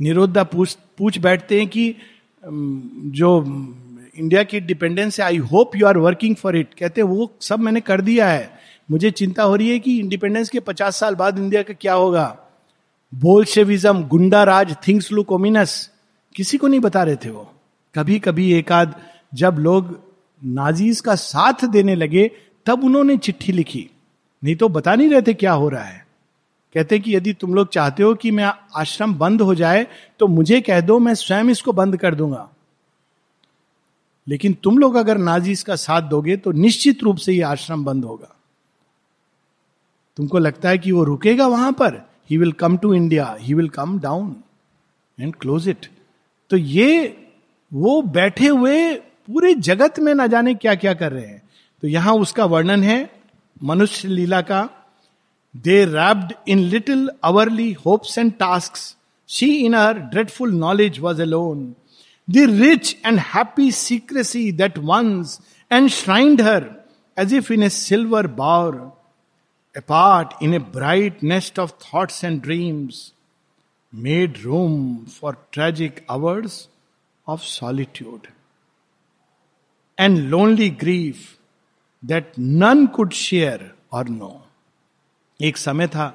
निरोधा 0.00 0.42
पूछ 0.44 0.76
पूछ 0.98 1.18
बैठते 1.18 1.58
हैं 1.58 1.68
कि 1.68 1.94
जो 3.12 3.40
इंडिया 4.16 4.42
की 4.42 4.60
डिपेंडेंस 4.60 5.18
है 5.20 5.26
I 5.26 5.36
hope 5.36 5.76
you 5.76 5.86
are 5.86 5.98
working 5.98 6.34
for 6.36 6.56
it 6.56 6.74
कहते 6.78 7.00
हैं, 7.00 7.08
वो 7.08 7.32
सब 7.40 7.60
मैंने 7.60 7.80
कर 7.80 8.00
दिया 8.00 8.28
है। 8.28 8.50
मुझे 8.88 9.10
चिंता 9.10 9.42
हो 9.42 9.56
रही 9.56 9.68
है 9.70 9.78
कि 9.78 9.98
इंडिपेंडेंस 9.98 10.48
के 10.50 10.60
पचास 10.60 10.96
साल 10.96 11.14
बाद 11.14 11.38
इंडिया 11.38 11.62
का 11.62 11.74
क्या 11.74 11.94
होगा? 11.94 12.26
बोल्शेविज्म 13.12 14.02
गुंडा 14.04 14.42
राज 14.44 14.76
थिंग्स 14.88 15.10
लुक 15.12 15.32
ओमिनस 15.32 15.90
किसी 16.34 16.58
को 16.58 16.68
नहीं 16.68 16.80
बता 16.80 17.02
रहे 17.02 17.16
थे 17.16 17.30
वो। 17.30 17.50
कभी 17.94 18.18
कभी 18.18 18.52
एक 18.52 18.72
आध, 18.72 18.94
जब 19.34 19.56
लोग 19.58 19.98
नाजीज 20.42 21.00
का 21.00 21.14
साथ 21.14 21.64
देने 21.64 21.94
लगे, 21.94 22.30
तब 22.66 22.84
उन्होंने 22.84 23.16
चिट्ठी 23.16 23.52
लिखी। 23.52 23.88
नहीं 24.42 24.56
तो 24.56 24.68
बता 24.68 24.94
नहीं 24.94 25.08
रहे 25.08 25.22
थे 25.22 25.34
क्या 25.34 25.52
हो 25.52 25.68
रहा 25.68 25.82
है। 25.82 26.06
कहते 26.74 26.98
कि 26.98 27.14
यदि 27.16 27.32
तुम 27.32 27.54
लोग 27.54 27.68
चाहते 27.68 28.02
हो 28.02 28.14
कि 28.14 28.30
मैं 28.30 28.52
आश्रम 28.76 29.14
बंद 29.14 29.42
हो 29.42 29.54
जाए 29.54 29.86
तो 30.20 30.26
मुझे 30.26 30.60
कह 30.60 30.80
दो, 30.80 30.98
मैं 30.98 31.14
स्वयं 31.14 31.50
इसको 31.50 31.72
बंद 31.72 31.96
कर 31.96 32.14
दूँगा। 32.14 32.48
लेकिन 34.26 34.52
तुम 34.54 34.78
लोग 34.78 34.94
अगर 34.94 35.18
नाजीज 35.18 35.62
का 35.62 35.76
साथ 35.76 36.02
दोगे 36.02 36.36
तो 36.36 36.52
निश्चित 36.52 37.02
रूप 37.02 37.16
से 37.16 37.32
यह 37.32 37.48
आश्रम 37.48 37.84
बंद 37.84 38.04
होगा। 38.04 38.34
तुमको 40.16 40.38
लगता 40.38 40.68
है 40.68 40.78
कि 40.78 40.92
वो 40.92 41.04
रुकेगा 41.04 41.46
वहाँ 41.46 41.72
पर? 41.72 42.02
He 42.30 42.36
will 42.38 42.52
come 42.52 42.76
to 42.76 42.94
India 42.94 43.36
he 43.40 43.54
will 43.54 43.68
come 43.68 43.98
down 44.00 44.36
and 45.18 45.34
close 45.34 45.68
it 45.68 45.86
तो 46.50 46.56
ये, 46.56 47.26
वो 47.72 48.00
बैठे 48.02 48.46
हुए 48.46 48.94
पूरे 49.28 49.54
जगत 49.68 49.98
में 49.98 50.14
ना 50.14 50.26
जाने 50.26 50.54
क्या 50.54 50.74
क्या 50.74 50.94
कर 50.94 51.12
रहे 51.12 51.26
हैं। 51.26 51.42
तो 51.82 51.88
यहाँ 51.88 52.14
उसका 52.14 52.44
वर्णन 52.44 52.82
है 52.82 52.98
मनुष्य 53.62 54.08
लीला 54.08 54.40
का 54.40 54.68
they 55.54 55.84
wrapped 55.84 56.32
in 56.48 56.58
little 56.58 57.08
hourly 57.24 57.72
hopes 57.86 58.18
and 58.18 58.32
tasks 58.38 58.76
she 59.28 59.46
in 59.56 59.74
her 59.74 59.98
dreadful 59.98 60.52
knowledge 60.54 60.98
was 61.00 61.22
alone 61.24 61.74
the 62.28 62.46
rich 62.50 62.96
and 63.06 63.18
happy 63.34 63.70
secrecy 63.72 64.50
that 64.52 64.78
once 64.90 65.38
enshrined 65.90 66.42
her 66.42 66.70
as 67.16 67.34
if 67.34 67.52
in 67.52 67.62
a 67.62 67.68
silver 67.68 68.26
bar 68.42 68.72
apart 69.74 70.34
in 70.40 70.54
a 70.54 70.60
bright 70.60 71.22
nest 71.22 71.58
of 71.58 71.72
thoughts 71.72 72.22
and 72.22 72.40
dreams, 72.42 73.12
made 73.92 74.40
room 74.44 75.06
for 75.06 75.36
tragic 75.50 76.04
hours 76.08 76.68
of 77.26 77.42
solitude. 77.42 78.28
And 79.98 80.18
lonely 80.18 80.68
grief 80.70 81.38
that 82.02 82.32
none 82.38 82.86
could 82.86 83.12
share 83.12 83.72
or 83.92 84.08
know 84.08 84.46
एक 85.40 85.56
समय 85.56 85.88
था 85.88 86.08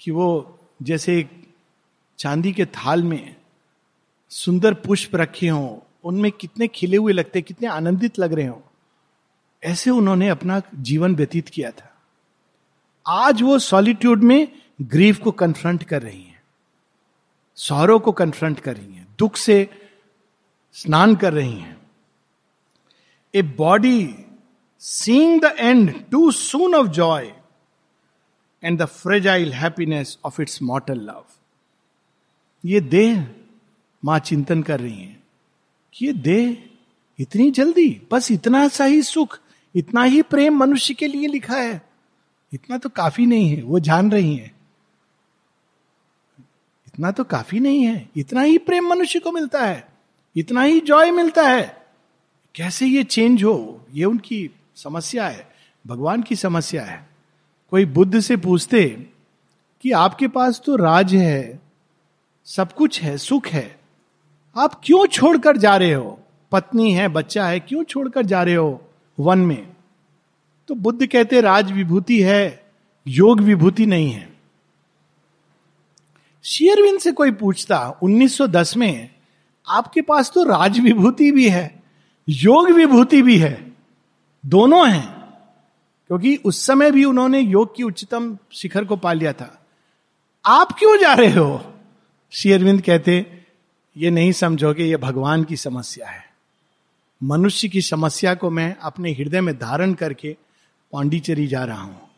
कि 0.00 0.10
वो 0.10 0.58
जैसे 0.82 1.18
एक 1.18 1.30
चांदी 2.18 2.52
के 2.52 2.64
थाल 2.66 3.02
में 3.02 3.36
सुंदर 4.30 4.74
पुष्प 4.74 5.14
रखे 5.16 5.48
हों, 5.48 5.78
उनमें 6.04 6.30
कितने 6.32 6.68
खिले 6.68 6.96
हुए 6.96 7.12
लगते, 7.12 7.42
कितने 7.42 7.68
आनंदित 7.68 8.18
लग 8.18 8.32
रहे 8.32 8.46
हो, 8.46 8.62
ऐसे 9.62 9.90
उन्होंने 9.90 10.28
अपना 10.28 10.60
जीवन 10.74 11.14
व्यतीत 11.14 11.48
किया 11.48 11.70
था। 11.70 11.90
आज 13.06 13.42
वो 13.42 13.58
सॉलिट्यूड 13.58 14.22
में 14.22 14.48
ग्रीफ 14.82 15.18
को 15.18 15.30
कन्फ्रंट 15.30 15.82
कर 15.82 16.02
रही 16.02 16.22
हैं 16.22 16.42
सौरों 17.58 17.98
को 18.00 18.12
कन्फ्रंट 18.12 18.60
कर 18.60 18.76
रही 18.76 18.94
हैं, 18.94 19.06
दुख 19.18 19.36
से 19.36 19.68
स्नान 20.72 21.14
कर 21.16 21.32
रही 21.32 21.52
हैं। 21.52 21.76
A 23.34 23.42
body 23.42 24.14
seeing 24.78 25.40
the 25.40 25.56
end 25.58 26.04
too 26.10 26.30
soon 26.30 26.74
of 26.74 26.86
joy 26.86 27.34
and 28.64 28.82
the 28.82 28.84
fragile 28.84 29.52
happiness 29.52 30.18
of 30.24 30.42
its 30.42 30.62
mortal 30.62 30.98
love 30.98 31.24
ये 32.64 32.80
देह 32.80 33.28
माँ 34.04 34.18
चिंतन 34.18 34.62
कर 34.62 34.80
रही 34.80 35.02
है 35.02 35.22
कि 35.94 36.06
ये 36.06 36.12
देह 36.12 36.56
इतनी 37.20 37.50
जल्दी, 37.50 38.02
बस 38.12 38.30
इतना 38.32 38.68
सा 38.68 38.84
ही 38.84 39.02
सुख, 39.02 39.40
इतना 39.74 40.02
ही 40.02 40.22
प्रेम 40.22 40.56
मनुष्य 40.56 40.94
के 40.94 41.06
लिए 41.06 41.26
लिखा 41.26 41.56
है। 41.56 41.82
इतना 42.52 42.78
तो 42.78 42.88
काफ़ी 42.88 43.26
नहीं 43.26 43.48
है, 43.48 43.62
वो 43.62 43.78
जान 43.78 44.12
रही 44.12 44.36
है। 44.36 44.54
इतना 46.86 47.10
तो 47.10 47.24
काफ़ी 47.24 47.60
नहीं 47.60 47.84
है, 47.84 48.10
इतना 48.16 48.40
ही 48.40 48.58
प्रेम 48.58 48.88
मनुष्य 48.88 49.18
को 49.18 49.32
मिलता 49.32 49.66
है, 49.66 49.88
इतना 50.36 50.62
ही 50.62 50.80
जॉय 50.80 51.10
मिलता 51.10 51.42
है। 51.42 51.83
कैसे 52.54 52.86
ये 52.86 53.04
चेंज 53.04 53.44
हो? 53.44 53.86
ये 53.94 54.04
उनकी 54.04 54.50
समस्या 54.76 55.28
है, 55.28 55.46
भगवान 55.86 56.22
की 56.22 56.36
समस्या 56.36 56.84
है। 56.84 57.08
कोई 57.70 57.84
बुद्ध 57.84 58.20
से 58.20 58.36
पूछते 58.36 58.84
कि 59.82 59.92
आपके 59.92 60.28
पास 60.28 60.62
तो 60.66 60.76
राज 60.76 61.14
है, 61.14 61.60
सब 62.44 62.72
कुछ 62.72 63.02
है, 63.02 63.18
सुख 63.18 63.46
है, 63.46 63.80
आप 64.56 64.80
क्यों 64.84 65.06
छोड़कर 65.06 65.56
जा 65.56 65.76
रहे 65.76 65.92
हो? 65.92 66.18
पत्नी 66.52 66.92
है, 66.92 67.08
बच्चा 67.08 67.46
है, 67.46 67.60
क्यों 67.60 67.84
छोड़कर 67.84 68.26
जा 68.26 68.42
रहे 68.42 68.54
हो 68.54 68.80
वन 69.20 69.38
में? 69.38 69.68
तो 70.68 70.74
बुद्ध 70.74 71.06
कहते, 71.06 71.40
राज 71.40 71.72
विभूति 71.72 72.22
है, 72.22 72.72
योग 73.06 73.40
विभूति 73.40 73.86
नहीं 73.86 74.10
है। 74.10 74.28
शेयरविन 76.44 76.98
से 76.98 77.12
कोई 77.12 77.30
पूछता 77.30 77.98
1910 78.02 78.76
में, 78.76 79.10
आपके 79.68 80.02
पास 80.02 80.32
तो 80.34 80.44
राज 80.44 80.80
विभूति 80.80 81.32
भी 81.32 81.48
है। 81.48 81.83
योग 82.28 82.70
विभूति 82.70 83.22
भी 83.22 83.38
है। 83.38 83.72
दोनों 84.46 84.90
हैं, 84.90 85.20
क्योंकि 86.06 86.36
उस 86.36 86.66
समय 86.66 86.90
भी 86.90 87.04
उन्होंने 87.04 87.40
योग 87.40 87.76
की 87.76 87.82
उच्चतम 87.82 88.38
शिखर 88.52 88.84
को 88.84 88.96
पा 88.96 89.12
लिया 89.12 89.32
था। 89.32 89.66
आप 90.46 90.72
क्यों 90.78 90.98
जा 90.98 91.14
रहे 91.14 91.32
हो? 91.32 91.74
श्री 92.32 92.52
अरविंद 92.52 92.82
कहते, 92.82 93.44
ये 93.96 94.10
नहीं 94.10 94.32
समझोगे, 94.32 94.84
ये 94.84 94.96
भगवान 94.96 95.44
की 95.44 95.56
समस्या 95.56 96.08
है। 96.08 96.24
मनुष्य 97.22 97.68
की 97.68 97.82
समस्या 97.82 98.34
को 98.34 98.50
मैं 98.50 98.76
अपने 98.76 99.12
हृदय 99.12 99.40
में 99.40 99.58
धारण 99.58 99.94
करके 99.94 100.36
पांडिचेरी 100.92 101.46
जा 101.46 101.64
रहा 101.64 101.82
हूँ। 101.82 102.10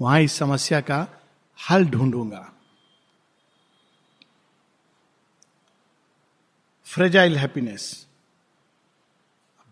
वहाँ 0.00 0.20
इस 0.20 0.32
समस्या 0.32 0.80
का 0.80 1.08
हल 1.70 1.84
ढूंढूँगा। 1.84 2.52
फ्रेजाइल 6.84 7.36
हैप्पीनेस 7.36 8.03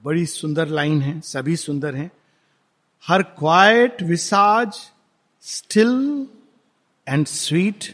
बड़ी 0.03 0.25
सुंदर 0.27 0.69
लाइन 0.69 1.01
है, 1.03 1.21
सभी 1.21 1.57
सुंदर 1.57 1.95
हैं। 1.95 2.11
Her 3.05 3.23
quiet 3.23 4.03
visage 4.03 4.79
still 5.45 6.27
and 7.07 7.27
sweet 7.27 7.85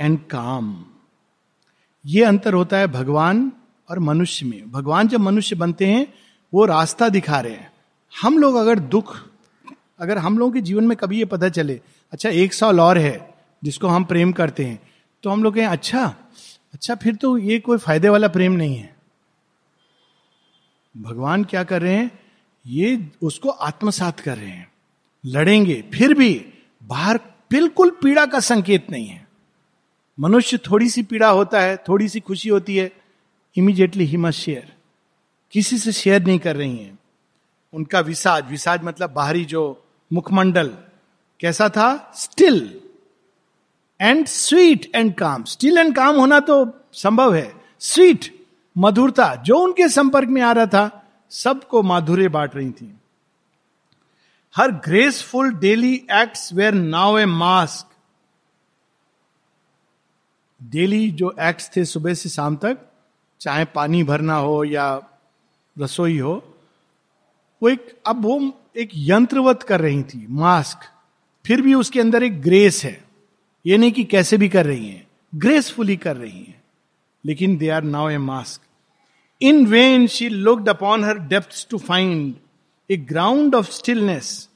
and 0.00 0.18
calm 0.30 0.74
ये 2.04 2.24
अंतर 2.24 2.54
होता 2.54 2.76
है 2.76 2.86
भगवान 2.86 3.50
और 3.88 3.98
मनुष्य 3.98 4.46
में। 4.46 4.70
भगवान 4.70 5.08
जब 5.08 5.20
मनुष्य 5.20 5.56
बनते 5.56 5.86
हैं, 5.86 6.06
वो 6.52 6.64
रास्ता 6.64 7.08
दिखा 7.08 7.40
रहे 7.40 7.52
हैं। 7.52 7.72
हम 8.12 8.38
लोग 8.38 8.54
अगर 8.54 8.78
दुख, 8.78 9.16
अगर 10.00 10.18
हम 10.18 10.38
लोगों 10.38 10.52
के 10.52 10.60
जीवन 10.60 10.84
में 10.84 10.96
कभी 10.96 11.18
ये 11.18 11.24
पता 11.24 11.48
चले 11.48 11.80
अच्छा 12.12 12.28
एक 12.28 12.54
साल 12.54 12.80
और 12.80 12.98
है 12.98 13.34
जिसको 13.62 13.88
हम 13.88 14.04
प्रेम 14.04 14.32
करते 14.32 14.64
हैं 14.64 14.80
तो 15.24 15.30
हम 15.30 15.42
लोग 15.44 15.54
कहें 15.54 15.66
अच्छा 15.66 16.06
अच्छा 16.74 16.94
फिर 16.94 17.14
तो 17.14 17.36
ये 17.38 17.58
कोई 17.58 17.78
फ़ायदे 17.78 18.08
वाला 18.08 18.28
प्रेम 18.28 18.52
नहीं 18.52 18.76
है। 18.76 18.93
भगवान 20.96 21.44
क्या 21.44 21.64
कर 21.64 21.82
रहे 21.82 21.94
हैं? 21.94 22.10
ये 22.66 23.10
उसको 23.22 23.48
आत्मसात 23.48 24.20
कर 24.20 24.36
रहे 24.38 24.50
हैं। 24.50 24.72
लड़ेंगे, 25.26 25.84
फिर 25.94 26.14
भी 26.14 26.46
बाहर 26.82 27.18
बिल्कुल 27.50 27.90
पीड़ा 27.90 28.26
का 28.26 28.40
संकेत 28.40 28.90
नहीं 28.90 29.06
है। 29.06 29.26
मनुष्य 30.20 30.58
थोड़ी 30.58 30.88
सी 30.90 31.02
पीड़ा 31.02 31.28
होता 31.28 31.60
है, 31.60 31.76
थोड़ी 31.76 32.08
सी 32.08 32.20
खुशी 32.20 32.48
होती 32.48 32.76
है 32.76 32.90
इमीडिएटली 33.56 34.04
ही 34.04 34.16
मस्ट 34.16 34.40
शेयर 34.40 34.72
किसी 35.52 35.78
से 35.78 35.92
शेयर 35.92 36.22
नहीं 36.22 36.38
कर 36.38 36.56
रही 36.56 36.76
हैं। 36.76 36.98
उनका 37.72 38.00
विसाज 38.00 38.50
विसाज 38.50 38.80
मतलब 38.84 39.10
बाहरी 39.10 39.44
जो 39.44 39.84
मुखमंडल, 40.12 40.68
कैसा 41.40 41.68
था? 41.68 42.12
Still 42.16 42.80
and 44.00 44.26
sweet 44.26 44.90
and 44.94 45.14
calm 45.14 45.44
still 45.44 45.78
and 45.78 45.94
calm 45.96 46.16
होना 46.16 46.40
तो 46.40 46.66
संभव 46.92 47.34
है। 47.34 47.54
स्वीट 47.80 48.43
मधुरता, 48.78 49.34
जो 49.34 49.58
उनके 49.58 49.88
संपर्क 49.88 50.28
में 50.28 50.42
आ 50.42 50.52
रहा 50.52 50.66
था, 50.66 51.10
सबको 51.30 51.82
माधुर्य 51.82 52.28
बांट 52.28 52.56
रही 52.56 52.70
थी। 52.70 53.00
Her 54.56 54.70
graceful 54.70 55.52
daily 55.52 55.94
acts 55.94 56.52
were 56.52 56.74
now 56.74 57.18
a 57.18 57.24
mask 57.24 57.96
daily 60.62 61.10
जो 61.10 61.34
एक्ट्स 61.40 61.70
थे 61.76 61.84
सुबह 61.84 62.14
से 62.14 62.28
शाम 62.28 62.56
तक, 62.56 62.78
चाहे 63.40 63.64
पानी 63.64 64.02
भरना 64.02 64.34
हो 64.34 64.64
या 64.64 65.02
रसोई 65.78 66.18
हो, 66.18 66.56
वो 67.62 67.68
एक, 67.68 68.02
अब 68.06 68.22
वो 68.22 68.52
एक 68.76 68.90
यंत्रवत 68.94 69.62
कर 69.62 69.80
रही 69.80 70.02
थी 70.02 70.26
मास्क 70.30 70.78
फिर 71.46 71.62
भी 71.62 71.74
उसके 71.74 72.00
अंदर 72.00 72.22
एक 72.22 72.42
ग्रेस 72.42 72.84
है। 72.84 73.04
ये 73.66 73.78
नहीं 73.78 73.92
कि 73.92 74.04
कैसे 74.04 74.36
भी 74.36 74.48
कर 74.48 74.66
रही 74.66 74.88
हैं 74.88 75.08
ग्रेसफुली 75.34 75.96
कर 75.96 76.16
रही 76.16 76.42
हैं। 76.42 76.64
लेकिन 77.24 77.56
they 77.56 77.68
are 77.68 77.82
now 77.82 78.08
a 78.08 78.18
mask 78.18 78.63
in 79.42 79.66
vain 79.66 80.06
she 80.06 80.28
looked 80.28 80.68
upon 80.68 81.04
her 81.04 81.18
depth 81.18 81.70
to 81.70 81.78
find 81.78 82.34
a 82.90 82.96
ground 82.96 83.54
of 83.54 83.70
stillness 83.70 84.48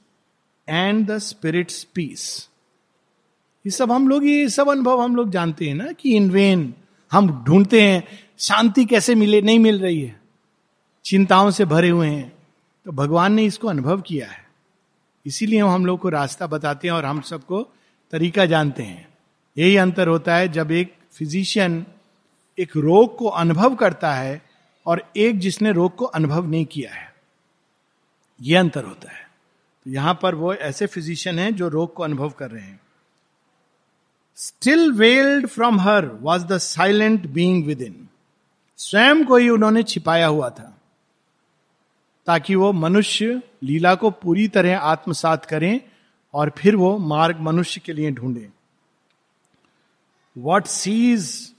and 0.69 1.07
the 1.07 1.17
spirit 1.17 1.71
peace 1.95 2.49
ये 3.65 3.69
सब 3.69 3.91
हम 3.91 4.07
लोग, 4.07 4.25
ये 4.25 4.49
सब 4.49 4.69
अनुभव 4.69 5.01
हम 5.01 5.15
लोग 5.15 5.29
जानते 5.29 5.67
हैं 5.67 5.75
ना 5.75 5.91
कि 5.91 6.15
इन 6.15 6.31
वेन 6.31 6.73
हम 7.11 7.43
ढूंढते 7.43 7.81
हैं, 7.81 8.07
शांति 8.39 8.85
कैसे 8.85 9.15
मिले, 9.15 9.41
नहीं 9.41 9.59
मिल 9.59 9.79
रही 9.79 10.01
है। 10.01 10.19
चिंताओं 11.05 11.51
से 11.51 11.65
भरे 11.65 11.89
हुए 11.89 12.07
हैं। 12.07 12.33
तो 12.85 12.91
भगवान 12.91 13.33
ने 13.33 13.43
इसको 13.43 13.67
अनुभव 13.67 14.01
किया 14.01 14.27
है। 14.27 14.47
इसीलिए 15.25 15.59
हम 15.59 15.85
लोग 15.85 15.99
को 15.99 16.09
रास्ता 16.09 16.47
बताते 16.47 16.87
हैं 16.87 16.95
और 16.95 17.05
हम 17.05 17.21
सबको 17.21 17.61
तरीका 18.11 18.45
जानते 18.45 18.83
हैं। 18.83 19.07
यही 19.57 19.75
अंतर 19.75 20.07
होता 20.07 20.35
है 20.35 20.49
जब 20.49 20.71
एक 20.71 20.95
फिजिशियन 21.13 21.85
एक 22.59 22.77
रोग 22.77 23.17
को 23.17 23.25
अनुभव 23.25 23.75
करता 23.75 24.13
है 24.13 24.48
और 24.85 25.01
एक 25.17 25.39
जिसने 25.39 25.71
रोग 25.71 25.95
को 25.95 26.05
अनुभव 26.05 26.47
नहीं 26.47 26.65
किया 26.65 26.93
है 26.93 27.07
यह 28.39 28.59
अंतर 28.59 28.83
होता 28.83 29.11
है। 29.11 29.27
तो 29.85 29.91
यहाँ 29.91 30.17
पर 30.21 30.35
वो 30.35 30.53
ऐसे 30.53 30.87
फिजिशियन 30.87 31.39
हैं 31.39 31.53
जो 31.55 31.67
रोग 31.67 31.93
को 31.93 32.03
अनुभव 32.03 32.29
कर 32.29 32.51
रहे 32.51 32.63
हैं। 32.63 32.79
Still 34.37 34.91
veiled 34.91 35.47
from 35.47 35.79
her 35.79 36.05
was 36.05 36.45
the 36.45 36.57
silent 36.57 37.27
being 37.27 37.65
within 37.81 38.07
स्वयं 38.79 39.25
को 39.25 39.35
ही 39.35 39.49
उन्होंने 39.49 39.83
छिपाया 39.83 40.27
हुआ 40.27 40.49
था, 40.49 40.75
ताकि 42.27 42.55
वो 42.55 42.71
मनुष्य 42.73 43.41
लीला 43.63 43.93
को 43.95 44.09
पूरी 44.11 44.47
तरह 44.47 44.79
आत्मसात 44.79 45.45
करें 45.45 45.79
और 46.33 46.51
फिर 46.57 46.75
वो 46.75 46.97
मार्ग 46.97 47.39
मनुष्य 47.39 47.81
के 47.85 47.93
लिए 47.93 48.11
ढूंढे। 48.11 48.49
What 50.35 50.65
sees 50.65 51.53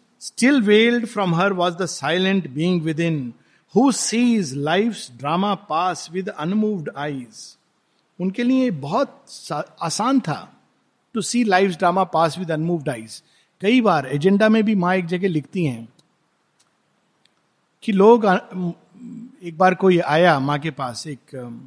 veiled 0.61 1.07
from 1.07 1.35
her 1.35 1.53
was 1.53 1.75
the 1.75 1.87
silent 1.87 2.51
being 2.51 2.83
within 3.01 3.35
who 3.77 3.93
sees 3.93 4.55
life 4.55 4.97
drama 5.17 5.55
pass 5.55 6.09
with 6.13 6.29
unmoved 6.29 6.91
eyes 6.97 7.57
उनके 8.21 8.43
लिए 8.43 8.71
बहुत 8.71 9.25
आसान 9.83 10.21
था 10.21 10.57
to 11.15 11.21
see 11.21 11.45
life 11.45 11.71
drama 11.71 12.05
pass 12.05 12.39
with 12.39 12.51
unmoved 12.51 12.89
eyes 12.89 13.23
कई 13.61 13.81
बार 13.81 14.07
एजेंडा 14.07 14.49
में 14.49 14.65
भी 14.65 14.75
माँ 14.75 14.97
एक 14.97 15.07
जगह 15.07 15.29
लिखती 15.29 15.65
हैं 15.65 15.89
कि 17.83 17.93
लोग 17.93 18.27
एक 19.45 19.59
बार 19.59 19.75
कोई 19.75 19.99
आया 19.99 20.39
माँ 20.41 20.59
के 20.59 20.71
पास, 20.71 21.07
एक 21.07 21.65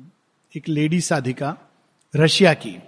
एक 0.55 0.69
लेडी 0.69 1.01
साधिका 1.01 1.57
रशिया 2.15 2.53
की। 2.53 2.79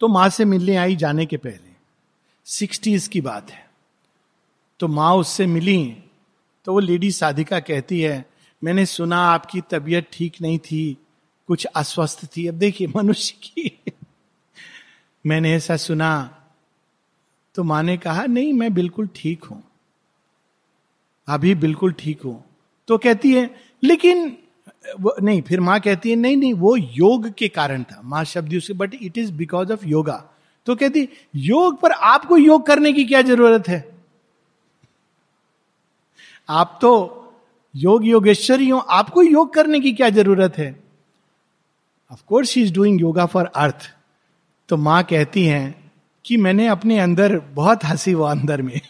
तो 0.00 0.08
माँ 0.08 0.28
से 0.28 0.44
मिलने 0.44 0.76
आई 0.76 0.96
जाने 0.96 1.26
के 1.26 1.36
पहले। 1.36 1.70
सिक्सटीज 2.44 3.08
की 3.08 3.20
बात 3.20 3.50
है। 3.50 3.69
तो 4.80 4.88
माँ 4.88 5.14
उससे 5.14 5.46
मिली। 5.46 5.96
तो 6.64 6.72
वो 6.72 6.80
लेडी 6.80 7.10
साधिका 7.10 7.60
कहती 7.60 8.00
है, 8.00 8.30
मैंने 8.64 8.86
सुना 8.86 9.18
आपकी 9.18 9.60
तबीयत 9.60 10.08
ठीक 10.12 10.36
नहीं 10.42 10.58
थी, 10.58 10.96
कुछ 11.46 11.64
अस्वस्थ 11.64 12.36
थी। 12.36 12.46
अब 12.46 12.54
देखिए, 12.54 12.86
मनुष्य 12.96 13.34
की 13.42 13.78
मैंने 15.26 15.54
ऐसा 15.54 15.76
सुना। 15.76 16.36
तो 17.54 17.64
माँ 17.64 17.82
ने 17.82 17.96
कहा, 17.96 18.26
नहीं, 18.26 18.52
मैं 18.52 18.74
बिल्कुल 18.74 19.08
ठीक 19.14 19.44
हूँ। 19.44 19.62
अभी 21.28 21.54
बिल्कुल 21.54 21.92
ठीक 21.92 22.22
हूँ। 22.22 22.44
तो 22.88 22.98
कहती 22.98 23.32
है, 23.32 23.54
लेकिन 23.84 24.36
नहीं, 25.22 25.42
फिर 25.42 25.60
माँ 25.60 25.80
कहती 25.80 26.10
है, 26.10 26.16
नहीं 26.16 26.36
नहीं, 26.36 26.54
वो 26.54 26.76
योग 26.76 27.32
के 27.32 27.48
कारण 27.48 27.82
था। 27.82 28.00
माँ 28.04 28.24
शब्द 28.24 28.54
उसके 28.54 28.72
but 28.72 28.94
it 28.94 29.18
is 29.18 29.32
because 29.32 29.72
of 29.72 29.86
yoga 29.86 30.30
तो 30.66 30.74
कहती, 30.74 31.08
योग 31.36 31.80
पर 31.80 31.90
आपको 31.90 32.36
योग 32.36 32.66
करने 32.66 32.92
की 32.92 33.04
क्या 33.04 33.22
ज़रूरत 33.22 33.68
है? 33.68 33.99
आप 36.50 36.78
तो 36.82 37.16
योग 37.76 38.06
योगेश्वरी 38.06 38.68
हो 38.68 38.78
आपको 38.78 39.22
योग 39.22 39.54
करने 39.54 39.80
की 39.80 39.92
क्या 39.92 40.10
ज़रूरत 40.10 40.58
है? 40.58 40.80
Of course 42.12 42.48
she 42.48 42.62
is 42.62 42.74
doing 42.74 43.00
yoga 43.00 43.26
for 43.26 43.44
earth 43.46 43.94
तो 44.68 44.76
माँ 44.76 45.04
कहती 45.04 45.46
हैं 45.46 45.92
कि 46.24 46.36
मैंने 46.36 46.66
अपने 46.68 46.98
अंदर 46.98 47.38
बहुत 47.38 47.84
हँसी 47.84 48.14
वो 48.14 48.24
अंदर 48.24 48.62
में। 48.62 48.80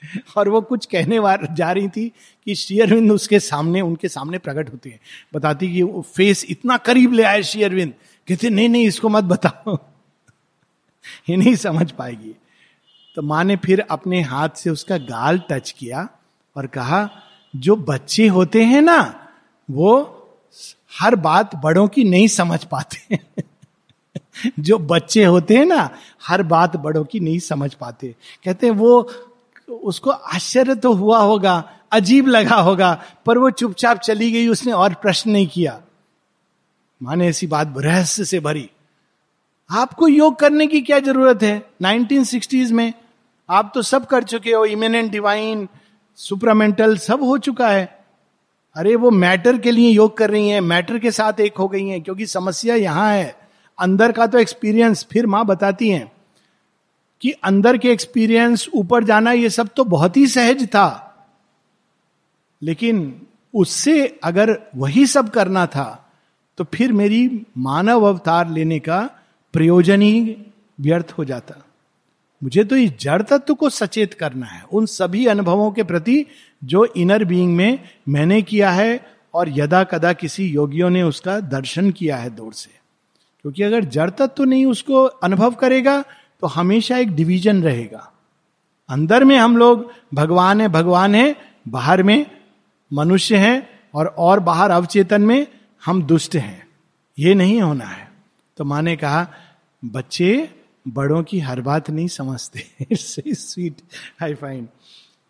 और 0.36 0.48
वो 0.48 0.60
कुछ 0.60 0.86
कहने 0.86 1.18
जा 1.54 1.72
रही 1.72 1.88
थी 1.88 2.08
कि 2.44 2.54
शेयरविंद 2.54 3.12
उसके 3.12 3.40
सामने, 3.40 3.80
उनके 3.80 4.08
सामने 4.08 4.38
प्रकट 4.38 4.72
होते 4.72 4.90
हैं। 4.90 5.00
बताती 5.34 5.72
कि 5.72 5.82
वो 5.82 6.02
फेस 6.02 6.46
इतना 6.48 6.76
करीब 6.76 7.12
ले 7.12 7.22
आए 7.22 7.42
शेयरविंद 7.42 7.94
कहते 8.28 8.50
नहीं 8.50 8.68
नहीं, 8.68 8.86
इसको 8.86 9.08
मत 9.08 9.24
बताओ। 9.24 9.78
ये 11.30 11.36
नहीं 11.36 11.54
समझ 11.54 11.90
पाएगी। 11.92 12.36
तो 13.16 13.22
माँ 13.22 13.44
ने 13.44 13.56
फिर 13.56 13.80
अपने 13.80 14.20
हाथ 14.20 14.48
से 14.48 14.70
उसका 14.70 14.98
गाल 14.98 15.42
टच 15.50 15.70
किया। 15.70 16.08
और 16.56 16.66
कहा, 16.66 17.10
जो 17.56 17.76
बच्चे 17.76 18.26
होते 18.26 18.64
हैं 18.64 18.82
ना, 18.82 19.28
वो 19.70 20.16
हर 21.00 21.14
बात 21.14 21.56
बड़ों 21.56 21.88
की 21.88 22.04
नहीं 22.04 22.28
समझ 22.28 22.64
पाते 22.64 23.20
जो 24.58 24.78
बच्चे 24.78 25.24
होते 25.24 25.56
हैं 25.56 25.66
ना, 25.66 25.90
हर 26.26 26.42
बात 26.42 26.76
बड़ों 26.76 27.04
की 27.04 27.20
नहीं 27.20 27.38
समझ 27.38 27.74
पाते 27.74 28.16
कहते 28.44 28.66
हैं, 28.66 28.74
वो, 28.74 29.12
उसको 29.70 30.10
आश्चर्य 30.10 30.74
तो 30.74 30.92
हुआ 30.92 31.18
होगा, 31.18 31.72
अजीब 31.92 32.26
लगा 32.26 32.56
होगा, 32.56 33.02
पर 33.26 33.38
वो 33.38 33.50
चुपचाप 33.50 33.98
चली 33.98 34.32
गई, 34.32 34.48
उसने 34.48 34.72
और 34.72 34.94
प्रश्न 34.94 35.30
नहीं 35.30 35.46
किया। 35.46 35.80
माने 37.02 37.28
ऐसी 37.28 37.46
बात 37.46 37.74
रहस्य 37.76 38.24
से 38.24 38.40
भरी। 38.40 38.70
आपको 39.70 40.08
योग 40.08 40.36
करने 40.36 40.66
की 40.66 40.80
क्या 40.80 40.98
ज़रूरत 40.98 41.42
है? 41.42 41.70
1960s 41.82 42.70
में 42.70 42.92
आप 43.50 43.72
तो 43.74 43.82
सब 43.82 44.06
कर 44.06 44.22
चुके 44.22 44.52
हो, 44.52 44.64
इमिनेंट, 44.64 45.10
डिवाइन 45.10 45.68
सुपरामेंटल 46.20 46.96
सब 46.96 47.22
हो 47.22 47.38
चुका 47.38 47.68
है। 47.68 48.04
अरे, 48.76 48.94
वो 48.96 49.10
मैटर 49.10 49.58
के 49.58 49.70
लिए 49.70 49.90
योग 49.90 50.16
कर 50.16 50.30
रही 50.30 50.48
हैं, 50.48 50.60
मैटर 50.60 50.98
के 50.98 51.10
साथ 51.10 51.40
एक 51.40 51.56
हो 51.56 51.68
गई 51.68 51.86
हैं, 51.88 52.02
क्योंकि 52.02 52.26
समस्या 52.26 52.74
यहाँ 52.74 53.12
है। 53.12 53.34
अंदर 53.78 54.12
का 54.12 54.26
तो 54.26 54.38
एक्सपीरियंस 54.38 55.06
फिर 55.12 55.26
माँ 55.26 55.44
बताती 55.46 55.88
हैं 55.88 56.10
कि 57.22 57.30
अंदर 57.30 57.76
के 57.76 57.90
एक्सपीरियंस 57.90 58.68
ऊपर 58.74 59.04
जाना 59.04 59.32
ये 59.32 59.50
सब 59.50 59.68
तो 59.76 59.84
बहुत 59.84 60.16
ही 60.16 60.26
सहज 60.26 60.66
था। 60.66 60.88
लेकिन 62.62 63.22
उससे 63.54 64.18
अगर 64.24 64.58
वही 64.76 65.06
सब 65.06 65.30
करना 65.30 65.66
था 65.66 66.12
तो 66.58 66.64
फिर 66.64 66.92
मेरी 66.92 67.46
मानव 67.58 68.04
अवतार 68.04 68.50
लेने 68.50 68.78
का 68.78 69.00
प्रयोजन 69.52 70.02
ही 70.02 70.36
व्यर्थ 70.80 71.14
हो 71.18 71.24
जाता। 71.24 71.54
मुझे 72.42 72.64
तो 72.64 72.76
इस 72.76 72.98
जड़ 73.00 73.22
तत्व 73.22 73.54
को 73.54 73.68
सचेत 73.70 74.14
करना 74.14 74.46
है, 74.46 74.62
उन 74.72 74.86
सभी 74.86 75.26
अनुभवों 75.26 75.70
के 75.70 75.82
प्रति 75.82 76.24
जो 76.64 76.84
इनर 76.96 77.24
बीइंग 77.24 77.56
में 77.56 77.78
मैंने 78.08 78.42
किया 78.42 78.70
है 78.70 79.00
और 79.34 79.48
यदा 79.48 79.82
कदा 79.84 80.12
किसी 80.12 80.44
योगियों 80.44 80.90
ने 80.90 81.02
उसका 81.02 81.38
दर्शन 81.40 81.90
किया 81.90 82.16
है 82.16 82.30
दूर 82.30 82.52
से। 82.52 82.70
क्योंकि 83.42 83.62
अगर 83.62 83.84
जड़ 83.84 84.10
तत्व 84.10 84.44
नहीं 84.44 84.66
उसको 84.66 85.02
अनुभव 85.02 85.54
करेगा 85.54 86.00
तो 86.42 86.46
हमेशा 86.46 86.96
एक 86.98 87.10
डिवीज़न 87.10 87.62
रहेगा। 87.62 88.12
अंदर 88.88 89.24
में 89.24 89.36
हम 89.36 89.56
लोग 89.56 89.90
भगवान 90.14 90.60
है 90.60 90.68
भगवान 90.68 91.14
है, 91.14 91.36
बाहर 91.68 92.02
में 92.02 92.26
मनुष्य 92.90 93.36
हैं 93.36 93.68
और 93.94 94.06
और 94.18 94.40
बाहर 94.40 94.70
अवचेतन 94.70 95.22
में 95.22 95.46
हम 95.84 96.02
दुष्ट 96.02 96.36
हैं। 96.36 96.66
ये 97.18 97.34
नहीं 97.34 97.60
होना 97.62 97.84
है। 97.84 98.08
तो 98.56 98.64
माँ 98.64 98.82
ने 98.82 98.96
कहा, 98.96 99.26
बच्चे 99.84 100.48
बड़ों 100.86 101.22
की 101.22 101.38
हर 101.40 101.60
बात 101.60 101.90
नहीं 101.90 102.08
समझते। 102.08 102.94
स्वीट 102.94 103.80
आई 104.22 104.34
फाइंड 104.34 104.68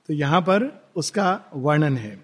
तो 0.08 0.14
यहाँ 0.14 0.40
पर 0.40 0.70
उसका 0.96 1.28
वर्णन 1.54 1.96
है। 1.96 2.18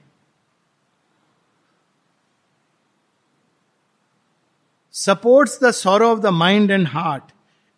Supports 4.95 5.59
the 5.63 5.71
sorrow 5.73 6.09
of 6.09 6.21
the 6.21 6.27
mind 6.35 6.71
and 6.71 6.87
heart 6.89 7.33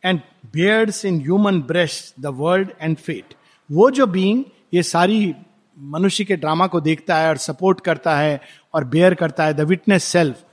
and 0.04 0.20
bears 0.52 1.04
in 1.04 1.20
human 1.20 1.60
breast 1.62 2.14
the 2.20 2.26
world 2.36 2.70
and 2.80 2.96
fate 2.96 3.34
वो 3.70 3.90
जो 3.90 4.06
बींग 4.06 4.44
ये 4.74 4.82
सारी 4.82 5.34
मनुष्य 5.76 6.24
के 6.24 6.36
ड्रामा 6.36 6.66
को 6.66 6.80
देखता 6.80 7.16
है 7.16 7.28
और 7.28 7.36
सपोर्ट 7.36 7.80
करता 7.80 8.16
है 8.16 8.40
और 8.74 8.84
बेयर 8.84 9.14
करता 9.14 9.44
है 9.44 9.54
द 9.54 9.60
विटनेस 9.68 10.04
सेल्फ 10.04 10.44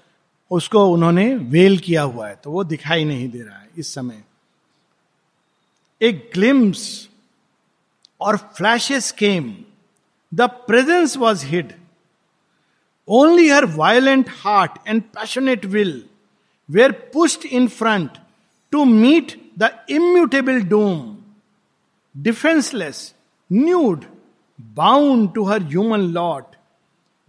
उसको 0.51 0.85
उन्होंने 0.87 1.33
वेल 1.35 1.77
किया 1.77 2.01
हुआ 2.01 2.27
है। 2.27 2.35
तो 2.35 2.51
वो 2.51 2.63
दिखाई 2.63 3.05
नहीं 3.05 3.29
दे 3.29 3.41
रहा 3.41 3.57
है 3.57 3.69
इस 3.77 3.93
समय। 3.93 4.23
एक 6.01 6.31
ग्लिम्स 6.33 7.09
और 8.21 8.37
flashes 8.37 9.11
came 9.11 9.55
the 10.33 10.41
presence 10.41 11.17
was 11.17 11.45
hid 11.45 11.73
only 13.07 13.49
her 13.49 13.65
violent 13.65 14.29
heart 14.29 14.71
and 14.87 15.01
passionate 15.01 15.65
will 15.65 16.05
were 16.69 16.91
pushed 16.91 17.45
in 17.45 17.67
front 17.67 18.11
to 18.71 18.85
meet 18.85 19.51
the 19.59 19.85
immutable 19.89 20.61
doom 20.61 21.17
defenceless 22.17 23.15
nude 23.51 24.05
bound 24.61 25.33
to 25.33 25.43
her 25.43 25.63
human 25.63 25.99
lot 25.99 26.43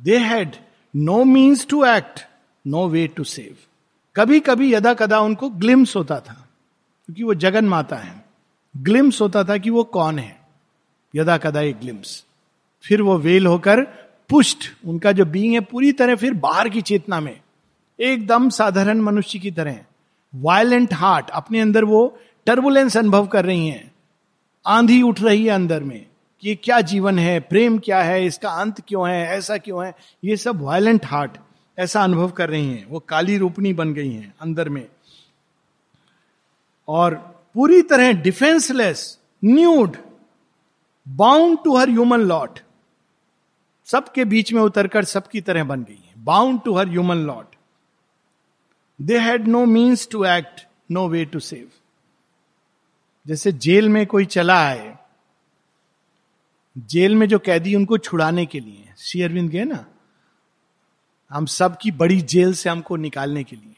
they 0.03 0.19
had 0.19 0.57
no 0.97 1.25
means 1.25 1.67
to 1.67 1.85
act 1.85 2.21
no 2.67 2.89
way 2.89 3.07
to 3.07 3.25
save 3.25 3.57
कभी 4.17 4.41
कभी 4.41 4.75
यदा 4.75 4.95
कदा 4.95 5.21
उनको 5.21 5.49
glimpse 5.49 5.97
होता 5.97 6.21
था, 6.21 6.49
क्योंकि 7.07 7.23
वो 7.23 7.35
जगन 7.35 7.65
माता 7.65 7.97
है। 7.97 8.26
ग्लिम्स 8.77 9.21
होता 9.21 9.45
था 9.45 9.59
कि 9.59 9.71
वो 9.71 9.85
कौन 9.85 10.19
है? 10.19 10.41
यदा 11.17 11.39
कदा 11.39 11.61
एक 11.61 11.77
ग्लिम्स। 11.77 12.25
फिर 12.83 13.03
वो 13.03 13.19
वेल 13.19 13.47
होकर 13.47 13.81
पुष्ट, 14.29 14.59
उनका 14.85 15.13
जो 15.13 15.25
बींग 15.25 15.55
है, 15.55 15.61
पूरी 15.61 15.93
तरह 15.93 16.17
फिर 16.17 16.35
बाहर 16.35 16.69
की 16.69 16.83
चेतना 16.83 17.21
में। 17.21 17.41
एकदम 18.01 18.49
साधारण 18.49 18.99
मनुष्य 18.99 19.39
की 19.39 19.51
तरह। 19.51 19.79
वायलेंट 20.35 20.95
हार्ट 20.95 21.31
अपने 21.31 21.61
अंदर 21.61 21.85
वो 21.85 22.19
टर्बुलेंस 22.47 22.97
अनुभव 22.97 23.27
कर 23.27 23.45
रही 23.45 23.69
हैं। 23.69 23.93
आंधी 24.67 25.03
उठ 25.03 25.23
रही 25.23 25.45
है 25.45 25.51
अंदर 25.51 25.83
में। 25.83 26.07
कि 26.41 26.55
क्या 26.55 26.81
जीवन 26.81 27.19
है? 27.19 27.41
प्रेम 27.41 27.79
क्या 27.79 28.03
है? 28.03 28.27
इसका 28.27 28.51
अंत 28.51 28.81
क्यों 28.89 29.09
है? 29.09 29.27
ऐसा 29.27 29.57
क्यों 29.57 29.87
है? 29.87 29.95
ये 30.25 30.37
सब 30.37 30.61
वायलेंट 30.61 31.07
हार्ट 31.07 31.31
ऐसा 31.79 32.05
अनुभव 32.05 32.31
कर 32.31 32.51
रही 32.51 32.67
हैं। 32.67 32.87
वो 32.87 33.01
काली 33.01 33.39
रूपनी 33.39 33.73
बन 33.73 33.95
गई 33.95 34.13
हैं 34.13 34.35
अंदर 34.41 34.69
में। 34.69 34.87
और 36.89 37.36
पूरी 37.57 37.83
तरह 37.83 38.13
defenceless 38.13 39.19
nude 39.43 39.97
bound 41.07 41.59
to 41.65 41.77
her 41.77 41.91
human 41.91 42.21
lot 42.21 42.59
सबके 43.87 44.25
बीच 44.25 44.53
में 44.53 44.61
उतरकर 44.63 45.05
सबकी 45.05 45.41
तरह 45.41 45.65
बन 45.65 45.83
गई 45.83 45.95
है। 45.95 46.25
Bound 46.25 46.61
to 46.63 46.75
her 46.75 46.89
human 46.89 47.17
lot 47.17 47.55
they 49.01 49.19
had 49.19 49.47
no 49.49 49.65
means 49.67 50.09
to 50.11 50.25
act 50.25 50.61
no 50.91 51.07
way 51.09 51.25
to 51.25 51.41
save 51.41 51.69
जैसे 53.27 53.53
जेल 53.53 53.89
में 53.89 54.07
कोई 54.07 54.25
चला 54.27 54.59
आए, 54.67 54.97
जेल 56.77 57.15
में 57.15 57.27
जो 57.29 57.39
कैदी 57.39 57.75
उनको 57.75 57.99
छुड़ाने 57.99 58.45
के 58.47 58.61
लिए 58.61 58.93
श्री 58.99 59.23
अरविंद 59.23 59.51
गए 59.51 59.65
ना? 59.65 59.85
हम 61.31 61.47
सब 61.47 61.79
की 61.79 61.91
बड़ी 61.93 62.21
जेल 62.23 62.53
से 62.55 62.69
हमको 62.71 62.97
निकालने 62.97 63.45
के 63.45 63.57
लिए। 63.57 63.75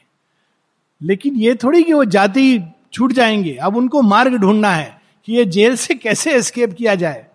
लेकिन 1.01 1.35
ये 1.35 1.55
थोड़ी 1.55 1.83
कि 1.83 1.93
वो 1.93 2.03
जाति 2.07 2.59
छूट 2.93 3.11
जाएँगे। 3.11 3.55
अब 3.55 3.77
उनको 3.77 4.01
मार्ग 4.01 4.35
ढूंढना 4.35 4.71
है 4.71 5.01
कि 5.25 5.33
ये 5.33 5.45
जेल 5.45 5.75
से 5.75 5.95
कैसे 5.95 6.33
एस्केप 6.33 6.73
किया 6.73 6.95
जाए। 6.95 7.25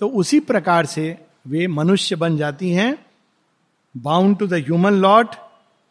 तो 0.00 0.08
उसी 0.08 0.40
प्रकार 0.40 0.86
से 0.86 1.16
वे 1.48 1.66
मनुष्य 1.66 2.16
बन 2.16 2.36
जाती 2.36 2.70
हैं 2.70 2.96
bound 3.96 4.38
to 4.38 4.46
the 4.46 4.54
human 4.54 4.92
lot 4.92 5.34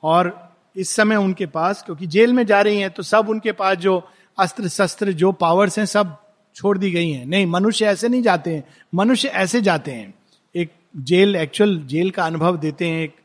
और 0.04 0.54
इस 0.76 0.90
समय 0.90 1.16
उनके 1.16 1.46
पास, 1.46 1.82
क्योंकि 1.84 2.08
जेल 2.08 2.34
में 2.34 2.46
जा 2.46 2.62
रही 2.62 2.80
हैं 2.80 2.90
तो 2.90 3.04
सब 3.04 3.30
उनके 3.30 3.52
पास 3.52 3.78
जो 3.78 4.02
अस्त्र 4.38 4.68
शस्त्र 4.68 5.12
जो 5.12 5.32
पावर्स 5.32 5.80
हैं, 5.80 5.86
सब 5.86 6.18
छोड़ 6.56 6.78
दी 6.78 6.92
गई 6.92 7.12
हैं। 7.12 7.26
नहीं, 7.26 7.46
मनुष्य 7.46 7.86
ऐसे 7.86 8.08
नहीं 8.08 8.22
जाते 8.22 8.56
हैं। 8.56 8.64
मनुष्य 8.96 9.28
ऐसे 9.28 9.62
जाते 9.62 9.92
हैं। 9.92 10.14
एक 10.56 10.72
जेल 10.98 11.36
एक्चुअल 11.36 11.78
जेल 11.86 12.10
का 12.10 12.26
अनुभव 12.26 12.58
देते 12.58 12.88
हैं। 12.88 13.04
एक 13.04 13.16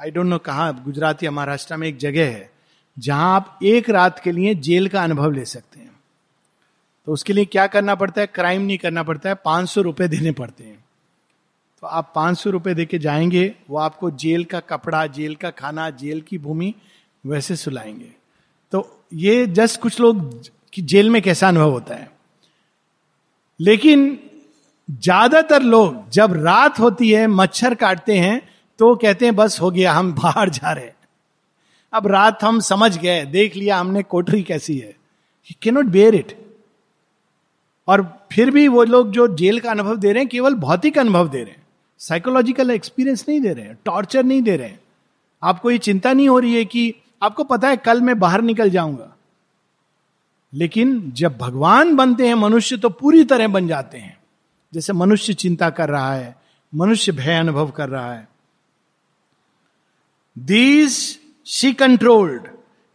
आई 0.00 0.10
डोंट 0.10 0.26
नो 0.26 0.38
कहा, 0.38 0.70
गुजरात 0.72 1.22
या 1.22 1.30
महाराष्ट्र 1.30 1.76
में 1.76 1.88
एक 1.88 1.96
जगह 1.96 2.26
है। 2.26 2.50
जहाँ 3.00 3.34
आप 3.34 3.58
एक 3.62 3.90
रात 3.90 4.18
के 4.18 4.32
लिए 4.32 4.54
जेल 4.54 4.88
का 4.88 5.02
अनुभव 5.02 5.30
ले 5.30 5.44
सकते 5.44 5.80
हैं। 5.80 5.90
तो 7.06 7.12
उसके 7.12 7.32
लिए 7.32 7.44
क्या 7.44 7.66
करना 7.66 7.94
पड़ता 7.94 8.20
है? 8.20 8.26
क्राइम 8.26 8.62
नहीं 8.62 8.78
करना 8.78 9.02
पड़ता 9.02 9.28
है, 9.28 9.34
पाँच 9.34 9.68
सौ 9.68 9.80
रुपए 9.80 10.08
देने 10.08 10.32
पड़ते 10.32 10.64
हैं। 10.64 10.78
तो 11.82 11.86
आप 11.86 12.12
पाँच 12.14 12.38
सौ 12.38 12.50
रुपए 12.50 12.74
देके 12.74 12.98
जाएँगे, 12.98 13.54
वो 13.70 13.78
आपको 13.78 14.10
जेल 14.10 14.44
का 14.44 14.60
कपड़ा, 14.60 15.06
जेल 15.06 15.34
का 15.34 15.50
खाना, 15.50 15.90
जेल 15.90 16.20
की 16.20 16.38
भूमि 16.38 16.74
वैसे 17.24 17.56
सुलाएँगे। 17.56 18.12
तो 18.72 19.04
ये 19.14 19.46
जस्ट 19.46 19.80
कुछ 19.80 20.00
लोग 20.00 20.42
कि 20.72 20.82
जेल 20.82 21.10
में 21.10 21.20
कैसा 21.22 21.48
अनुभव 21.48 21.70
होता 21.70 21.94
है। 21.94 22.10
लेकिन 23.60 24.18
ज़्यादातर 24.90 25.62
लोग 25.62 26.08
जब 26.10 26.32
रात 26.36 26.78
होती 26.80 27.10
है, 27.10 27.26
मच्छर 27.26 27.74
काटते 27.74 28.18
हैं 28.18 28.40
तो 28.80 28.94
कहते 28.94 29.24
हैं, 29.24 29.36
बस 29.36 29.60
हो 29.60 29.70
गया, 29.70 29.92
हम 29.92 30.12
बाहर 30.14 30.48
जा 30.48 30.72
रहे 30.72 30.86
अब 31.92 32.06
रात 32.06 32.44
हम 32.44 32.60
समझ 32.60 32.98
गए, 32.98 33.24
देख 33.24 33.56
लिया 33.56 33.78
हमने 33.78 34.02
कोठरी 34.02 34.42
कैसी 34.42 34.78
है। 34.78 34.96
ही 35.46 35.56
के 35.62 35.70
नॉट 35.70 35.84
बेयर 35.84 36.14
इट 36.14 36.46
और 37.88 38.28
फिर 38.32 38.50
भी 38.50 38.68
वो 38.68 38.84
लोग 38.84 39.10
जो 39.10 39.36
जेल 39.36 39.60
का 39.60 39.70
अनुभव 39.70 39.96
दे 39.96 40.12
रहे 40.12 40.22
हैं, 40.22 40.28
केवल 40.28 40.54
भौतिक 40.54 40.98
अनुभव 40.98 41.28
दे 41.28 41.42
रहे 41.42 41.50
हैं। 41.50 41.66
साइकोलॉजिकल 41.98 42.70
एक्सपीरियंस 42.70 43.24
नहीं 43.28 43.40
दे 43.40 43.52
रहे 43.52 43.64
हैं 43.64 43.78
टॉर्चर 43.84 44.24
नहीं 44.24 44.42
दे 44.42 44.56
रहे 44.56 44.68
हैं। 44.68 44.80
आपको 45.42 45.70
ये 45.70 45.78
चिंता 45.78 46.12
नहीं 46.12 46.28
हो 46.28 46.38
रही 46.38 46.54
है 46.54 46.64
कि 46.64 46.94
आपको 47.22 47.44
पता 47.44 47.68
है 47.68 47.76
कल 47.76 48.00
मैं 48.00 48.18
बाहर 48.18 48.42
निकल 48.42 48.70
जाऊँगा। 48.70 49.16
लेकिन 50.54 51.10
जब 51.10 51.38
भगवान 51.38 51.96
बनते 51.96 52.26
हैं, 52.26 52.34
मनुष्य 52.34 52.76
तो 52.76 52.88
पूरी 52.88 53.24
तरह 53.24 53.48
बन 53.48 53.68
जाते 53.68 53.98
हैं। 53.98 54.20
जैसे 54.74 54.92
मनुष्य 54.92 55.34
चिंता 55.34 55.70
कर 55.70 55.88
रहा 55.88 56.14
है, 56.14 56.36
मनुष्य 56.74 57.12
भय 57.12 57.34
अनुभव 57.34 57.70
कर 57.70 57.88
रहा 57.88 58.12
है। 58.12 58.28
These 60.38 61.19
she 61.50 61.72
controlled 61.72 62.42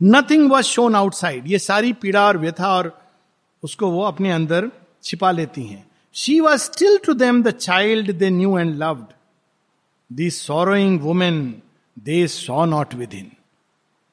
nothing 0.04 0.52
was 0.52 0.66
shown 0.66 0.96
outside 0.96 1.48
ये 1.48 1.60
सारी 1.60 1.94
पीड़ा 1.94 2.26
और 2.28 2.38
व्यथा 2.38 2.68
और 2.68 3.02
उसको 3.64 3.90
वो 3.92 4.04
अपने 4.04 4.32
अंदर 4.32 4.70
छिपा 5.04 5.32
लेती 5.32 5.64
हैं। 5.64 5.92
She 6.14 6.40
was 6.40 6.62
still 6.62 6.98
to 6.98 7.14
them 7.14 7.44
the 7.44 7.50
child 7.50 8.12
they 8.12 8.30
knew 8.30 8.58
and 8.60 8.76
loved 8.76 9.06
the 10.12 10.30
sorrowing 10.30 11.02
woman 11.02 11.62
they 12.00 12.28
saw 12.28 12.66
not 12.66 12.94
within 13.14 13.32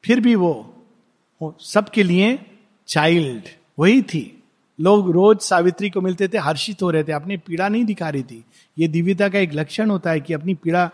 फिर 0.05 0.21
भी 0.21 0.35
वो 0.35 0.55
सबके 1.61 2.03
लिए 2.03 2.39
चाइल्ड 2.89 3.49
वही 3.79 4.03
थी। 4.03 4.43
लोग 4.81 5.11
रोज 5.11 5.39
सावित्री 5.39 5.91
को 5.91 6.01
मिलते 6.01 6.29
थे, 6.29 6.39
हर्षित 6.39 6.83
हो 6.83 6.91
रहे 6.91 7.05
थे, 7.05 7.13
अपनी 7.13 7.37
पीड़ा 7.37 7.69
नहीं 7.69 7.85
दिखा 7.85 8.09
रही 8.09 8.23
थी। 8.23 8.45
ये 8.79 8.89
दिव्यता 8.89 9.29
का 9.29 9.39
एक 9.39 9.55
लक्षण 9.55 9.91
होता 9.91 10.11
है 10.11 10.21
कि 10.21 10.35
अपनी 10.35 10.55
पीड़ा 10.55 10.91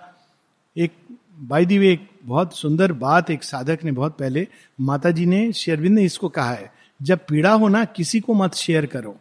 एक 0.76 0.92
बाई 1.38 1.66
दी 1.66 1.76
एक 1.88 2.07
बहुत 2.28 2.56
सुंदर 2.56 2.92
बात 2.92 3.30
एक 3.30 3.44
साधक 3.44 3.78
ने 3.84 3.92
बहुत 3.92 4.18
पहले 4.18 4.48
माता 4.80 5.10
जी 5.10 5.26
ने 5.26 5.52
शेरविंद 5.52 5.94
ने 5.94 6.04
इसको 6.04 6.28
कहा 6.28 6.50
है। 6.50 6.72
जब 7.02 7.18
पीड़ा 7.18 7.52
हो 7.52 7.68
ना, 7.68 7.84
किसी 7.84 8.20
को 8.20 8.34
मत 8.34 8.54
शेयर 8.54 8.86
करो। 8.86 9.16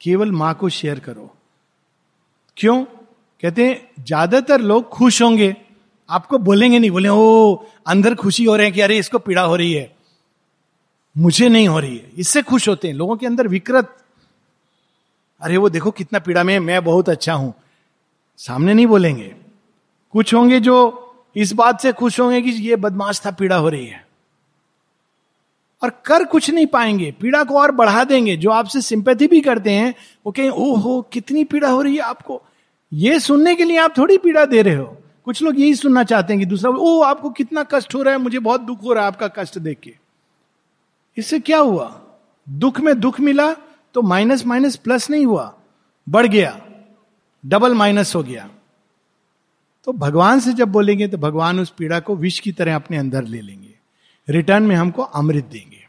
केवल 0.00 0.32
माँ 0.32 0.54
को 0.54 0.68
शेयर 0.68 0.98
करो। 0.98 1.34
क्यों? 2.56 2.84
कहते 3.42 3.68
हैं, 3.68 4.04
ज़्यादातर 4.04 4.60
लोग 4.60 4.88
खुश 4.88 5.22
होंगे। 5.22 5.56
आपको 6.10 6.38
बोलेंगे 6.38 6.78
नहीं 6.78 6.90
बोले 6.90 7.08
ओ, 7.08 7.54
अंदर 7.86 8.14
खुशी 8.14 8.44
हो 8.44 8.56
रहे 8.56 8.66
हैं 8.66 8.74
कि 8.74 8.80
अरे, 8.80 8.98
इसको 8.98 9.18
पीड़ा 9.18 9.42
हो 9.42 9.56
रही 9.56 9.72
है। 9.72 9.96
मुझे 11.18 11.48
नहीं 11.48 11.68
हो 11.68 11.78
रही 11.78 11.96
है। 11.96 12.10
इससे 12.18 12.42
खुश 12.42 12.68
होते 12.68 12.88
हैं। 12.88 12.94
लोगों 12.94 13.16
के 13.16 13.26
अंदर 13.26 13.48
विकृत। 13.48 13.96
अरे, 15.40 15.56
वो 15.56 15.68
देखो 15.68 15.90
कितना 15.90 16.18
पीड़ा 16.18 16.44
में 16.44 16.58
मैं 16.58 16.84
बहुत 16.84 17.08
अच्छा 17.08 17.34
हूँ। 17.34 17.54
सामने 18.36 18.74
नहीं 18.74 18.86
बोलेंगे। 18.86 19.34
कुछ 20.12 20.34
होंगे 20.34 20.60
जो 20.60 21.00
इस 21.36 21.52
बात 21.52 21.80
से 21.80 21.92
खुश 21.92 22.20
होंगे 22.20 22.42
कि 22.42 22.50
ये 22.50 22.76
बदमाश 22.76 23.22
था, 23.26 23.30
पीड़ा 23.30 23.56
हो 23.56 23.68
रही 23.68 23.86
है। 23.86 24.06
और 25.82 25.90
कर 25.90 26.24
कुछ 26.24 26.50
नहीं 26.50 26.66
पाएँगे, 26.66 27.14
पीड़ा 27.20 27.44
को 27.44 27.58
और 27.58 27.72
बढ़ा 27.72 28.04
देंगे। 28.04 28.36
जो 28.36 28.50
आपसे 28.50 28.80
सिंपैथी 28.80 29.26
भी 29.26 29.40
करते 29.40 29.70
हैं, 29.70 29.94
वो 30.26 30.32
कहें 30.32 30.50
ओ 30.50 30.74
हो 30.74 31.02
कितनी 31.02 31.44
पीड़ा 31.44 31.68
हो 31.68 31.82
रही 31.82 31.94
है 31.94 32.00
आपको। 32.00 32.42
ये 32.92 33.20
सुनने 33.20 33.54
के 33.54 33.64
लिए 33.64 33.78
आप 33.78 33.98
थोड़ी 33.98 34.18
पीड़ा 34.18 34.44
दे 34.44 34.62
रहे 34.62 34.74
हो। 34.74 34.98
कुछ 35.24 35.42
लोग 35.42 35.60
यही 35.60 35.74
सुनना 35.74 36.04
चाहते 36.04 36.32
हैं 36.32 36.40
कि 36.40 36.46
दूसरा, 36.46 36.70
ओ, 36.70 37.00
आपको 37.00 37.30
कितना 37.30 37.62
कष्ट 37.62 37.94
हो 37.94 38.02
रहा 38.02 38.14
है, 38.14 38.20
मुझे 38.20 38.38
बहुत 38.38 38.60
दुख 38.60 38.82
हो 38.82 38.92
रहा 38.92 39.02
है 39.02 39.06
आपका 39.06 39.28
कष्ट 39.28 39.58
देख 39.58 39.78
के। 39.80 39.94
इससे 41.16 41.38
क्या 41.38 41.58
हुआ? 41.58 42.00
दुख 42.48 42.80
में 42.80 43.00
दुख 43.00 43.20
मिला 43.20 43.52
तो 43.94 44.02
माइनस 44.02 44.46
माइनस 44.46 44.76
प्लस 44.76 45.10
नहीं 45.10 45.26
हुआ, 45.26 45.54
बढ़ 46.08 46.26
गया, 46.26 46.60
डबल 47.46 47.74
माइनस 47.74 48.14
हो 48.16 48.22
गया। 48.22 48.48
तो 49.84 49.92
भगवान 49.92 50.40
से 50.40 50.52
जब 50.52 50.68
बोलेंगे 50.68 51.08
तो 51.08 51.18
भगवान 51.18 51.60
उस 51.60 51.70
पीड़ा 51.70 52.00
को 52.00 52.16
विष 52.16 52.38
की 52.38 52.52
तरह 52.52 52.74
अपने 52.74 52.96
अंदर 52.96 53.24
ले 53.24 53.40
लेंगे। 53.40 53.74
रिटर्न 54.28 54.62
में 54.62 54.76
हमको 54.76 55.02
अमृत 55.02 55.44
देंगे। 55.44 55.88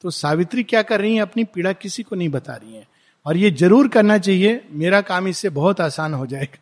तो 0.00 0.10
सावित्री 0.10 0.62
क्या 0.62 0.82
कर 0.82 1.00
रही 1.00 1.14
है? 1.14 1.20
अपनी 1.20 1.44
पीड़ा 1.44 1.72
किसी 1.72 2.02
को 2.02 2.16
नहीं 2.16 2.28
बता 2.28 2.52
रही 2.52 2.74
है। 2.74 2.88
और 3.26 3.36
ये 3.36 3.50
ज़रूर 3.50 3.88
करना 3.88 4.18
चाहिए, 4.18 4.64
मेरा 4.70 5.00
काम 5.00 5.28
इससे 5.28 5.48
बहुत 5.48 5.80
आसान 5.80 6.14
हो 6.14 6.26
जाएगा। 6.26 6.58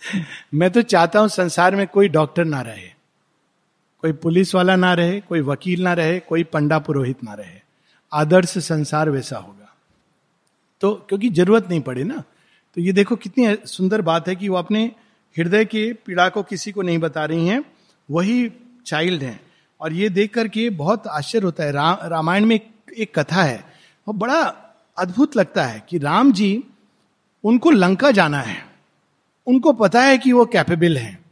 मैं 0.54 0.70
तो 0.70 0.82
चाहता 0.82 1.20
हूँ 1.20 1.28
संसार 1.28 1.76
में 1.76 1.86
कोई 1.86 2.08
डॉक्टर 2.08 2.44
ना 2.44 2.60
रहे। 2.60 2.90
कोई 4.00 4.12
पुलिस 4.12 4.54
वाला 4.54 4.76
ना 4.76 4.94
रहे, 4.94 5.20
कोई 5.20 5.40
वकील 5.40 5.82
ना 5.82 5.92
रहे, 5.92 6.20
कोई 6.20 6.44
पंडा 6.44 6.78
पुरोहित 6.78 7.24
ना 7.24 7.34
रहे। 7.34 7.60
आदर्श 8.12 8.58
संसार 8.58 9.10
वैसा 9.10 9.36
होगा। 9.36 9.76
तो 10.80 10.94
क्योंकि 10.94 11.28
ज़रूरत 11.28 11.68
नहीं 11.70 11.80
पड़े 11.80 12.04
ना। 12.04 12.22
तो 12.74 12.80
ये 12.80 12.92
देखो 12.92 13.16
कितनी 13.16 13.56
सुंदर 13.66 14.02
बात 14.02 14.28
है 14.28 14.36
कि 14.36 14.48
वो 14.48 14.56
अपने 14.56 14.84
हृदय 15.38 15.64
के 15.64 15.92
पीड़ा 15.92 16.28
को 16.28 16.42
किसी 16.42 16.72
को 16.72 16.82
नहीं 16.82 16.98
बता 16.98 17.24
रही 17.24 17.46
हैं 17.46 17.64
वही 18.10 18.52
चाइल्ड 18.86 19.22
हैं। 19.22 19.40
और 19.80 19.92
ये 19.92 20.08
देख 20.08 20.34
करके 20.34 20.70
बहुत 20.70 21.06
आश्चर्य 21.06 21.44
होता 21.44 21.64
है। 21.64 21.72
रा, 21.72 21.98
रामायण 22.04 22.44
में 22.44 22.60
एक, 22.98 23.18
कथा 23.18 23.42
है। 23.42 23.64
वो 24.08 24.14
बड़ा 24.14 24.42
अद्भुत 24.98 25.36
लगता 25.36 25.64
है 25.64 25.82
कि 25.88 25.98
राम 25.98 26.32
जी 26.32 26.64
उनको 27.44 27.70
लंका 27.70 28.10
जाना 28.10 28.40
है। 28.40 28.64
उनको 29.46 29.72
पता 29.72 30.02
है 30.02 30.18
कि 30.18 30.32
वो 30.32 30.44
कैपेबल 30.46 30.96
हैं। 30.96 31.24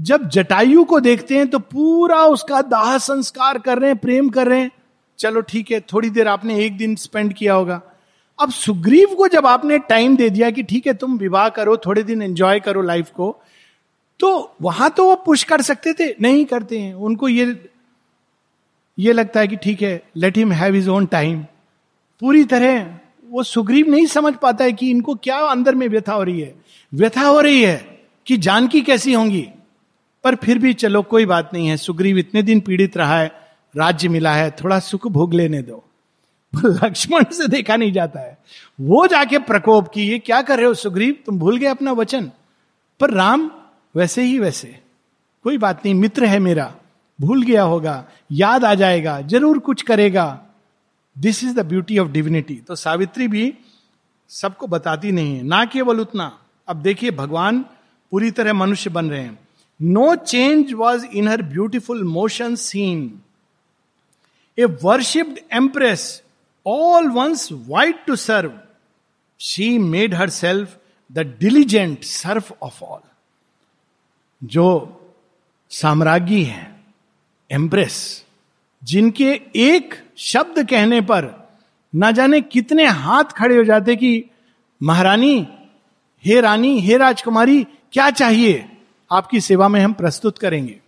जब 0.00 0.28
जटायु 0.28 0.84
को 0.84 1.00
देखते 1.00 1.36
हैं 1.36 1.48
तो 1.48 1.58
पूरा 1.58 2.22
उसका 2.22 2.62
दाह 2.62 2.98
संस्कार 2.98 3.58
कर 3.58 3.78
रहे 3.78 3.90
हैं 3.90 3.98
प्रेम 3.98 4.28
कर 4.28 4.48
रहे 4.48 4.60
हैं। 4.60 4.70
चलो 5.18 5.40
ठीक 5.40 5.70
है 5.70 5.80
थोड़ी 5.80 6.10
देर 6.10 6.28
आपने 6.28 6.58
एक 6.64 6.76
दिन 6.76 6.96
स्पेंड 6.96 7.34
किया 7.34 7.54
होगा। 7.54 7.82
अब 8.38 8.50
सुग्रीव 8.50 9.14
को 9.14 9.28
जब 9.28 9.46
आपने 9.46 9.78
टाइम 9.78 10.16
दे 10.16 10.28
दिया 10.30 10.50
कि 10.50 10.62
ठीक 10.62 10.86
है, 10.86 10.94
तुम 10.94 11.16
विवाह 11.18 11.48
करो, 11.48 11.76
थोड़े 11.76 12.02
दिन 12.02 12.22
एंजॉय 12.22 12.60
करो 12.60 12.82
लाइफ 12.82 13.10
को 13.10 13.36
तो 14.20 14.56
वहाँ 14.62 14.90
तो 14.90 15.04
वो 15.04 15.14
पुश 15.16 15.42
कर 15.44 15.62
सकते 15.62 15.92
थे। 15.92 16.14
नहीं 16.20 16.44
करते 16.44 16.78
हैं। 16.78 16.94
उनको 16.94 17.28
ये 17.28 17.68
ये 18.98 19.12
लगता 19.12 19.40
है 19.40 19.48
कि 19.48 19.56
ठीक 19.56 19.82
है 19.82 20.02
let 20.16 20.36
him 20.38 20.52
have 20.52 20.74
his 20.74 20.88
own 20.88 21.06
time 21.06 21.40
पूरी 22.22 22.44
तरह 22.44 22.98
वो 23.28 23.42
सुग्रीव 23.42 23.88
नहीं 23.88 24.06
समझ 24.06 24.34
पाता 24.34 24.64
है 24.64 24.72
कि 24.72 24.90
इनको 24.90 25.14
क्या 25.14 25.38
अंदर 25.38 25.74
में 25.74 25.88
व्यथा 25.88 26.12
हो 26.12 26.22
रही 26.22 26.40
है। 26.40 26.54
व्यथा 26.94 27.22
हो 27.22 27.40
रही 27.40 27.62
है 27.62 27.76
कि 28.26 28.36
जानकी 28.36 28.80
कैसी 28.80 29.12
होंगी। 29.12 29.48
पर 30.24 30.34
फिर 30.34 30.58
भी 30.58 30.72
चलो, 30.74 31.02
कोई 31.02 31.26
बात 31.26 31.50
नहीं 31.52 31.66
है। 31.68 31.76
सुग्रीव 31.76 32.18
इतने 32.18 32.42
दिन 32.42 32.60
पीड़ित 32.60 32.96
रहा 32.96 33.18
है, 33.20 33.32
राज्य 33.76 34.08
मिला 34.08 34.34
है, 34.34 34.50
थोड़ा 34.50 34.78
सुख 34.78 35.06
भोग 35.06 35.34
लेने 35.34 35.62
दो। 35.62 35.84
लक्ष्मण 36.64 37.24
से 37.24 37.48
देखा 37.48 37.76
नहीं 37.76 37.92
जाता 37.92 38.20
है। 38.20 38.38
वो 38.80 39.06
जाके 39.06 39.38
प्रकोप 39.38 39.88
की 39.88 40.02
ये 40.02 40.18
क्या 40.18 40.40
कर 40.42 40.56
रहे 40.56 40.66
हो 40.66 40.74
सुग्रीव? 40.74 41.16
तुम 41.26 41.38
भूल 41.38 41.56
गए 41.56 41.66
अपना 41.66 41.92
वचन। 41.92 42.30
पर 43.00 43.10
राम, 43.10 43.50
वैसे 43.94 44.22
ही 44.22 44.38
वैसे। 44.38 44.78
कोई 45.44 45.58
बात 45.58 45.84
नहीं, 45.84 45.94
मित्र 45.94 46.24
है 46.24 46.38
मेरा। 46.38 46.74
भूल 47.20 47.42
गया 47.42 47.62
होगा, 47.62 48.04
याद 48.32 48.64
आ 48.64 48.74
जाएगा, 48.74 49.20
ज़रूर 49.20 49.58
कुछ 49.58 49.82
करेगा। 49.82 50.42
This 51.16 51.44
is 51.44 51.54
the 51.54 51.66
beauty 51.66 51.98
of 51.98 52.08
divinity 52.08 52.54
तो 52.54 52.74
सावित्री 52.74 53.28
भी 53.28 53.54
सबको 54.28 54.66
बताती 54.66 55.12
नहीं 55.12 55.36
है, 55.36 55.42
ना 55.42 55.64
केवल 55.64 56.00
उतना। 56.00 56.38
अब 56.68 56.76
देखिए, 56.76 57.10
भगवान 57.10 57.64
पूरी 58.12 58.30
तरह 58.30 58.52
मनुष्य 58.52 58.90
बन 58.90 59.10
रहे 59.10 59.20
हैं। 59.20 59.38
No 59.80 60.14
change 60.14 60.72
was 60.72 61.04
in 61.06 61.28
her 61.28 61.42
beautiful 61.42 62.04
motion 62.04 62.54
seen 62.54 63.20
a 64.58 64.64
worshipped 64.64 65.38
empress 65.52 66.22
all 66.66 67.08
once 67.08 67.48
vied 67.52 68.04
to 68.06 68.16
serve 68.16 68.60
she 69.40 69.78
made 69.78 70.14
herself 70.30 70.78
the 71.12 71.18
diligent 71.18 72.04
serf 72.04 72.52
of 72.62 72.84
all 72.84 73.00
जो 74.44 74.92
साम्राज्ञी 75.70 76.42
है 76.42 76.80
एम्प्रेस 77.50 78.24
जिनके 78.84 79.40
एक 79.56 79.94
शब्द 80.16 80.70
कहने 80.70 81.00
पर 81.00 81.48
ना 81.94 82.10
जाने 82.10 82.40
कितने 82.40 82.84
हाथ 82.84 83.24
खड़े 83.24 83.56
हो 83.56 83.64
जाते 83.64 83.96
कि, 83.96 84.24
महारानी, 84.82 85.48
हे 86.24 86.40
रानी, 86.40 86.80
हे 86.80 86.96
राजकुमारी, 86.96 87.64
क्या 87.64 88.10
चाहिए? 88.10 88.76
आपकी 89.12 89.40
सेवा 89.40 89.68
में 89.68 89.80
हम 89.80 89.92
प्रस्तुत 89.92 90.38
करेंगे. 90.38 90.80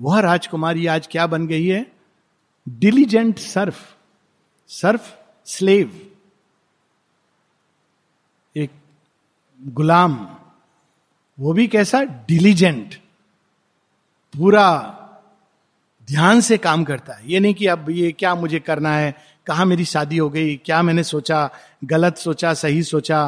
वह 0.00 0.20
राजकुमारी 0.20 0.86
आज 0.86 1.08
क्या 1.10 1.26
बन 1.26 1.46
गई 1.46 1.66
है? 1.66 1.92
डिलीजेंट 2.68 3.38
सर्फ 3.38 3.91
सर्फ 4.72 5.12
स्लेव, 5.46 5.90
एक 8.56 8.70
गुलाम, 9.60 10.14
वो 11.38 11.52
भी 11.52 11.66
कैसा 11.66 12.02
डिलीजेंट 12.28 12.94
पूरा 14.34 14.68
ध्यान 16.08 16.40
से 16.40 16.58
काम 16.58 16.84
करता 16.84 17.14
है। 17.14 17.30
ये 17.30 17.40
नहीं 17.40 17.54
कि 17.54 17.66
अब 17.66 17.90
ये 17.90 18.10
क्या 18.12 18.34
मुझे 18.34 18.60
करना 18.60 18.94
है, 18.94 19.14
कहा 19.46 19.64
मेरी 19.64 19.84
शादी 19.84 20.16
हो 20.16 20.30
गई, 20.30 20.56
क्या 20.56 20.82
मैंने 20.82 21.04
सोचा, 21.04 21.50
गलत 21.84 22.16
सोचा, 22.16 22.54
सही 22.54 22.82
सोचा। 22.82 23.22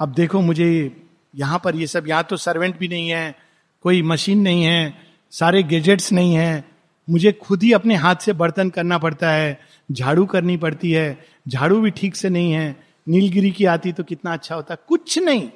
अब 0.00 0.12
देखो 0.12 0.40
मुझे 0.40 0.96
यहाँ 1.34 1.60
पर 1.64 1.76
ये 1.76 1.86
सब, 1.86 2.08
यहाँ 2.08 2.24
तो 2.24 2.36
सर्वेंट 2.36 2.78
भी 2.78 2.88
नहीं 2.88 3.08
है, 3.08 3.34
कोई 3.82 4.02
मशीन 4.02 4.40
नहीं 4.40 4.64
है, 4.64 4.94
सारे 5.32 5.62
गैजेट्स 5.62 6.12
नहीं 6.12 6.34
है। 6.34 6.64
मुझे 7.08 7.32
खुद 7.32 7.62
ही 7.62 7.72
अपने 7.72 7.94
हाथ 7.94 8.16
से 8.16 8.32
बर्तन 8.32 8.70
करना 8.70 8.98
पड़ता 8.98 9.30
है। 9.30 9.58
झाड़ू 9.88 10.24
करनी 10.26 10.56
पड़ती 10.56 10.90
है, 10.92 11.24
झाड़ू 11.48 11.80
भी 11.80 11.90
ठीक 11.90 12.16
से 12.16 12.28
नहीं 12.28 12.52
है, 12.52 12.76
नीलगिरी 13.06 13.50
की 13.50 13.64
आती 13.64 13.92
तो 13.92 14.04
कितना 14.04 14.32
अच्छा 14.32 14.54
होता, 14.54 14.74
कुछ 14.74 15.18
नहीं। 15.18 15.50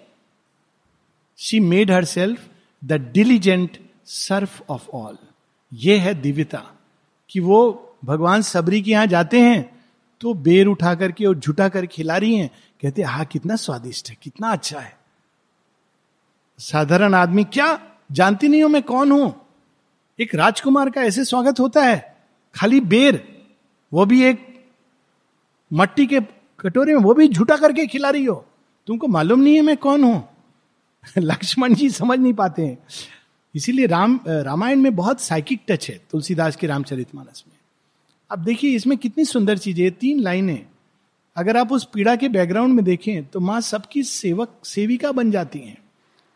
She 1.38 1.60
made 1.60 1.90
herself 2.04 2.48
the 2.82 2.92
diligent 3.12 3.78
serf 4.06 4.62
of 4.70 4.88
all 4.88 5.16
ये 5.72 5.96
है 5.98 6.14
दिव्यता, 6.14 6.62
कि 7.30 7.40
वो 7.40 7.96
भगवान 8.04 8.42
सबरी 8.42 8.80
के 8.82 8.90
यहाँ 8.90 9.06
जाते 9.06 9.40
हैं 9.40 9.78
तो 10.20 10.32
बेर 10.36 10.66
उठा 10.66 10.94
करके 10.94 11.24
और 11.24 11.38
झुटा 11.38 11.68
कर 11.68 11.86
खिला 11.86 12.16
रही 12.16 12.36
हैं, 12.36 12.50
कहते 12.82 13.02
हा, 13.02 13.24
कितना 13.24 13.56
स्वादिष्ट 13.56 14.08
है, 14.10 14.16
कितना 14.22 14.50
अच्छा 14.50 14.80
है। 14.80 14.96
साधारण 16.58 17.14
आदमी 17.14 17.44
क्या 17.44 17.78
जानती 18.12 18.48
नहीं 18.48 18.62
हो 18.62 18.68
मैं 18.68 18.82
कौन 18.82 19.12
हूँ? 19.12 19.34
एक 20.18 20.34
राजकुमार 20.34 20.90
का 20.90 21.02
ऐसे 21.02 21.24
स्वागत 21.24 21.60
होता 21.60 21.82
है, 21.82 22.16
खाली 22.54 22.80
बेर 22.82 23.22
वो 23.92 24.06
भी 24.06 24.24
एक 24.24 24.64
मट्टी 25.72 26.06
के 26.06 26.20
कटोरे 26.60 26.94
में, 26.94 27.00
वो 27.00 27.14
भी 27.14 27.28
झूठा 27.28 27.56
करके 27.56 27.86
खिला 27.86 28.10
रही 28.10 28.24
हो। 28.24 28.44
तुमको 28.86 29.08
मालूम 29.08 29.40
नहीं 29.40 29.54
है 29.54 29.62
मैं 29.62 29.76
कौन 29.76 30.04
हूँ? 30.04 30.28
लक्ष्मण 31.18 31.74
जी 31.74 31.90
समझ 31.90 32.18
नहीं 32.18 32.32
पाते 32.32 32.66
हैं। 32.66 32.78
इसीलिए 33.54 33.86
राम, 33.86 34.20
रामायण 34.28 34.80
में 34.80 34.96
बहुत 34.96 35.20
साइकिक 35.20 35.60
टच 35.68 35.90
है, 35.90 36.00
तुलसीदास 36.10 36.56
के 36.56 36.66
रामचरित 36.66 37.14
मानस 37.14 37.44
में। 37.48 37.58
अब 38.30 38.38
देखिए, 38.38 38.76
इसमें 38.76 38.98
कितनी 38.98 39.24
सुंदर 39.24 39.58
चीज़ 39.58 39.90
तीन 39.90 40.20
लाइनें। 40.20 40.66
अगर 41.36 41.56
आप 41.56 41.72
उस 41.72 41.88
पीड़ा 41.94 42.16
के 42.16 42.28
बैकग्राउंड 42.28 42.74
में 42.74 42.84
देखें 42.84 43.24
तो 43.24 43.40
माँ 43.40 43.60
सबकी 43.60 44.02
सेवक, 44.02 44.60
सेविका 44.64 45.12
बन 45.12 45.30
जाती 45.30 45.58
हैं। 45.58 45.78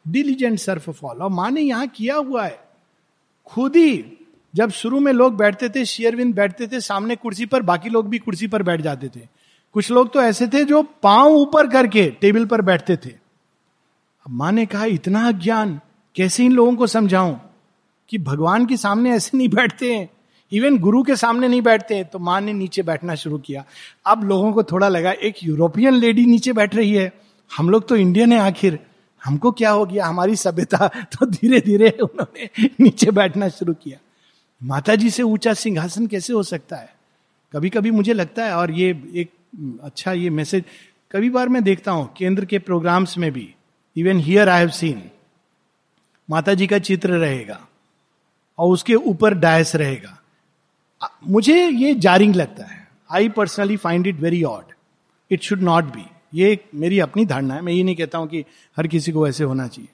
डिलीजेंट 0.08 0.58
सर्फ 0.58 0.90
फॉल 0.90 1.16
और 1.16 1.30
माँ 1.30 1.50
ने 1.50 1.60
यहाँ 1.60 1.86
किया 1.86 2.16
हुआ 2.16 2.44
है, 2.44 2.60
खुद 3.46 3.76
ही 3.76 4.18
जब 4.54 4.70
शुरू 4.70 5.00
में 5.00 5.12
लोग 5.12 5.36
बैठते 5.36 5.68
थे, 5.68 5.84
शेयरविंद 5.84 6.34
बैठते 6.34 6.66
थे, 6.66 6.80
सामने 6.80 7.16
कुर्सी 7.16 7.46
पर, 7.46 7.62
बाकी 7.62 7.88
लोग 7.88 8.08
भी 8.08 8.18
कुर्सी 8.18 8.46
पर 8.46 8.62
बैठ 8.62 8.80
जाते 8.80 9.08
थे। 9.08 9.20
कुछ 9.72 9.90
लोग 9.90 10.12
तो 10.12 10.22
ऐसे 10.22 10.46
थे 10.46 10.64
जो 10.64 10.82
पाँव 10.82 11.28
ऊपर 11.28 11.66
करके 11.66 12.10
टेबल 12.10 12.44
पर 12.44 12.60
बैठते 12.60 12.96
थे। 12.96 13.10
अब 14.26 14.30
माँ 14.30 14.52
ने 14.52 14.66
कहा, 14.66 14.84
इतना 14.84 15.30
ज्ञान, 15.30 15.80
कैसे 16.14 16.44
इन 16.44 16.52
लोगों 16.52 16.74
को 16.74 16.86
समझाऊं 16.86 17.36
कि 18.08 18.18
भगवान 18.18 18.66
के 18.66 18.76
सामने 18.76 19.10
ऐसे 19.10 19.38
नहीं 19.38 19.48
बैठते 19.48 19.96
हैं? 19.96 20.10
इवन 20.52 20.78
गुरु 20.78 21.02
के 21.02 21.16
सामने 21.16 21.48
नहीं 21.48 21.62
बैठते 21.62 21.94
हैं। 21.94 22.04
तो 22.04 22.18
माँ 22.18 22.40
ने 22.40 22.52
नीचे 22.52 22.82
बैठना 22.82 23.14
शुरू 23.14 23.38
किया। 23.38 23.64
अब 24.06 24.24
लोगों 24.24 24.52
को 24.52 24.62
थोड़ा 24.62 24.88
लगा, 24.88 25.12
एक 25.12 25.34
यूरोपियन 25.44 25.94
लेडी 25.94 26.26
नीचे 26.26 26.52
बैठ 26.52 26.74
रही 26.74 26.94
है। 26.94 27.12
हम 27.56 27.70
लोग 27.70 27.88
तो 27.88 27.96
इंडियन 27.96 28.32
है 28.32 28.38
आखिर। 28.38 28.78
हमको 29.24 29.52
क्या 29.52 29.70
हो 29.70 29.86
गया? 29.86 30.06
हमारी 30.06 30.36
सभ्यता 30.36 30.88
तो 31.02 31.26
धीरे 31.26 31.60
धीरे 31.60 31.90
उन्होंने 31.90 32.68
नीचे 32.80 33.10
बैठना 33.10 33.48
शुरू 33.48 33.74
किया। 33.74 33.98
माता 34.62 34.94
जी 34.94 35.10
से 35.10 35.22
ऊँचा 35.22 35.52
सिंहासन 35.54 36.06
कैसे 36.06 36.32
हो 36.32 36.42
सकता 36.42 36.76
है? 36.76 36.94
कभी 37.52 37.70
कभी 37.70 37.90
मुझे 37.90 38.12
लगता 38.12 38.44
है, 38.44 38.56
और 38.56 38.70
ये 38.70 38.90
एक 39.14 39.30
अच्छा 39.82 40.12
ये 40.12 40.30
मैसेज 40.30 40.64
कभी 41.10 41.30
बार 41.30 41.48
मैं 41.48 41.62
देखता 41.64 41.92
हूँ, 41.92 42.08
केंद्र 42.16 42.44
के 42.44 42.58
प्रोग्राम्स 42.60 43.16
में 43.18 43.30
भी 43.32 43.48
even 43.96 44.20
here 44.20 44.48
I 44.48 44.60
have 44.60 44.68
seen 44.70 45.02
माता 46.28 46.54
जी 46.54 46.66
का 46.66 46.78
चित्र 46.80 47.10
रहेगा, 47.10 47.58
और 48.58 48.68
उसके 48.68 48.94
ऊपर 48.94 49.34
डायस 49.36 49.74
रहेगा। 49.76 50.18
मुझे 51.28 51.66
ये 51.66 51.94
जारिंग 51.96 52.34
लगता 52.34 52.64
है। 52.64 52.80
I 53.10 53.28
personally 53.28 53.76
find 53.76 54.06
it 54.06 54.20
very 54.20 54.42
odd 54.44 54.72
it 55.30 55.42
should 55.42 55.62
not 55.62 55.84
be 55.86 56.04
ये 56.34 56.58
मेरी 56.74 56.98
अपनी 57.00 57.24
धारणा 57.26 57.54
है। 57.54 57.60
मैं 57.60 57.72
ये 57.72 57.82
नहीं 57.82 57.96
कहता 57.96 58.18
हूँ 58.18 58.28
कि 58.28 58.44
हर 58.76 58.86
किसी 58.86 59.12
को 59.12 59.26
ऐसे 59.28 59.44
होना 59.44 59.66
चाहिए। 59.66 59.88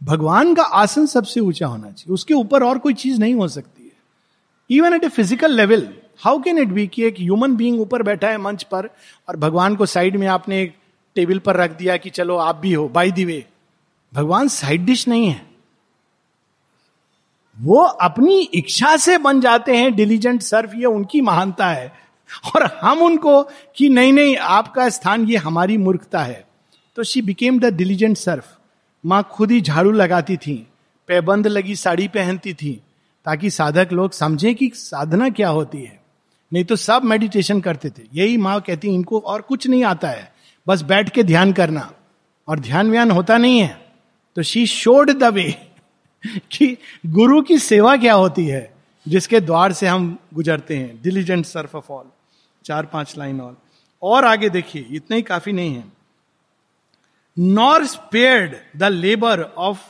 भगवान 0.00 0.54
का 0.54 0.62
आसन 0.62 1.06
सबसे 1.06 1.40
ऊँचा 1.40 1.66
होना 1.66 1.90
चाहिए। 1.90 2.14
उसके 2.14 2.34
ऊपर 2.34 2.62
और 2.62 2.78
कोई 2.78 2.94
चीज़ 2.94 3.20
नहीं 3.20 3.34
हो 3.34 3.48
सकती। 3.48 3.77
Even 4.70 4.94
at 4.94 5.04
a 5.04 5.08
physical 5.08 5.52
level 5.52 5.88
how 6.24 6.38
can 6.42 6.58
it 6.58 6.68
be 6.68 6.86
कि 6.86 7.04
एक 7.04 7.20
ह्यूमन 7.20 7.56
बींग 7.56 7.80
ऊपर 7.80 8.02
बैठा 8.02 8.28
है 8.28 8.38
मंच 8.38 8.62
पर 8.62 8.88
और 9.28 9.36
भगवान 9.36 9.76
को 9.76 9.86
साइड 9.86 10.16
में 10.16 10.26
आपने 10.26 10.62
एक 10.62 10.74
टेबल 11.16 11.38
पर 11.38 11.56
रख 11.56 11.76
दिया 11.78 11.96
कि 11.96 12.10
चलो 12.10 12.36
आप 12.36 12.56
भी 12.56 12.72
हो 12.72 12.88
बाई 12.88 13.12
दी 13.12 13.24
वे 13.24 13.44
भगवान 14.12 14.48
साइड 14.48 14.84
डिश 14.84 15.06
नहीं 15.08 15.26
है। 15.26 15.46
वो 17.56 17.82
अपनी 17.82 18.38
इच्छा 18.54 18.96
से 18.96 19.16
बन 19.18 19.40
जाते 19.40 19.76
हैं 19.76 19.94
डिलीजेंट 19.94 20.42
सर्फ, 20.42 20.74
ये 20.74 20.84
उनकी 20.84 21.20
महानता 21.20 21.68
है। 21.68 21.92
और 22.46 22.64
हम 22.82 23.02
उनको 23.02 23.42
कि 23.76 23.88
नहीं 23.88 24.12
नहीं, 24.12 24.36
आपका 24.36 24.88
स्थान 24.88 25.24
ये 25.24 25.36
हमारी 25.36 25.76
मूर्खता 25.76 26.22
है। 26.22 26.44
तो 26.96 27.02
she 27.02 27.22
became 27.22 27.58
the 27.60 27.74
diligent 27.74 28.16
serf. 28.16 28.56
माँ 29.04 29.22
खुद 29.32 29.50
ही 29.50 29.60
झाड़ू 29.60 29.90
लगाती 29.92 30.36
थी, 30.36 30.66
पैबंद 31.08 31.46
लगी 31.46 31.76
साड़ी 31.76 32.08
पहनती 32.08 32.54
थी। 32.54 32.80
ताकि 33.28 33.50
साधक 33.50 33.88
लोग 33.92 34.12
समझे 34.12 34.54
कि 34.54 34.70
साधना 34.74 35.28
क्या 35.28 35.48
होती 35.48 35.82
है। 35.84 36.00
नहीं 36.52 36.64
तो 36.64 36.76
सब 36.76 37.02
मेडिटेशन 37.04 37.60
करते 37.60 37.90
थे। 37.90 38.02
यही 38.14 38.36
माँ 38.36 38.60
कहती 38.60 38.88
इनको 38.88 39.18
और 39.18 39.42
कुछ 39.42 39.66
नहीं 39.66 39.84
आता 39.84 40.08
है। 40.08 40.32
बस 40.66 40.82
बैठ 40.82 41.10
के 41.10 41.22
ध्यान 41.22 41.52
करना। 41.52 41.92
और 42.48 42.58
ध्यान 42.58 42.90
व्यान 42.90 43.10
होता 43.10 43.38
नहीं 43.38 43.60
है। 43.60 43.92
तो 44.36 44.42
शी 44.42 44.66
शोड 44.66 45.10
द 45.10 45.24
वे 45.24 45.72
कि 46.26 46.76
गुरु 47.06 47.42
की 47.42 47.58
सेवा 47.58 47.96
क्या 47.96 48.14
होती 48.14 48.46
है, 48.46 48.74
जिसके 49.08 49.40
द्वार 49.40 49.72
से 49.72 49.86
हम 49.86 50.18
गुजरते 50.34 50.76
हैं। 50.76 51.02
डिलीजेंट 51.02 51.46
सर्फ 51.46 51.74
ऑफ़ 51.74 51.92
ऑल 51.92 52.04
चार 52.64 52.86
पाँच 52.86 53.18
लाइन 53.18 53.40
और 53.40 53.56
और 54.02 54.24
आगे 54.24 54.48
देखिए, 54.48 54.86
इतना 54.90 55.16
ही 55.16 55.22
काफ़ी 55.22 55.52
नहीं 55.52 55.74
है। 55.74 55.84
Nor 57.38 57.86
spared 57.86 58.78
the 58.78 58.84
labour 58.84 59.42
of 59.42 59.80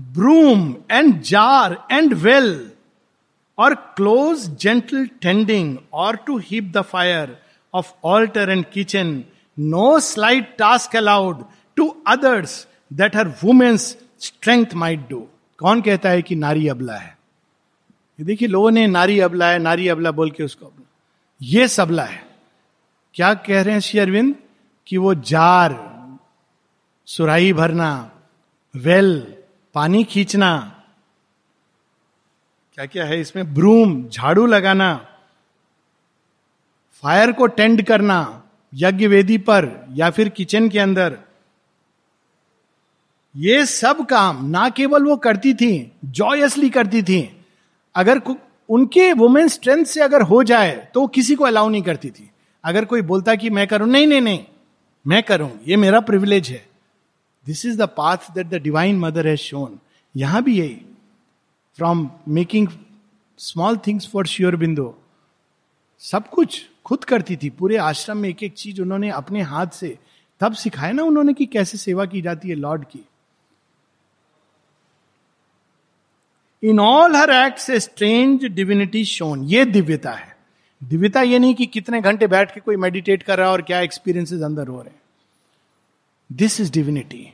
broom 0.00 0.74
and 0.90 1.22
jar 1.22 1.86
and 1.92 2.14
well 2.14 2.69
or 3.58 3.74
close 3.74 4.56
gentle 4.56 5.06
tending 5.06 5.78
or 5.92 6.16
to 6.16 6.38
heap 6.38 6.64
the 6.64 6.82
fire 6.82 7.42
of 7.74 7.92
altar 8.04 8.50
and 8.50 8.64
kitchen 8.64 9.24
no 9.58 10.00
slight 10.00 10.56
task 10.58 10.96
allowed 10.96 11.44
to 11.76 11.96
others 12.06 12.68
that 12.92 13.16
her 13.16 13.28
woman's 13.28 13.96
strength 14.20 14.66
might 14.74 15.08
do 15.08 15.28
कौन 15.58 15.80
कहता 15.80 16.08
है 16.08 16.22
कि 16.22 16.34
नारी 16.34 16.68
अबला 16.68 16.96
है? 16.96 17.18
देखिए, 18.20 18.48
लोगों 18.48 18.70
ने 18.70 18.86
नारी 18.86 19.20
अबला 19.20 19.48
है, 19.48 19.58
नारी 19.58 19.88
अबला 19.88 20.10
बोल 20.10 20.30
के 20.30 20.42
उसको 20.42 20.72
ये 21.42 21.68
सबला 21.68 22.04
है। 22.04 22.26
क्या 23.14 23.34
कह 23.34 23.62
रहे 23.62 23.72
हैं 23.72 23.80
श्री 23.80 24.00
अरविंद? 24.00 24.34
कि 24.86 24.96
वो 24.96 25.14
जार, 25.14 25.90
सुराही 27.06 27.52
भरना 27.52 28.10
वेल 28.76 29.34
पानी 29.74 30.04
खींचना 30.04 30.79
क्या 32.80 32.86
क्या 32.86 33.04
है 33.04 33.18
इसमें? 33.20 33.52
ब्रूम, 33.54 33.90
झाड़ू 34.04 34.44
लगाना, 34.46 34.94
फायर 37.02 37.32
को 37.32 37.46
टेंड 37.48 37.82
करना, 37.82 38.42
यज्ञ 38.72 39.06
वेदी 39.06 39.36
पर 39.38 39.68
या 39.94 40.08
फिर 40.10 40.28
किचन 40.28 40.68
के 40.68 40.78
अंदर। 40.78 41.18
ये 43.34 43.66
सब 43.66 44.04
काम 44.06 44.44
ना 44.46 44.68
केवल 44.70 45.04
वो 45.04 45.16
करती 45.18 45.54
थी 45.54 45.92
जॉयसली 46.06 46.70
करती 46.70 47.02
थी। 47.02 47.20
अगर 47.94 48.20
उनके 48.68 49.12
वुमेन 49.12 49.48
स्ट्रेंथ 49.48 49.84
से 49.84 50.00
अगर 50.00 50.22
हो 50.22 50.42
जाए 50.42 50.74
तो 50.94 51.06
किसी 51.06 51.34
को 51.34 51.44
अलाउ 51.44 51.68
नहीं 51.68 51.82
करती 51.82 52.10
थी। 52.10 52.30
अगर 52.64 52.84
कोई 52.84 53.02
बोलता 53.02 53.34
कि 53.34 53.50
मैं 53.50 53.66
करूँ, 53.66 53.88
नहीं 53.88 54.06
नहीं 54.06 54.20
नहीं, 54.20 54.44
मैं 55.04 55.22
करूँ, 55.22 55.50
ये 55.68 55.76
मेरा 55.76 56.00
प्रिविलेज 56.02 56.48
है। 56.48 56.66
This 57.46 57.66
is 57.66 57.78
the 57.78 57.88
path 57.96 58.32
that 58.34 58.46
the 58.46 58.62
divine 58.62 58.98
mother 58.98 59.28
has 59.28 59.40
shown 59.40 59.78
यहाँ 60.14 60.42
भी 60.42 60.58
यही। 60.60 60.80
From 61.80 62.10
making 62.28 62.68
small 63.38 63.76
things 63.76 64.08
for 64.10 64.26
Shri 64.26 64.56
Aurobindo 64.56 65.02
सब 65.98 66.28
कुछ 66.28 66.68
खुद 66.84 67.04
करती 67.04 67.36
थी। 67.36 67.50
पूरे 67.50 67.76
आश्रम 67.76 68.18
में 68.18 68.28
एक 68.28 68.42
एक 68.42 68.52
चीज़ 68.54 68.80
उन्होंने 68.82 69.10
अपने 69.10 69.42
हाथ 69.42 69.66
से 69.66 69.98
तब 70.40 70.54
सिखाया 70.54 70.92
ना 70.92 71.02
उन्होंने 71.02 71.34
कि 71.34 71.46
कैसे 71.46 71.78
सेवा 71.78 72.04
की 72.04 72.22
जाती 72.22 72.48
है 72.48 72.54
लॉर्ड 72.54 72.84
की। 72.84 73.00
In 76.62 76.80
all 76.80 77.16
her 77.16 77.30
act 77.30 77.58
strange 77.58 78.44
divinity 78.44 79.04
shown. 79.04 79.44
ये 79.44 79.64
दिव्यता 79.64 80.12
है। 80.12 80.36
दिव्यता 80.82 81.22
ये 81.22 81.38
नहीं 81.38 81.54
कि 81.54 81.66
कितने 81.66 82.00
घंटे 82.00 82.26
बैठ 82.26 82.54
के 82.54 82.60
कोई 82.60 82.76
मेडिटेट 82.76 83.22
कर 83.22 83.38
रहा 83.38 83.46
है 83.46 83.52
और 83.52 83.62
क्या 83.62 83.80
एक्सपीरियंसेस 83.80 84.42
अंदर 84.42 84.68
हो 84.68 84.82
रहे 84.82 86.36
this 86.36 86.60
is 86.60 86.72
divinity 86.72 87.32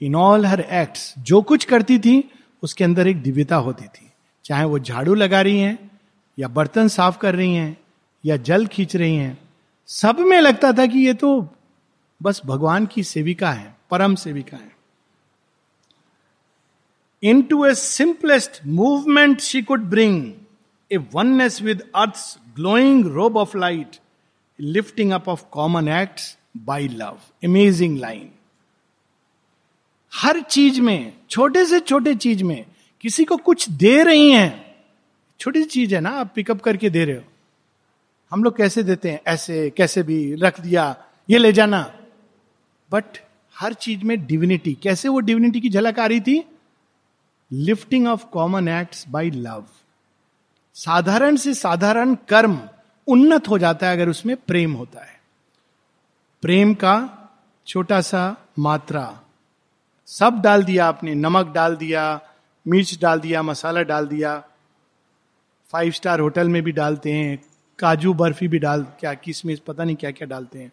in 0.00 0.14
all 0.16 0.46
her 0.46 0.60
acts 0.60 1.14
जो 1.18 1.42
कुछ 1.42 1.64
करती 1.64 1.98
थी 1.98 2.22
उसके 2.62 2.84
अंदर 2.84 3.08
एक 3.08 3.22
दिव्यता 3.22 3.56
होती 3.56 3.84
थी। 3.84 4.10
चाहे 4.44 4.64
वो 4.64 4.78
झाड़ू 4.78 5.14
लगा 5.14 5.40
रही 5.40 5.60
हैं, 5.60 5.90
या 6.38 6.48
बर्तन 6.48 6.88
साफ़ 6.88 7.18
कर 7.18 7.34
रही 7.34 7.54
हैं, 7.54 7.76
या 8.24 8.36
जल 8.36 8.66
खींच 8.66 8.96
रही 8.96 9.16
हैं, 9.16 9.38
सब 9.88 10.18
में 10.18 10.40
लगता 10.40 10.72
था 10.72 10.86
कि 10.86 10.98
ये 10.98 11.14
तो 11.14 11.48
बस 12.20 12.40
भगवान 12.46 12.86
की 12.86 13.02
सेविका 13.02 13.52
है, 13.52 13.74
परम 13.90 14.14
सेविका 14.14 14.56
है। 14.56 14.72
Into 17.42 17.64
a 17.66 17.74
simplest 17.74 18.60
movement 18.66 19.40
she 19.40 19.62
could 19.62 19.80
bring 19.80 20.32
a 20.90 20.96
oneness 21.14 21.62
with 21.62 21.80
earth 21.94 22.38
glowing 22.56 23.06
robe 23.06 23.36
of 23.36 23.56
light 23.58 23.96
lifting 24.60 25.12
up 25.12 25.28
of 25.28 25.44
common 25.52 25.88
act 25.88 26.20
by 26.56 26.88
love 26.88 27.18
amazing 27.44 27.98
line 27.98 28.30
हर 30.14 30.40
चीज़ 30.40 30.80
में, 30.80 31.12
छोटे 31.30 31.66
से 31.66 31.80
छोटे 31.80 32.14
चीज़ 32.14 32.44
में, 32.44 32.66
किसी 33.00 33.24
को 33.24 33.36
कुछ 33.36 33.70
दे 33.70 34.02
रही 34.02 34.30
हैं। 34.30 34.74
छोटी 35.40 35.62
सी 35.62 35.68
चीज़ 35.68 35.94
है 35.94 36.00
ना, 36.00 36.10
आप 36.10 36.32
पिकअप 36.34 36.60
करके 36.60 36.90
दे 36.90 37.04
रहे 37.04 37.16
हो। 37.16 37.22
हम 38.30 38.44
लोग 38.44 38.56
कैसे 38.56 38.82
देते 38.82 39.10
हैं? 39.10 39.20
ऐसे, 39.26 39.70
कैसे 39.70 40.02
भी 40.02 40.34
रख 40.34 40.60
दिया, 40.60 40.96
ये 41.30 41.38
ले 41.38 41.52
जाना। 41.52 41.96
बट 42.92 43.04
हर 43.58 43.72
चीज़ 43.72 44.04
में 44.04 44.26
डिविनिटी 44.26 44.74
कैसे 44.74 45.08
वो 45.08 45.20
डिविनिटी 45.20 45.60
की 45.60 45.70
झलक 45.70 45.98
आ 45.98 46.06
रही 46.06 46.20
थी? 46.20 46.44
Lifting 47.52 48.06
of 48.06 48.24
common 48.24 48.68
acts 48.68 49.08
by 49.08 49.30
love 49.30 49.64
साधारण 50.74 51.36
से 51.36 51.54
साधारण 51.54 52.14
कर्म 52.14 52.60
उन्नत 53.06 53.48
हो 53.48 53.58
जाता 53.58 53.86
है 53.86 53.92
अगर 53.92 54.08
उसमें 54.08 54.36
प्रेम 54.36 54.72
होता 54.72 55.04
है। 55.04 55.20
प्रेम 56.42 56.74
का 56.74 57.16
छोटा 57.66 58.00
सा 58.00 58.36
मात्रा 58.58 59.20
सब 60.10 60.40
डाल 60.40 60.64
दिया 60.64 60.86
आपने, 60.86 61.14
नमक 61.14 61.46
डाल 61.46 61.76
दिया, 61.76 62.20
मिर्च 62.68 62.98
डाल 63.00 63.20
दिया, 63.20 63.42
मसाला 63.42 63.82
डाल 63.82 64.06
दिया। 64.06 64.44
फाइव 65.70 65.92
स्टार 65.92 66.20
होटल 66.20 66.48
में 66.48 66.62
भी 66.62 66.72
डालते 66.72 67.12
हैं, 67.12 67.42
काजू 67.78 68.14
बर्फ़ी 68.14 68.48
भी 68.48 68.58
डाल, 68.58 68.86
क्या 69.00 69.14
किसमिस 69.14 69.58
पता 69.58 69.84
नहीं 69.84 69.96
क्या 69.96 70.10
क्या 70.10 70.28
डालते 70.28 70.58
हैं। 70.58 70.72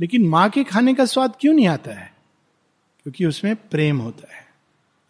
लेकिन 0.00 0.28
माँ 0.28 0.50
के 0.50 0.64
खाने 0.64 0.94
का 0.94 1.04
स्वाद 1.04 1.34
क्यों 1.40 1.54
नहीं 1.54 1.68
आता 1.68 1.90
है? 1.90 2.14
क्योंकि 3.02 3.26
उसमें 3.26 3.56
प्रेम 3.56 3.98
होता 3.98 4.36
है। 4.36 4.46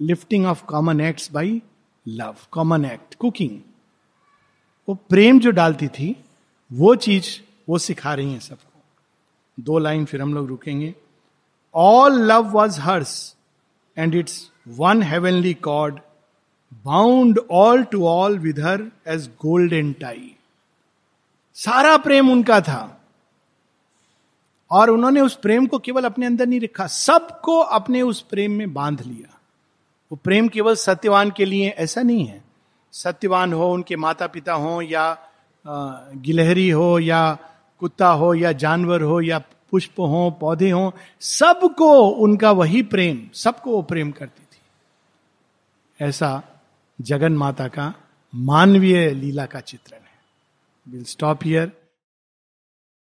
Lifting 0.01 0.47
of 0.47 0.65
common 0.65 1.01
acts 1.01 1.33
by 1.33 1.63
love 2.09 2.37
common 2.51 2.85
act 2.85 3.15
cooking 3.15 3.61
वो 4.89 4.95
प्रेम 4.95 5.41
जो 5.41 5.51
डालती 5.51 5.89
थी, 5.89 6.25
वो 6.73 6.95
चीज़ 6.95 7.41
वो 7.69 7.79
सिखा 7.79 8.15
रही 8.15 8.33
है 8.33 8.41
सबको। 8.41 8.83
दो 9.61 9.79
लाइन 9.79 10.05
फिर 10.05 10.23
हम 10.23 10.35
लोग 10.35 10.47
रुकेंगे। 10.47 10.95
All 11.75 12.11
love 12.11 12.53
was 12.53 12.79
hers, 12.79 13.35
and 13.97 14.15
its 14.15 14.51
one 14.77 15.03
heavenly 15.03 15.55
cord 15.55 16.01
bound 16.85 17.39
all 17.49 17.85
to 17.85 18.07
all 18.07 18.37
with 18.37 18.59
her 18.59 18.91
as 19.07 19.29
golden 19.29 19.95
tie. 19.95 20.37
सारा 21.55 21.97
प्रेम 21.97 22.31
उनका 22.31 22.61
था 22.61 23.01
और 24.71 24.91
उन्होंने 24.91 25.21
उस 25.21 25.35
प्रेम 25.35 25.67
को 25.67 25.79
केवल 25.79 26.05
अपने 26.05 26.27
अंदर 26.27 26.47
नहीं 26.47 26.61
रखा 26.61 26.87
सबको 26.87 27.59
अपने 27.59 28.03
उस 28.03 28.21
प्रेम 28.21 28.53
में 28.53 28.73
बाँध 28.75 29.01
लिया 29.01 29.39
वो 30.13 30.19
प्रेम 30.25 30.49
केवल 30.49 30.75
सत्यवान 30.75 31.31
के 31.31 31.45
लिए 31.45 31.69
ऐसा 31.69 32.03
नहीं 32.03 32.27
है 32.27 32.45
सत्यवान 32.93 33.53
हो 33.53 33.73
उनके 33.73 33.97
माता 33.97 34.27
पिता 34.27 34.53
हो 34.53 34.83
या 34.83 35.05
गिलहरी 36.17 36.71
हो 36.71 36.99
या 36.99 37.39
कुत्ता 37.79 38.09
हो 38.09 38.35
या 38.35 38.53
जानवर 38.53 39.03
हो 39.03 39.21
या 39.21 39.39
पुष्प 39.71 40.01
हो, 40.01 40.39
पौधे 40.41 40.71
हों, 40.71 40.91
सबको 41.21 42.09
उनका 42.09 42.51
वही 42.51 42.83
प्रेम, 42.83 43.31
सबको 43.35 43.71
वो 43.71 43.83
प्रेम 43.83 44.11
करती 44.11 44.43
थी। 44.43 44.61
ऐसा 46.05 46.43
जगन 47.01 47.33
माता 47.33 47.69
का 47.69 47.95
मानवीय 48.35 49.11
लीला 49.11 49.47
का 49.47 49.61
चित्रण 49.61 49.99
है। 49.99 50.21
Will 50.93 51.05
stop 51.05 51.39
here 51.45 51.80